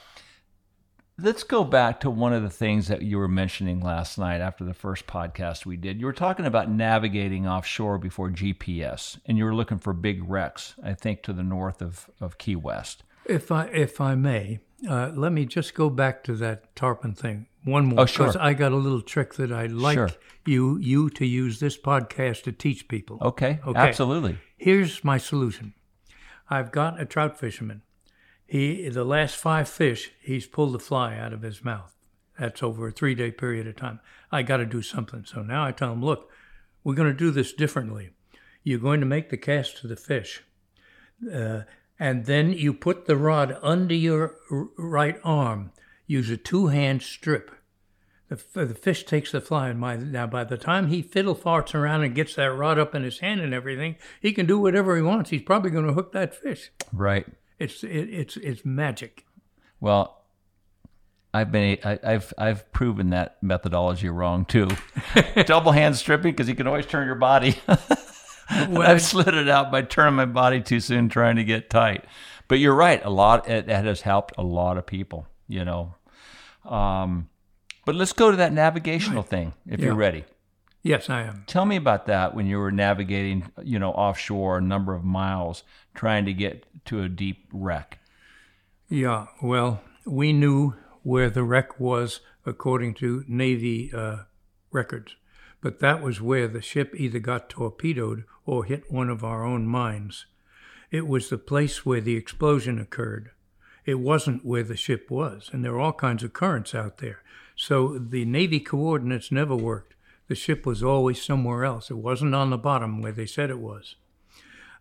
Let's 1.18 1.44
go 1.44 1.64
back 1.64 2.00
to 2.00 2.10
one 2.10 2.34
of 2.34 2.42
the 2.42 2.50
things 2.50 2.88
that 2.88 3.00
you 3.00 3.16
were 3.16 3.26
mentioning 3.26 3.80
last 3.80 4.18
night 4.18 4.42
after 4.42 4.64
the 4.64 4.74
first 4.74 5.06
podcast 5.06 5.64
we 5.64 5.78
did. 5.78 5.98
You 5.98 6.04
were 6.04 6.12
talking 6.12 6.44
about 6.44 6.70
navigating 6.70 7.48
offshore 7.48 7.96
before 7.96 8.28
GPS, 8.28 9.18
and 9.24 9.38
you 9.38 9.44
were 9.46 9.54
looking 9.54 9.78
for 9.78 9.94
big 9.94 10.28
wrecks, 10.28 10.74
I 10.82 10.92
think, 10.92 11.22
to 11.22 11.32
the 11.32 11.42
north 11.42 11.80
of, 11.80 12.10
of 12.20 12.36
Key 12.36 12.56
West. 12.56 13.02
If 13.24 13.50
I 13.50 13.64
if 13.68 13.98
I 13.98 14.14
may, 14.14 14.60
uh, 14.86 15.12
let 15.14 15.32
me 15.32 15.46
just 15.46 15.72
go 15.72 15.88
back 15.88 16.22
to 16.24 16.34
that 16.34 16.76
tarpon 16.76 17.14
thing 17.14 17.46
one 17.64 17.86
more. 17.86 18.00
Oh, 18.00 18.06
sure. 18.06 18.30
I 18.38 18.52
got 18.52 18.72
a 18.72 18.76
little 18.76 19.00
trick 19.00 19.34
that 19.34 19.50
I'd 19.50 19.72
like 19.72 19.94
sure. 19.94 20.10
you 20.44 20.76
you 20.76 21.08
to 21.10 21.24
use 21.24 21.60
this 21.60 21.78
podcast 21.78 22.42
to 22.42 22.52
teach 22.52 22.88
people. 22.88 23.16
Okay. 23.22 23.58
Okay. 23.66 23.78
Absolutely. 23.78 24.36
Here's 24.58 25.02
my 25.02 25.16
solution. 25.16 25.72
I've 26.50 26.72
got 26.72 27.00
a 27.00 27.06
trout 27.06 27.38
fisherman 27.38 27.80
he 28.46 28.88
the 28.88 29.04
last 29.04 29.36
five 29.36 29.68
fish 29.68 30.12
he's 30.20 30.46
pulled 30.46 30.72
the 30.72 30.78
fly 30.78 31.16
out 31.16 31.32
of 31.32 31.42
his 31.42 31.64
mouth. 31.64 31.96
That's 32.38 32.62
over 32.62 32.88
a 32.88 32.92
three 32.92 33.14
day 33.14 33.30
period 33.30 33.66
of 33.66 33.76
time. 33.76 34.00
I 34.30 34.42
got 34.42 34.58
to 34.58 34.66
do 34.66 34.82
something. 34.82 35.24
So 35.24 35.42
now 35.42 35.64
I 35.64 35.72
tell 35.72 35.92
him, 35.92 36.04
look, 36.04 36.30
we're 36.84 36.94
going 36.94 37.10
to 37.10 37.18
do 37.18 37.30
this 37.30 37.52
differently. 37.52 38.10
You're 38.62 38.78
going 38.78 39.00
to 39.00 39.06
make 39.06 39.30
the 39.30 39.36
cast 39.36 39.78
to 39.78 39.86
the 39.86 39.96
fish, 39.96 40.42
uh, 41.32 41.62
and 41.98 42.26
then 42.26 42.52
you 42.52 42.74
put 42.74 43.06
the 43.06 43.16
rod 43.16 43.56
under 43.62 43.94
your 43.94 44.36
r- 44.50 44.68
right 44.76 45.20
arm. 45.24 45.72
Use 46.06 46.30
a 46.30 46.36
two 46.36 46.68
hand 46.68 47.02
strip. 47.02 47.50
The, 48.28 48.64
the 48.64 48.74
fish 48.74 49.04
takes 49.04 49.30
the 49.30 49.40
fly, 49.40 49.68
and 49.68 49.78
my, 49.78 49.96
now 49.96 50.26
by 50.26 50.42
the 50.42 50.56
time 50.56 50.88
he 50.88 51.00
fiddle 51.00 51.36
farts 51.36 51.74
around 51.74 52.02
and 52.02 52.14
gets 52.14 52.34
that 52.34 52.52
rod 52.52 52.76
up 52.76 52.92
in 52.92 53.04
his 53.04 53.20
hand 53.20 53.40
and 53.40 53.54
everything, 53.54 53.96
he 54.20 54.32
can 54.32 54.46
do 54.46 54.58
whatever 54.58 54.96
he 54.96 55.02
wants. 55.02 55.30
He's 55.30 55.42
probably 55.42 55.70
going 55.70 55.86
to 55.86 55.92
hook 55.92 56.10
that 56.12 56.34
fish. 56.34 56.72
Right. 56.92 57.26
It's 57.58 57.82
it, 57.82 57.88
it's 57.88 58.36
it's 58.36 58.64
magic. 58.64 59.24
Well, 59.80 60.24
I've 61.32 61.52
been 61.52 61.78
I, 61.84 61.98
have 62.02 62.32
I've 62.36 62.72
proven 62.72 63.10
that 63.10 63.42
methodology 63.42 64.08
wrong 64.08 64.44
too. 64.44 64.68
Double 65.46 65.72
hand 65.72 65.96
stripping 65.96 66.32
because 66.32 66.48
you 66.48 66.54
can 66.54 66.66
always 66.66 66.86
turn 66.86 67.06
your 67.06 67.16
body. 67.16 67.60
well, 67.68 68.82
I've 68.82 69.02
slid 69.02 69.34
it 69.34 69.48
out 69.48 69.70
by 69.70 69.82
turning 69.82 70.14
my 70.14 70.24
body 70.24 70.60
too 70.60 70.80
soon, 70.80 71.08
trying 71.08 71.36
to 71.36 71.44
get 71.44 71.70
tight. 71.70 72.04
But 72.48 72.58
you're 72.58 72.74
right. 72.74 73.04
A 73.04 73.10
lot 73.10 73.48
it, 73.48 73.68
it 73.68 73.84
has 73.84 74.02
helped 74.02 74.34
a 74.38 74.42
lot 74.42 74.78
of 74.78 74.86
people. 74.86 75.26
You 75.48 75.64
know. 75.64 75.94
Um, 76.64 77.28
but 77.84 77.94
let's 77.94 78.12
go 78.12 78.30
to 78.30 78.38
that 78.38 78.52
navigational 78.52 79.22
right. 79.22 79.30
thing 79.30 79.52
if 79.66 79.78
yeah. 79.80 79.86
you're 79.86 79.94
ready. 79.94 80.24
Yes, 80.86 81.10
I 81.10 81.22
am. 81.22 81.42
Tell 81.48 81.66
me 81.66 81.74
about 81.74 82.06
that 82.06 82.32
when 82.32 82.46
you 82.46 82.58
were 82.58 82.70
navigating, 82.70 83.50
you 83.60 83.76
know, 83.76 83.90
offshore 83.90 84.58
a 84.58 84.62
number 84.62 84.94
of 84.94 85.02
miles 85.02 85.64
trying 85.94 86.24
to 86.26 86.32
get 86.32 86.64
to 86.84 87.02
a 87.02 87.08
deep 87.08 87.48
wreck. 87.52 87.98
Yeah, 88.88 89.26
well, 89.42 89.82
we 90.04 90.32
knew 90.32 90.74
where 91.02 91.28
the 91.28 91.42
wreck 91.42 91.80
was 91.80 92.20
according 92.44 92.94
to 92.94 93.24
Navy 93.26 93.90
uh, 93.92 94.18
records, 94.70 95.16
but 95.60 95.80
that 95.80 96.02
was 96.02 96.20
where 96.20 96.46
the 96.46 96.62
ship 96.62 96.94
either 96.96 97.18
got 97.18 97.50
torpedoed 97.50 98.22
or 98.44 98.64
hit 98.64 98.84
one 98.88 99.10
of 99.10 99.24
our 99.24 99.44
own 99.44 99.66
mines. 99.66 100.26
It 100.92 101.08
was 101.08 101.30
the 101.30 101.38
place 101.38 101.84
where 101.84 102.00
the 102.00 102.14
explosion 102.14 102.78
occurred. 102.78 103.32
It 103.84 103.98
wasn't 103.98 104.46
where 104.46 104.62
the 104.62 104.76
ship 104.76 105.10
was, 105.10 105.50
and 105.52 105.64
there 105.64 105.72
are 105.72 105.80
all 105.80 105.92
kinds 105.92 106.22
of 106.22 106.32
currents 106.32 106.76
out 106.76 106.98
there. 106.98 107.22
So 107.56 107.98
the 107.98 108.24
Navy 108.24 108.60
coordinates 108.60 109.32
never 109.32 109.56
worked 109.56 109.95
the 110.28 110.34
ship 110.34 110.66
was 110.66 110.82
always 110.82 111.22
somewhere 111.22 111.64
else. 111.64 111.90
It 111.90 111.98
wasn't 111.98 112.34
on 112.34 112.50
the 112.50 112.58
bottom 112.58 113.00
where 113.00 113.12
they 113.12 113.26
said 113.26 113.50
it 113.50 113.58
was. 113.58 113.96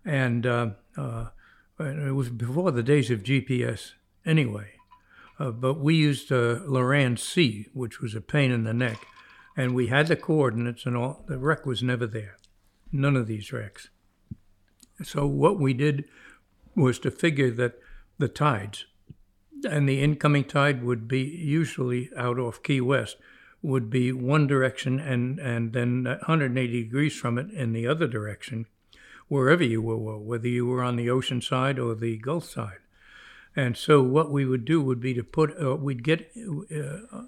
And 0.04 0.46
uh, 0.46 0.70
uh, 0.98 1.28
it 1.80 2.14
was 2.16 2.30
before 2.30 2.72
the 2.72 2.84
days 2.84 3.12
of 3.12 3.24
GPS 3.24 3.94
anyway. 4.26 4.72
Uh, 5.40 5.52
but 5.52 5.80
we 5.80 5.96
used 5.96 6.32
uh, 6.32 6.60
Loran 6.68 7.20
C, 7.20 7.68
which 7.74 8.00
was 8.00 8.16
a 8.16 8.22
pain 8.22 8.52
in 8.52 8.64
the 8.64 8.74
neck. 8.74 9.06
And 9.58 9.76
we 9.76 9.88
had 9.88 10.08
the 10.08 10.16
coordinates 10.16 10.86
and 10.86 10.98
all. 10.98 11.24
The 11.28 11.38
wreck 11.38 11.66
was 11.66 11.84
never 11.84 12.08
there. 12.08 12.38
None 12.92 13.16
of 13.16 13.28
these 13.28 13.52
wrecks. 13.52 13.90
So 15.04 15.28
what 15.28 15.60
we 15.60 15.74
did 15.74 16.06
was 16.76 17.00
to 17.00 17.12
figure 17.12 17.52
that 17.52 17.80
the 18.18 18.28
tides 18.28 18.86
and 19.70 19.88
the 19.88 20.02
incoming 20.02 20.44
tide 20.44 20.84
would 20.84 21.08
be 21.08 21.22
usually 21.22 22.10
out 22.18 22.40
off 22.40 22.64
Key 22.64 22.82
West 22.82 23.18
would 23.66 23.90
be 23.90 24.12
one 24.12 24.48
direction 24.48 25.00
and, 25.00 25.40
and 25.40 25.74
then 25.74 26.04
180 26.04 26.84
degrees 26.84 27.16
from 27.16 27.38
it 27.38 27.50
in 27.52 27.74
the 27.74 27.88
other 27.88 28.08
direction, 28.08 28.66
wherever 29.28 29.64
you 29.64 29.82
were, 29.82 30.18
whether 30.18 30.48
you 30.48 30.66
were 30.66 30.84
on 30.84 30.96
the 30.96 31.10
ocean 31.10 31.42
side 31.42 31.80
or 31.80 31.96
the 31.96 32.18
Gulf 32.18 32.46
side. 32.46 32.78
And 33.56 33.76
so 33.78 34.04
what 34.04 34.32
we 34.32 34.46
would 34.46 34.66
do 34.66 34.82
would 34.82 35.00
be 35.00 35.14
to 35.14 35.24
put, 35.24 35.60
uh, 35.62 35.76
we'd 35.76 36.04
get 36.04 36.32
uh, 36.72 37.24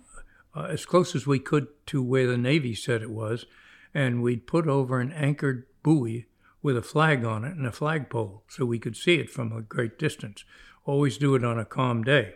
uh, 0.53 0.63
as 0.63 0.85
close 0.85 1.15
as 1.15 1.25
we 1.25 1.39
could 1.39 1.67
to 1.87 2.03
where 2.03 2.27
the 2.27 2.37
Navy 2.37 2.75
said 2.75 3.01
it 3.01 3.11
was, 3.11 3.45
and 3.93 4.21
we'd 4.21 4.45
put 4.45 4.67
over 4.67 4.99
an 4.99 5.11
anchored 5.13 5.65
buoy 5.83 6.27
with 6.61 6.77
a 6.77 6.81
flag 6.81 7.23
on 7.23 7.45
it 7.45 7.55
and 7.55 7.65
a 7.65 7.71
flagpole 7.71 8.43
so 8.49 8.65
we 8.65 8.79
could 8.79 8.97
see 8.97 9.15
it 9.15 9.29
from 9.29 9.51
a 9.51 9.61
great 9.61 9.97
distance. 9.97 10.43
Always 10.85 11.17
do 11.17 11.35
it 11.35 11.45
on 11.45 11.57
a 11.57 11.65
calm 11.65 12.03
day. 12.03 12.35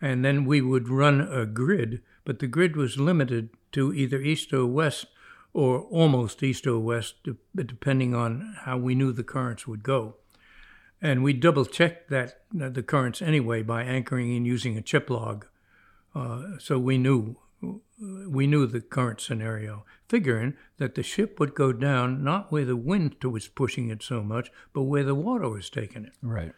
And 0.00 0.24
then 0.24 0.44
we 0.44 0.60
would 0.60 0.88
run 0.88 1.20
a 1.20 1.44
grid, 1.44 2.00
but 2.28 2.40
the 2.40 2.46
grid 2.46 2.76
was 2.76 2.98
limited 2.98 3.48
to 3.72 3.90
either 3.94 4.20
east 4.20 4.52
or 4.52 4.66
west 4.66 5.06
or 5.54 5.80
almost 5.84 6.42
east 6.42 6.66
or 6.66 6.78
west, 6.78 7.14
depending 7.56 8.14
on 8.14 8.54
how 8.64 8.76
we 8.76 8.94
knew 8.94 9.12
the 9.12 9.24
currents 9.24 9.66
would 9.66 9.82
go. 9.82 10.14
And 11.00 11.24
we 11.24 11.32
double 11.32 11.64
checked 11.64 12.10
that 12.10 12.42
the 12.52 12.82
currents 12.82 13.22
anyway 13.22 13.62
by 13.62 13.82
anchoring 13.82 14.36
and 14.36 14.46
using 14.46 14.76
a 14.76 14.82
chip 14.82 15.08
log, 15.08 15.46
uh, 16.14 16.58
so 16.58 16.78
we 16.78 16.98
knew 16.98 17.38
we 18.28 18.46
knew 18.46 18.66
the 18.66 18.82
current 18.82 19.22
scenario, 19.22 19.86
figuring 20.06 20.52
that 20.76 20.96
the 20.96 21.02
ship 21.02 21.40
would 21.40 21.54
go 21.54 21.72
down 21.72 22.22
not 22.22 22.52
where 22.52 22.66
the 22.66 22.76
wind 22.76 23.16
was 23.24 23.48
pushing 23.48 23.88
it 23.88 24.02
so 24.02 24.22
much, 24.22 24.52
but 24.74 24.82
where 24.82 25.02
the 25.02 25.14
water 25.14 25.48
was 25.48 25.70
taking 25.70 26.04
it. 26.04 26.12
Right. 26.20 26.52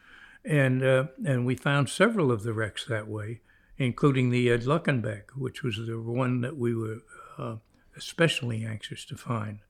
And 0.44 0.82
uh, 0.82 1.04
and 1.24 1.46
we 1.46 1.54
found 1.54 1.88
several 1.88 2.32
of 2.32 2.42
the 2.42 2.52
wrecks 2.52 2.84
that 2.86 3.06
way, 3.06 3.42
including 3.80 4.28
the 4.28 4.50
Ed 4.50 4.64
Luckenbach, 4.64 5.30
which 5.34 5.62
was 5.62 5.78
the 5.78 5.98
one 5.98 6.42
that 6.42 6.58
we 6.58 6.74
were 6.74 6.98
uh, 7.38 7.56
especially 7.96 8.62
anxious 8.62 9.06
to 9.06 9.16
find. 9.16 9.60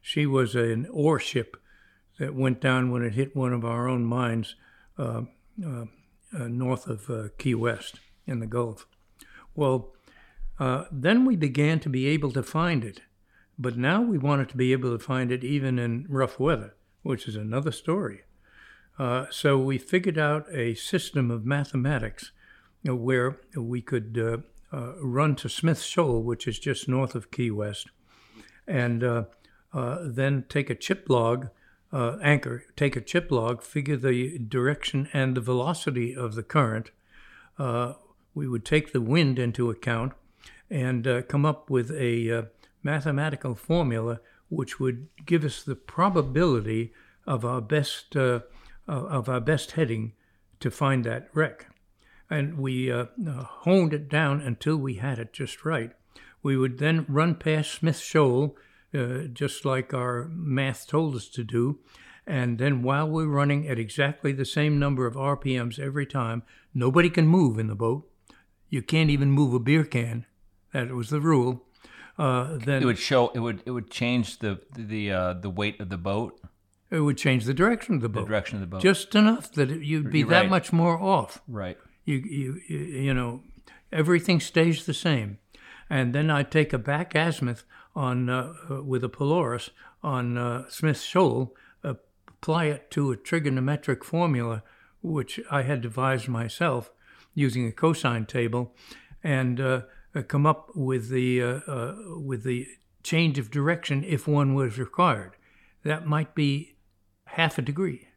She 0.00 0.24
was 0.24 0.54
an 0.54 0.88
ore 0.90 1.20
ship 1.20 1.58
that 2.18 2.34
went 2.34 2.62
down 2.62 2.90
when 2.90 3.02
it 3.02 3.12
hit 3.12 3.36
one 3.36 3.52
of 3.52 3.62
our 3.62 3.88
own 3.88 4.04
mines 4.06 4.56
uh, 4.98 5.24
uh, 5.64 5.84
uh 6.34 6.48
north 6.48 6.86
of 6.86 7.10
uh, 7.10 7.28
Key 7.36 7.54
West 7.54 8.00
in 8.26 8.40
the 8.40 8.46
Gulf. 8.46 8.86
Well, 9.54 9.92
uh, 10.58 10.84
then 10.90 11.26
we 11.26 11.36
began 11.36 11.78
to 11.80 11.90
be 11.90 12.06
able 12.06 12.32
to 12.32 12.42
find 12.42 12.82
it, 12.82 13.02
but 13.58 13.76
now 13.76 14.00
we 14.00 14.16
wanted 14.16 14.48
to 14.48 14.56
be 14.56 14.72
able 14.72 14.96
to 14.96 15.04
find 15.04 15.30
it 15.30 15.44
even 15.44 15.78
in 15.78 16.06
rough 16.08 16.40
weather, 16.40 16.74
which 17.02 17.28
is 17.28 17.36
another 17.36 17.70
story. 17.70 18.22
So 19.30 19.58
we 19.58 19.78
figured 19.78 20.16
out 20.16 20.46
a 20.54 20.74
system 20.74 21.30
of 21.30 21.44
mathematics 21.44 22.30
where 22.84 23.40
we 23.56 23.80
could 23.80 24.18
uh, 24.18 24.76
uh, 24.76 24.94
run 25.00 25.36
to 25.36 25.48
Smith 25.48 25.82
Shoal, 25.82 26.22
which 26.22 26.48
is 26.48 26.58
just 26.58 26.88
north 26.88 27.14
of 27.14 27.30
Key 27.30 27.50
West, 27.50 27.88
and 28.66 29.04
uh, 29.04 29.24
then 29.72 30.44
take 30.48 30.70
a 30.70 30.74
chip 30.74 31.06
log 31.08 31.48
anchor, 31.92 32.64
take 32.76 32.96
a 32.96 33.00
chip 33.00 33.30
log, 33.30 33.62
figure 33.62 33.96
the 33.96 34.38
direction 34.38 35.08
and 35.12 35.36
the 35.36 35.40
velocity 35.40 36.16
of 36.16 36.34
the 36.34 36.42
current. 36.42 36.90
we 38.34 38.48
would 38.48 38.64
take 38.64 38.92
the 38.92 39.00
wind 39.00 39.38
into 39.38 39.70
account 39.70 40.12
and 40.70 41.24
come 41.28 41.44
up 41.44 41.68
with 41.68 41.90
a 41.90 42.48
mathematical 42.82 43.54
formula 43.54 44.20
which 44.48 44.78
would 44.78 45.08
give 45.24 45.44
us 45.44 45.62
the 45.62 45.74
probability 45.74 46.92
of 47.26 47.44
our 47.44 47.60
best 47.60 48.14
uh, 48.16 48.40
of 48.86 49.28
our 49.28 49.40
best 49.40 49.72
heading 49.72 50.12
to 50.60 50.70
find 50.70 51.04
that 51.04 51.28
wreck. 51.32 51.66
And 52.32 52.56
we 52.56 52.90
uh, 52.90 53.06
uh, 53.28 53.44
honed 53.44 53.92
it 53.92 54.08
down 54.08 54.40
until 54.40 54.78
we 54.78 54.94
had 54.94 55.18
it 55.18 55.34
just 55.34 55.66
right. 55.66 55.92
We 56.42 56.56
would 56.56 56.78
then 56.78 57.04
run 57.06 57.34
past 57.34 57.72
Smith 57.72 57.98
Shoal, 57.98 58.56
uh, 58.94 59.24
just 59.30 59.66
like 59.66 59.92
our 59.92 60.30
math 60.32 60.86
told 60.86 61.14
us 61.14 61.28
to 61.28 61.44
do. 61.44 61.80
And 62.26 62.58
then 62.58 62.82
while 62.82 63.06
we're 63.06 63.26
running 63.26 63.68
at 63.68 63.78
exactly 63.78 64.32
the 64.32 64.46
same 64.46 64.78
number 64.78 65.06
of 65.06 65.14
RPMs 65.14 65.78
every 65.78 66.06
time, 66.06 66.42
nobody 66.72 67.10
can 67.10 67.26
move 67.26 67.58
in 67.58 67.66
the 67.66 67.74
boat. 67.74 68.08
You 68.70 68.80
can't 68.80 69.10
even 69.10 69.30
move 69.30 69.52
a 69.52 69.58
beer 69.58 69.84
can. 69.84 70.24
That 70.72 70.90
was 70.92 71.10
the 71.10 71.20
rule. 71.20 71.66
Uh, 72.16 72.56
then 72.56 72.82
it 72.82 72.86
would 72.86 72.98
show. 72.98 73.28
It 73.34 73.40
would. 73.40 73.62
It 73.66 73.72
would 73.72 73.90
change 73.90 74.38
the 74.38 74.60
the 74.74 75.12
uh, 75.12 75.32
the 75.34 75.50
weight 75.50 75.80
of 75.80 75.90
the 75.90 75.98
boat. 75.98 76.40
It 76.90 77.00
would 77.00 77.18
change 77.18 77.44
the 77.44 77.54
direction 77.54 77.96
of 77.96 78.00
the 78.00 78.08
boat. 78.08 78.22
The 78.22 78.28
direction 78.28 78.56
of 78.56 78.60
the 78.62 78.66
boat. 78.68 78.82
Just 78.82 79.14
enough 79.14 79.52
that 79.52 79.68
you'd 79.68 80.10
be 80.10 80.20
You're 80.20 80.28
that 80.28 80.40
right. 80.42 80.50
much 80.50 80.72
more 80.72 80.98
off. 80.98 81.42
Right. 81.46 81.76
You, 82.04 82.16
you, 82.16 82.60
you, 82.68 83.14
know, 83.14 83.42
everything 83.92 84.40
stays 84.40 84.86
the 84.86 84.94
same. 84.94 85.38
And 85.88 86.14
then 86.14 86.30
I 86.30 86.42
take 86.42 86.72
a 86.72 86.78
back 86.78 87.14
azimuth 87.14 87.64
on 87.94 88.28
uh, 88.28 88.54
uh, 88.70 88.82
with 88.82 89.04
a 89.04 89.08
Polaris 89.08 89.70
on 90.02 90.36
uh, 90.36 90.68
Smith 90.68 91.00
Shoal, 91.00 91.54
apply 92.42 92.64
it 92.64 92.90
to 92.90 93.12
a 93.12 93.16
trigonometric 93.16 94.02
formula, 94.02 94.64
which 95.00 95.38
I 95.50 95.62
had 95.62 95.80
devised 95.80 96.26
myself 96.26 96.90
using 97.34 97.66
a 97.66 97.72
cosine 97.72 98.26
table, 98.26 98.74
and 99.22 99.60
uh, 99.60 99.82
uh, 100.14 100.22
come 100.22 100.44
up 100.44 100.70
with 100.74 101.08
the 101.08 101.40
uh, 101.40 101.46
uh, 101.68 101.94
with 102.18 102.42
the 102.42 102.66
change 103.02 103.38
of 103.38 103.50
direction 103.50 104.04
if 104.04 104.26
one 104.26 104.54
was 104.54 104.78
required. 104.78 105.36
That 105.84 106.06
might 106.06 106.34
be 106.34 106.74
half 107.26 107.58
a 107.58 107.62
degree. 107.62 108.08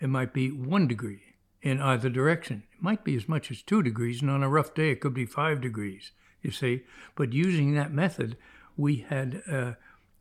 It 0.00 0.08
might 0.08 0.32
be 0.32 0.50
one 0.50 0.88
degree 0.88 1.22
in 1.68 1.80
either 1.80 2.08
direction. 2.08 2.64
It 2.72 2.82
might 2.82 3.04
be 3.04 3.16
as 3.16 3.28
much 3.28 3.50
as 3.50 3.62
two 3.62 3.82
degrees, 3.82 4.22
and 4.22 4.30
on 4.30 4.42
a 4.42 4.48
rough 4.48 4.74
day, 4.74 4.90
it 4.90 5.00
could 5.00 5.14
be 5.14 5.26
five 5.26 5.60
degrees, 5.60 6.12
you 6.42 6.50
see. 6.50 6.82
But 7.14 7.32
using 7.32 7.74
that 7.74 7.92
method, 7.92 8.36
we 8.76 9.06
had 9.08 9.42
uh, 9.50 9.72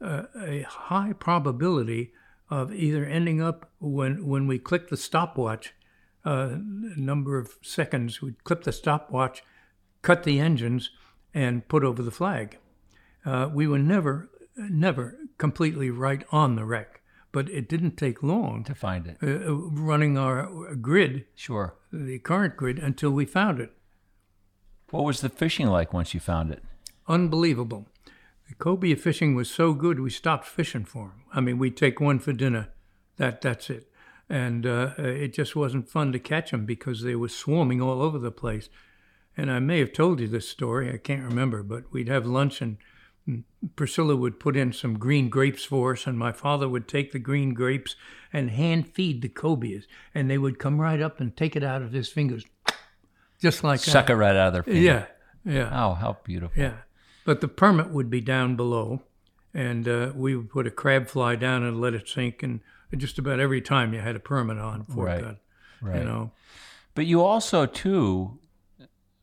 uh, 0.01 0.23
a 0.39 0.61
high 0.63 1.13
probability 1.13 2.13
of 2.49 2.73
either 2.73 3.05
ending 3.05 3.41
up 3.41 3.69
when, 3.79 4.25
when 4.25 4.47
we 4.47 4.59
click 4.59 4.89
the 4.89 4.97
stopwatch, 4.97 5.73
uh, 6.23 6.55
number 6.57 7.37
of 7.37 7.57
seconds, 7.61 8.21
we'd 8.21 8.43
clip 8.43 8.63
the 8.63 8.71
stopwatch, 8.71 9.43
cut 10.01 10.23
the 10.23 10.39
engines, 10.39 10.89
and 11.33 11.67
put 11.67 11.83
over 11.83 12.01
the 12.01 12.11
flag. 12.11 12.57
Uh, 13.25 13.49
we 13.53 13.67
were 13.67 13.79
never, 13.79 14.29
never 14.55 15.17
completely 15.37 15.89
right 15.89 16.23
on 16.31 16.55
the 16.55 16.65
wreck 16.65 16.96
but 17.31 17.49
it 17.49 17.67
didn't 17.69 17.97
take 17.97 18.23
long 18.23 18.63
to 18.63 18.73
find 18.75 19.07
it. 19.07 19.17
Uh, 19.21 19.53
running 19.53 20.17
our 20.17 20.75
grid, 20.75 21.25
Sure. 21.35 21.75
the 21.91 22.19
current 22.19 22.55
grid, 22.57 22.79
until 22.79 23.11
we 23.11 23.25
found 23.25 23.59
it. 23.59 23.73
What 24.89 25.03
was 25.03 25.21
the 25.21 25.29
fishing 25.29 25.67
like 25.67 25.93
once 25.93 26.13
you 26.13 26.19
found 26.19 26.51
it? 26.51 26.63
Unbelievable. 27.07 27.87
The 28.47 28.55
cobia 28.55 28.95
fishing 28.95 29.35
was 29.35 29.49
so 29.49 29.73
good, 29.73 29.99
we 29.99 30.09
stopped 30.09 30.45
fishing 30.45 30.85
for 30.85 31.07
them. 31.09 31.23
I 31.33 31.41
mean, 31.41 31.57
we'd 31.57 31.75
take 31.75 31.99
one 31.99 32.19
for 32.19 32.31
dinner. 32.31 32.69
That 33.17 33.41
that's 33.41 33.69
it. 33.69 33.91
And 34.29 34.65
uh, 34.65 34.91
it 34.97 35.33
just 35.33 35.55
wasn't 35.55 35.89
fun 35.89 36.11
to 36.11 36.19
catch 36.19 36.51
them 36.51 36.65
because 36.65 37.01
they 37.01 37.15
were 37.15 37.29
swarming 37.29 37.81
all 37.81 38.01
over 38.01 38.19
the 38.19 38.31
place. 38.31 38.69
And 39.35 39.51
I 39.51 39.59
may 39.59 39.79
have 39.79 39.93
told 39.93 40.19
you 40.19 40.27
this 40.27 40.47
story. 40.49 40.91
I 40.93 40.97
can't 40.97 41.23
remember, 41.23 41.63
but 41.63 41.91
we'd 41.91 42.07
have 42.09 42.25
lunch 42.25 42.61
and 42.61 42.77
Priscilla 43.75 44.15
would 44.15 44.39
put 44.39 44.55
in 44.55 44.71
some 44.71 44.97
green 44.97 45.29
grapes 45.29 45.63
for 45.65 45.93
us, 45.93 46.07
and 46.07 46.17
my 46.17 46.31
father 46.31 46.69
would 46.69 46.87
take 46.87 47.11
the 47.11 47.19
green 47.19 47.53
grapes 47.53 47.95
and 48.31 48.51
hand 48.51 48.87
feed 48.93 49.21
the 49.21 49.29
cobias, 49.29 49.85
and 50.15 50.29
they 50.29 50.37
would 50.37 50.59
come 50.59 50.79
right 50.79 51.01
up 51.01 51.19
and 51.19 51.35
take 51.35 51.55
it 51.55 51.63
out 51.63 51.81
of 51.81 51.91
his 51.91 52.07
fingers, 52.09 52.45
just 53.41 53.63
like 53.63 53.79
Suck 53.79 54.07
that. 54.07 54.13
it 54.13 54.15
right 54.17 54.35
out 54.35 54.47
of 54.47 54.53
their 54.53 54.63
finger. 54.63 54.79
Yeah, 54.79 55.05
yeah, 55.43 55.69
Oh, 55.85 55.93
how 55.95 56.17
beautiful. 56.23 56.61
yeah. 56.61 56.77
But 57.25 57.41
the 57.41 57.47
permit 57.49 57.89
would 57.89 58.09
be 58.09 58.21
down 58.21 58.55
below, 58.55 59.01
and 59.53 59.87
uh, 59.87 60.11
we 60.15 60.35
would 60.35 60.49
put 60.49 60.67
a 60.67 60.71
crab 60.71 61.07
fly 61.07 61.35
down 61.35 61.63
and 61.63 61.81
let 61.81 61.93
it 61.93 62.07
sink, 62.07 62.41
and 62.43 62.61
just 62.95 63.19
about 63.19 63.39
every 63.41 63.59
time 63.61 63.93
you 63.93 63.99
had 63.99 64.15
a 64.15 64.19
permit 64.19 64.57
on 64.57 64.85
for 64.85 65.05
Right, 65.05 65.21
got- 65.21 65.37
Right. 65.81 65.99
You 65.99 66.05
know, 66.05 66.31
But 66.95 67.05
you 67.05 67.21
also 67.21 67.65
too 67.65 68.39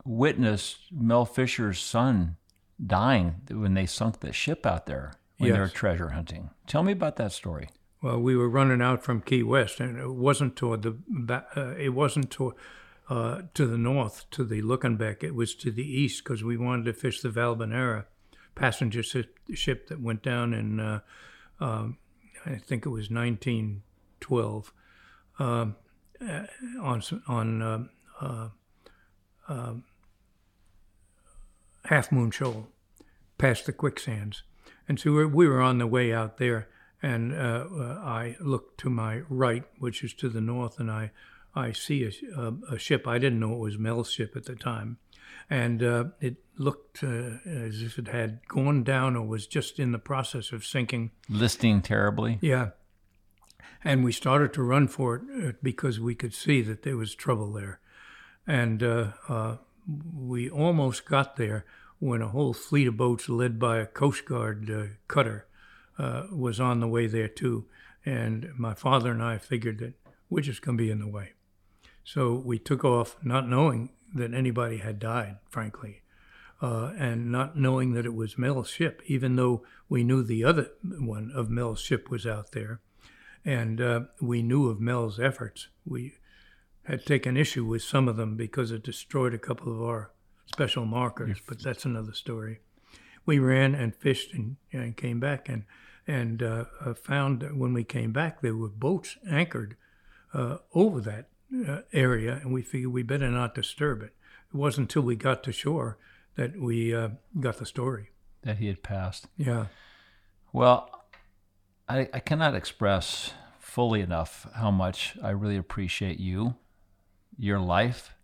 witnessed 0.05 0.79
Mel 0.93 1.25
Fisher's 1.25 1.81
son 1.81 2.37
dying 2.85 3.43
when 3.51 3.75
they 3.75 3.87
sunk 3.87 4.21
the 4.21 4.33
ship 4.33 4.67
out 4.67 4.87
there 4.87 5.15
when 5.39 5.53
they 5.53 5.59
were 5.59 5.69
treasure 5.69 6.11
hunting. 6.11 6.51
Tell 6.67 6.83
me 6.83 6.93
about 6.93 7.17
that 7.17 7.33
story. 7.33 7.69
Well, 8.03 8.21
we 8.21 8.37
were 8.37 8.49
running 8.49 8.83
out 8.83 9.03
from 9.03 9.23
Key 9.23 9.43
West, 9.43 9.81
and 9.81 9.99
it 9.99 10.11
wasn't 10.11 10.57
toward 10.57 10.83
the 10.83 10.97
uh, 11.57 11.75
it 11.79 11.91
wasn't 11.91 12.31
to 12.33 12.55
uh, 13.09 13.43
to 13.55 13.67
the 13.67 13.79
north 13.79 14.29
to 14.33 14.45
the 14.45 14.63
Luckenbach. 14.63 15.23
It 15.23 15.35
was 15.35 15.55
to 15.57 15.71
the 15.71 15.87
east 15.87 16.23
because 16.23 16.45
we 16.45 16.57
wanted 16.57 16.85
to 16.87 16.93
fish 16.93 17.21
the 17.21 17.31
Valbanera 17.31 18.05
passenger 18.55 19.03
ship, 19.03 19.39
ship 19.55 19.89
that 19.89 20.01
went 20.01 20.23
down 20.23 20.53
in 20.53 20.81
uh, 20.81 21.01
um, 21.61 21.99
I 22.47 22.57
think 22.57 22.85
it 22.85 22.91
was 22.91 23.11
1912 23.11 24.73
um, 25.39 25.77
uh, 26.21 26.43
on 26.81 27.03
on 27.27 27.63
um 27.63 27.91
uh, 28.21 28.49
um, 29.49 29.85
Half 31.87 32.13
Moon 32.13 32.31
Shoal, 32.31 32.69
past 33.39 33.67
the 33.67 33.73
quicksands. 33.73 34.43
And 34.89 34.99
so 34.99 35.13
we 35.13 35.27
we 35.27 35.49
were 35.49 35.61
on 35.61 35.79
the 35.79 35.87
way 35.87 36.13
out 36.13 36.39
there, 36.39 36.69
and 37.03 37.33
uh, 37.33 37.67
uh, 37.71 38.01
I 38.03 38.37
looked 38.41 38.81
to 38.81 38.91
my 38.91 39.23
right, 39.29 39.65
which 39.79 40.03
is 40.03 40.15
to 40.15 40.29
the 40.29 40.41
north, 40.41 40.79
and 40.79 40.91
I, 40.91 41.11
I 41.55 41.73
see 41.73 42.05
a, 42.05 42.41
a, 42.41 42.75
a 42.75 42.79
ship. 42.79 43.07
I 43.07 43.19
didn't 43.19 43.41
know 43.41 43.55
it 43.55 43.59
was 43.59 43.79
Mel's 43.79 44.11
ship 44.11 44.37
at 44.37 44.45
the 44.45 44.57
time. 44.57 44.99
And 45.51 45.83
uh, 45.83 46.05
it 46.21 46.37
looked 46.57 47.03
uh, 47.03 47.39
as 47.45 47.83
if 47.83 47.99
it 47.99 48.09
had 48.09 48.41
gone 48.49 48.83
down 48.83 49.17
or 49.17 49.27
was 49.27 49.47
just 49.47 49.79
in 49.79 49.93
the 49.93 49.99
process 49.99 50.53
of 50.53 50.65
sinking. 50.65 51.11
Listing 51.29 51.83
terribly. 51.83 52.39
Yeah. 52.41 52.71
And 53.83 54.03
we 54.03 54.13
started 54.13 54.55
to 54.55 54.63
run 54.63 54.89
for 54.89 55.17
it 55.17 55.23
uh, 55.49 55.53
because 55.63 56.01
we 56.01 56.15
could 56.15 56.33
see 56.33 56.63
that 56.63 56.83
there 56.83 56.97
was 56.97 57.15
trouble 57.15 57.53
there. 57.53 57.81
And 58.47 58.83
uh, 58.83 59.13
uh, 59.29 59.57
we 59.87 60.49
almost 60.49 61.05
got 61.05 61.37
there 61.37 61.65
when 61.99 62.23
a 62.23 62.29
whole 62.29 62.53
fleet 62.53 62.89
of 62.89 62.97
boats 62.97 63.29
led 63.29 63.59
by 63.59 63.79
a 63.79 63.87
Coast 63.87 64.25
Guard 64.25 64.71
uh, 64.71 64.85
cutter 65.09 65.47
uh, 65.99 66.25
was 66.33 66.61
on 66.61 66.81
the 66.81 66.89
way 66.89 67.07
there 67.07 67.29
too. 67.29 67.67
And 68.05 68.51
my 68.59 68.75
father 68.75 69.11
and 69.11 69.23
I 69.23 69.39
figured 69.39 69.79
that 69.79 69.95
we're 70.29 70.41
just 70.41 70.63
going 70.63 70.77
to 70.77 70.85
be 70.85 70.91
in 70.91 71.01
the 71.01 71.09
way. 71.09 71.33
So 72.03 72.35
we 72.35 72.59
took 72.59 72.85
off, 72.85 73.17
not 73.23 73.49
knowing 73.49 73.91
that 74.15 74.35
anybody 74.35 74.79
had 74.79 74.99
died, 74.99 75.39
frankly, 75.49 76.03
uh, 76.61 76.93
and 76.99 77.33
not 77.33 77.57
knowing 77.57 77.93
that 77.95 78.05
it 78.05 78.15
was 78.15 78.39
Mel's 78.39 78.69
ship, 78.69 79.03
even 79.07 79.37
though 79.37 79.63
we 79.89 80.05
knew 80.05 80.23
the 80.23 80.45
other 80.45 80.71
one 80.83 81.33
of 81.35 81.49
Mel's 81.49 81.81
ship 81.81 82.11
was 82.11 82.27
out 82.27 82.53
there. 82.53 82.81
And 83.45 83.81
uh, 83.81 84.01
we 84.21 84.43
knew 84.43 84.69
of 84.69 84.81
Mel's 84.81 85.19
efforts. 85.19 85.69
We 85.87 86.15
had 86.85 87.05
taken 87.05 87.37
issue 87.37 87.65
with 87.65 87.83
some 87.83 88.09
of 88.09 88.17
them 88.17 88.37
because 88.37 88.71
it 88.71 88.83
destroyed 88.83 89.35
a 89.35 89.39
couple 89.39 89.73
of 89.73 89.83
our 89.83 90.11
special 90.47 90.85
markers, 90.85 91.41
but 91.47 91.63
that's 91.63 91.85
another 91.85 92.13
story. 92.13 92.61
We 93.27 93.39
ran 93.39 93.75
and 93.75 93.95
fished 93.95 94.35
and, 94.35 94.57
and 94.73 94.97
came 94.97 95.21
back 95.21 95.49
and 95.49 95.65
and 96.07 96.43
uh, 96.43 96.67
uh, 96.85 96.93
found 96.93 97.41
that 97.41 97.57
when 97.57 97.73
we 97.73 97.83
came 97.83 98.13
back 98.13 98.43
there 98.43 98.55
were 98.55 98.69
boats 98.69 99.17
anchored 99.27 99.75
uh, 100.35 100.59
over 100.75 101.01
that 101.01 101.29
uh, 101.67 101.81
area, 101.93 102.41
and 102.43 102.53
we 102.53 102.63
figured 102.63 102.93
we 102.93 103.03
better 103.03 103.31
not 103.31 103.55
disturb 103.55 104.03
it. 104.03 104.13
It 104.53 104.57
wasn't 104.57 104.91
until 104.91 105.03
we 105.03 105.17
got 105.17 105.43
to 105.45 105.53
shore 105.53 105.99
that 106.37 106.61
we 106.61 106.95
uh, 106.95 107.11
got 107.41 107.59
the 107.59 107.67
story. 107.67 108.11
That 108.43 108.59
he 108.59 108.67
had 108.67 108.83
passed. 108.83 109.27
Yeah. 109.37 109.67
Well, 110.53 111.07
I, 111.89 112.09
I 112.13 112.21
cannot 112.21 112.55
express 112.55 113.33
fully 113.59 114.01
enough 114.01 114.47
how 114.55 114.71
much 114.71 115.17
I 115.23 115.31
really 115.31 115.57
appreciate 115.57 116.19
you, 116.19 116.57
your 117.39 117.59
life, 117.59 118.15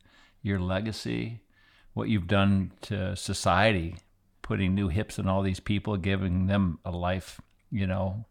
your 0.42 0.58
legacy, 0.58 1.42
what 1.94 2.08
you've 2.08 2.26
done 2.26 2.72
to 2.82 3.16
society, 3.16 3.96
putting 4.42 4.74
new 4.74 4.88
hips 4.88 5.18
in 5.18 5.28
all 5.28 5.42
these 5.42 5.60
people, 5.60 5.96
giving 5.96 6.46
them 6.46 6.78
a 6.84 6.90
life, 6.90 7.40
you 7.70 7.86
know, 7.86 8.24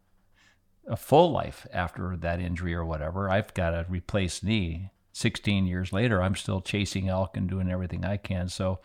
a 0.86 0.96
full 0.96 1.30
life 1.30 1.66
after 1.72 2.16
that 2.16 2.40
injury 2.40 2.74
or 2.74 2.84
whatever. 2.84 3.30
I've 3.30 3.54
got 3.54 3.74
a 3.74 3.86
replaced 3.88 4.44
knee. 4.44 4.90
16 5.12 5.66
years 5.66 5.92
later, 5.92 6.22
I'm 6.22 6.36
still 6.36 6.60
chasing 6.60 7.08
elk 7.08 7.36
and 7.36 7.48
doing 7.48 7.70
everything 7.70 8.04
I 8.04 8.16
can. 8.16 8.48
So 8.48 8.80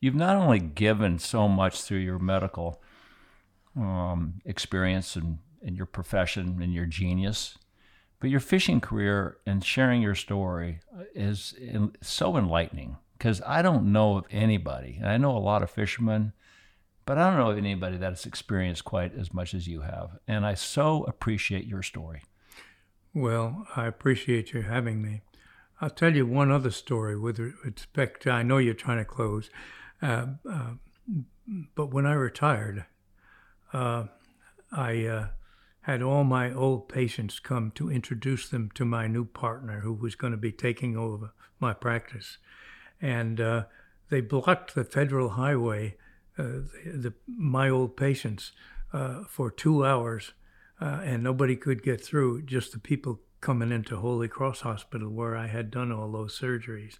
you've 0.00 0.14
not 0.14 0.36
only 0.36 0.58
given 0.58 1.18
so 1.18 1.48
much 1.48 1.80
through 1.80 1.98
your 1.98 2.18
medical 2.18 2.82
um, 3.76 4.40
experience 4.44 5.16
and, 5.16 5.38
and 5.64 5.76
your 5.76 5.86
profession 5.86 6.60
and 6.62 6.72
your 6.72 6.86
genius, 6.86 7.58
but 8.20 8.30
your 8.30 8.40
fishing 8.40 8.80
career 8.80 9.38
and 9.46 9.64
sharing 9.64 10.00
your 10.00 10.14
story 10.14 10.80
is 11.14 11.54
so 12.02 12.36
enlightening 12.36 12.96
because 13.16 13.40
I 13.46 13.62
don't 13.62 13.92
know 13.92 14.18
of 14.18 14.26
anybody, 14.30 14.96
and 15.00 15.08
I 15.08 15.16
know 15.16 15.36
a 15.36 15.38
lot 15.38 15.62
of 15.62 15.70
fishermen, 15.70 16.32
but 17.06 17.18
I 17.18 17.30
don't 17.30 17.38
know 17.38 17.50
of 17.50 17.58
anybody 17.58 17.96
that 17.96 18.10
has 18.10 18.26
experienced 18.26 18.84
quite 18.84 19.14
as 19.14 19.32
much 19.32 19.54
as 19.54 19.66
you 19.66 19.82
have. 19.82 20.18
And 20.26 20.44
I 20.44 20.54
so 20.54 21.04
appreciate 21.04 21.66
your 21.66 21.82
story. 21.82 22.22
Well, 23.14 23.66
I 23.76 23.86
appreciate 23.86 24.52
you 24.52 24.62
having 24.62 25.00
me. 25.00 25.22
I'll 25.80 25.90
tell 25.90 26.14
you 26.14 26.26
one 26.26 26.50
other 26.50 26.70
story 26.70 27.16
with 27.18 27.38
respect 27.38 28.22
to, 28.22 28.30
I 28.30 28.42
know 28.42 28.58
you're 28.58 28.74
trying 28.74 28.98
to 28.98 29.04
close, 29.04 29.50
uh, 30.02 30.26
uh, 30.50 30.70
but 31.74 31.92
when 31.92 32.06
I 32.06 32.14
retired, 32.14 32.86
uh, 33.72 34.04
I 34.72 35.06
uh, 35.06 35.26
had 35.84 36.02
all 36.02 36.24
my 36.24 36.52
old 36.52 36.88
patients 36.88 37.38
come 37.38 37.70
to 37.76 37.90
introduce 37.90 38.48
them 38.48 38.70
to 38.74 38.84
my 38.84 39.06
new 39.06 39.24
partner 39.24 39.80
who 39.80 39.92
was 39.92 40.14
going 40.14 40.32
to 40.32 40.36
be 40.36 40.52
taking 40.52 40.96
over 40.96 41.32
my 41.58 41.72
practice. 41.72 42.38
And 43.00 43.40
uh, 43.40 43.64
they 44.10 44.20
blocked 44.20 44.74
the 44.74 44.84
federal 44.84 45.30
highway, 45.30 45.96
uh, 46.38 46.42
the, 46.42 46.92
the, 46.94 47.14
my 47.26 47.68
old 47.68 47.96
patients, 47.96 48.52
for 49.28 49.50
two 49.50 49.84
hours, 49.84 50.32
and 50.78 51.22
nobody 51.22 51.56
could 51.56 51.82
get 51.82 52.00
through, 52.00 52.42
just 52.42 52.72
the 52.72 52.78
people 52.78 53.20
coming 53.40 53.72
into 53.72 53.96
Holy 53.96 54.28
Cross 54.28 54.60
Hospital 54.60 55.10
where 55.10 55.36
I 55.36 55.48
had 55.48 55.70
done 55.70 55.90
all 55.90 56.10
those 56.12 56.38
surgeries. 56.38 56.98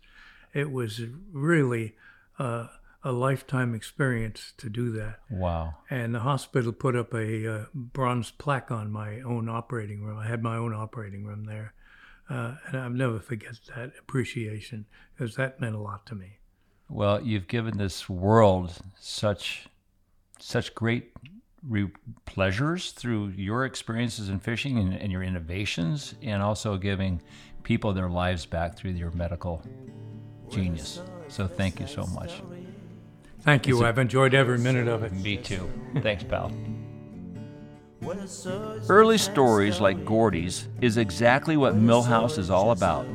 It 0.52 0.70
was 0.70 1.00
really 1.32 1.94
uh, 2.38 2.66
a 3.04 3.12
lifetime 3.12 3.74
experience 3.74 4.54
to 4.56 4.70
do 4.70 4.90
that. 4.92 5.20
Wow. 5.30 5.74
And 5.90 6.14
the 6.14 6.20
hospital 6.20 6.72
put 6.72 6.96
up 6.96 7.12
a 7.12 7.46
uh, 7.46 7.64
bronze 7.74 8.30
plaque 8.30 8.70
on 8.70 8.90
my 8.90 9.20
own 9.20 9.48
operating 9.48 10.02
room. 10.02 10.18
I 10.18 10.26
had 10.26 10.42
my 10.42 10.56
own 10.56 10.72
operating 10.72 11.24
room 11.24 11.44
there. 11.44 11.74
Uh, 12.30 12.54
and 12.66 12.76
I'll 12.78 12.88
never 12.88 13.20
forget 13.20 13.60
that 13.76 13.92
appreciation 13.98 14.86
because 15.14 15.36
that 15.36 15.60
meant 15.60 15.74
a 15.74 15.78
lot 15.78 16.06
to 16.06 16.14
me. 16.14 16.38
Well, 16.88 17.20
you've 17.22 17.48
given 17.48 17.76
this 17.76 18.08
world 18.08 18.72
such 18.98 19.68
such 20.38 20.74
great 20.74 21.12
re- 21.66 21.92
pleasures 22.24 22.92
through 22.92 23.28
your 23.36 23.64
experiences 23.64 24.28
in 24.28 24.38
fishing 24.40 24.78
and, 24.78 24.94
and, 24.94 25.12
your 25.12 25.22
innovations, 25.22 26.14
and 26.22 26.42
also 26.42 26.76
giving 26.76 27.22
people 27.62 27.92
their 27.92 28.10
lives 28.10 28.44
back 28.44 28.76
through 28.76 28.90
your 28.90 29.10
medical 29.12 29.62
genius. 30.50 31.00
So 31.28 31.46
thank 31.46 31.80
you 31.80 31.86
so 31.86 32.04
much. 32.06 32.42
Thank 33.44 33.66
you. 33.66 33.84
i 33.84 33.88
I've 33.88 33.98
enjoyed 33.98 34.34
every 34.34 34.58
minute 34.58 34.88
of 34.88 35.02
it. 35.02 35.12
Me 35.12 35.36
too. 35.36 35.70
Thanks, 36.00 36.24
pal. 36.24 36.50
Early 38.88 39.18
stories 39.18 39.80
like 39.80 40.04
Gordy's 40.04 40.68
is 40.80 40.96
exactly 40.96 41.56
what 41.56 41.74
Millhouse 41.74 42.38
is 42.38 42.50
all 42.50 42.70
about 42.70 43.06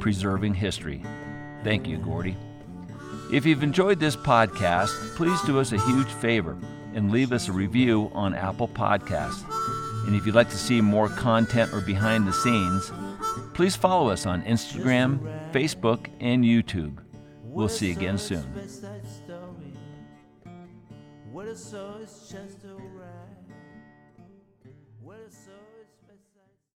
preserving 0.00 0.54
history. 0.54 1.02
Thank 1.64 1.88
you, 1.88 1.98
Gordy. 1.98 2.36
If 3.32 3.44
you've 3.44 3.62
enjoyed 3.62 4.00
this 4.00 4.16
podcast, 4.16 5.16
please 5.16 5.40
do 5.42 5.58
us 5.58 5.72
a 5.72 5.80
huge 5.86 6.08
favor 6.08 6.56
and 6.94 7.10
leave 7.10 7.32
us 7.32 7.48
a 7.48 7.52
review 7.52 8.10
on 8.14 8.32
Apple 8.34 8.68
Podcasts. 8.68 9.44
And 10.06 10.16
if 10.16 10.24
you'd 10.24 10.34
like 10.34 10.50
to 10.50 10.56
see 10.56 10.80
more 10.80 11.08
content 11.08 11.72
or 11.74 11.80
behind 11.80 12.26
the 12.26 12.32
scenes, 12.32 12.90
please 13.54 13.76
follow 13.76 14.08
us 14.08 14.24
on 14.24 14.42
Instagram, 14.44 15.18
Facebook, 15.52 16.06
and 16.20 16.44
YouTube. 16.44 16.98
We'll 17.42 17.68
see 17.68 17.88
you 17.88 17.92
again 17.92 18.18
soon. 18.18 18.44
What 21.58 21.70
it's 22.00 22.30
just 22.30 22.62
saw 22.62 22.97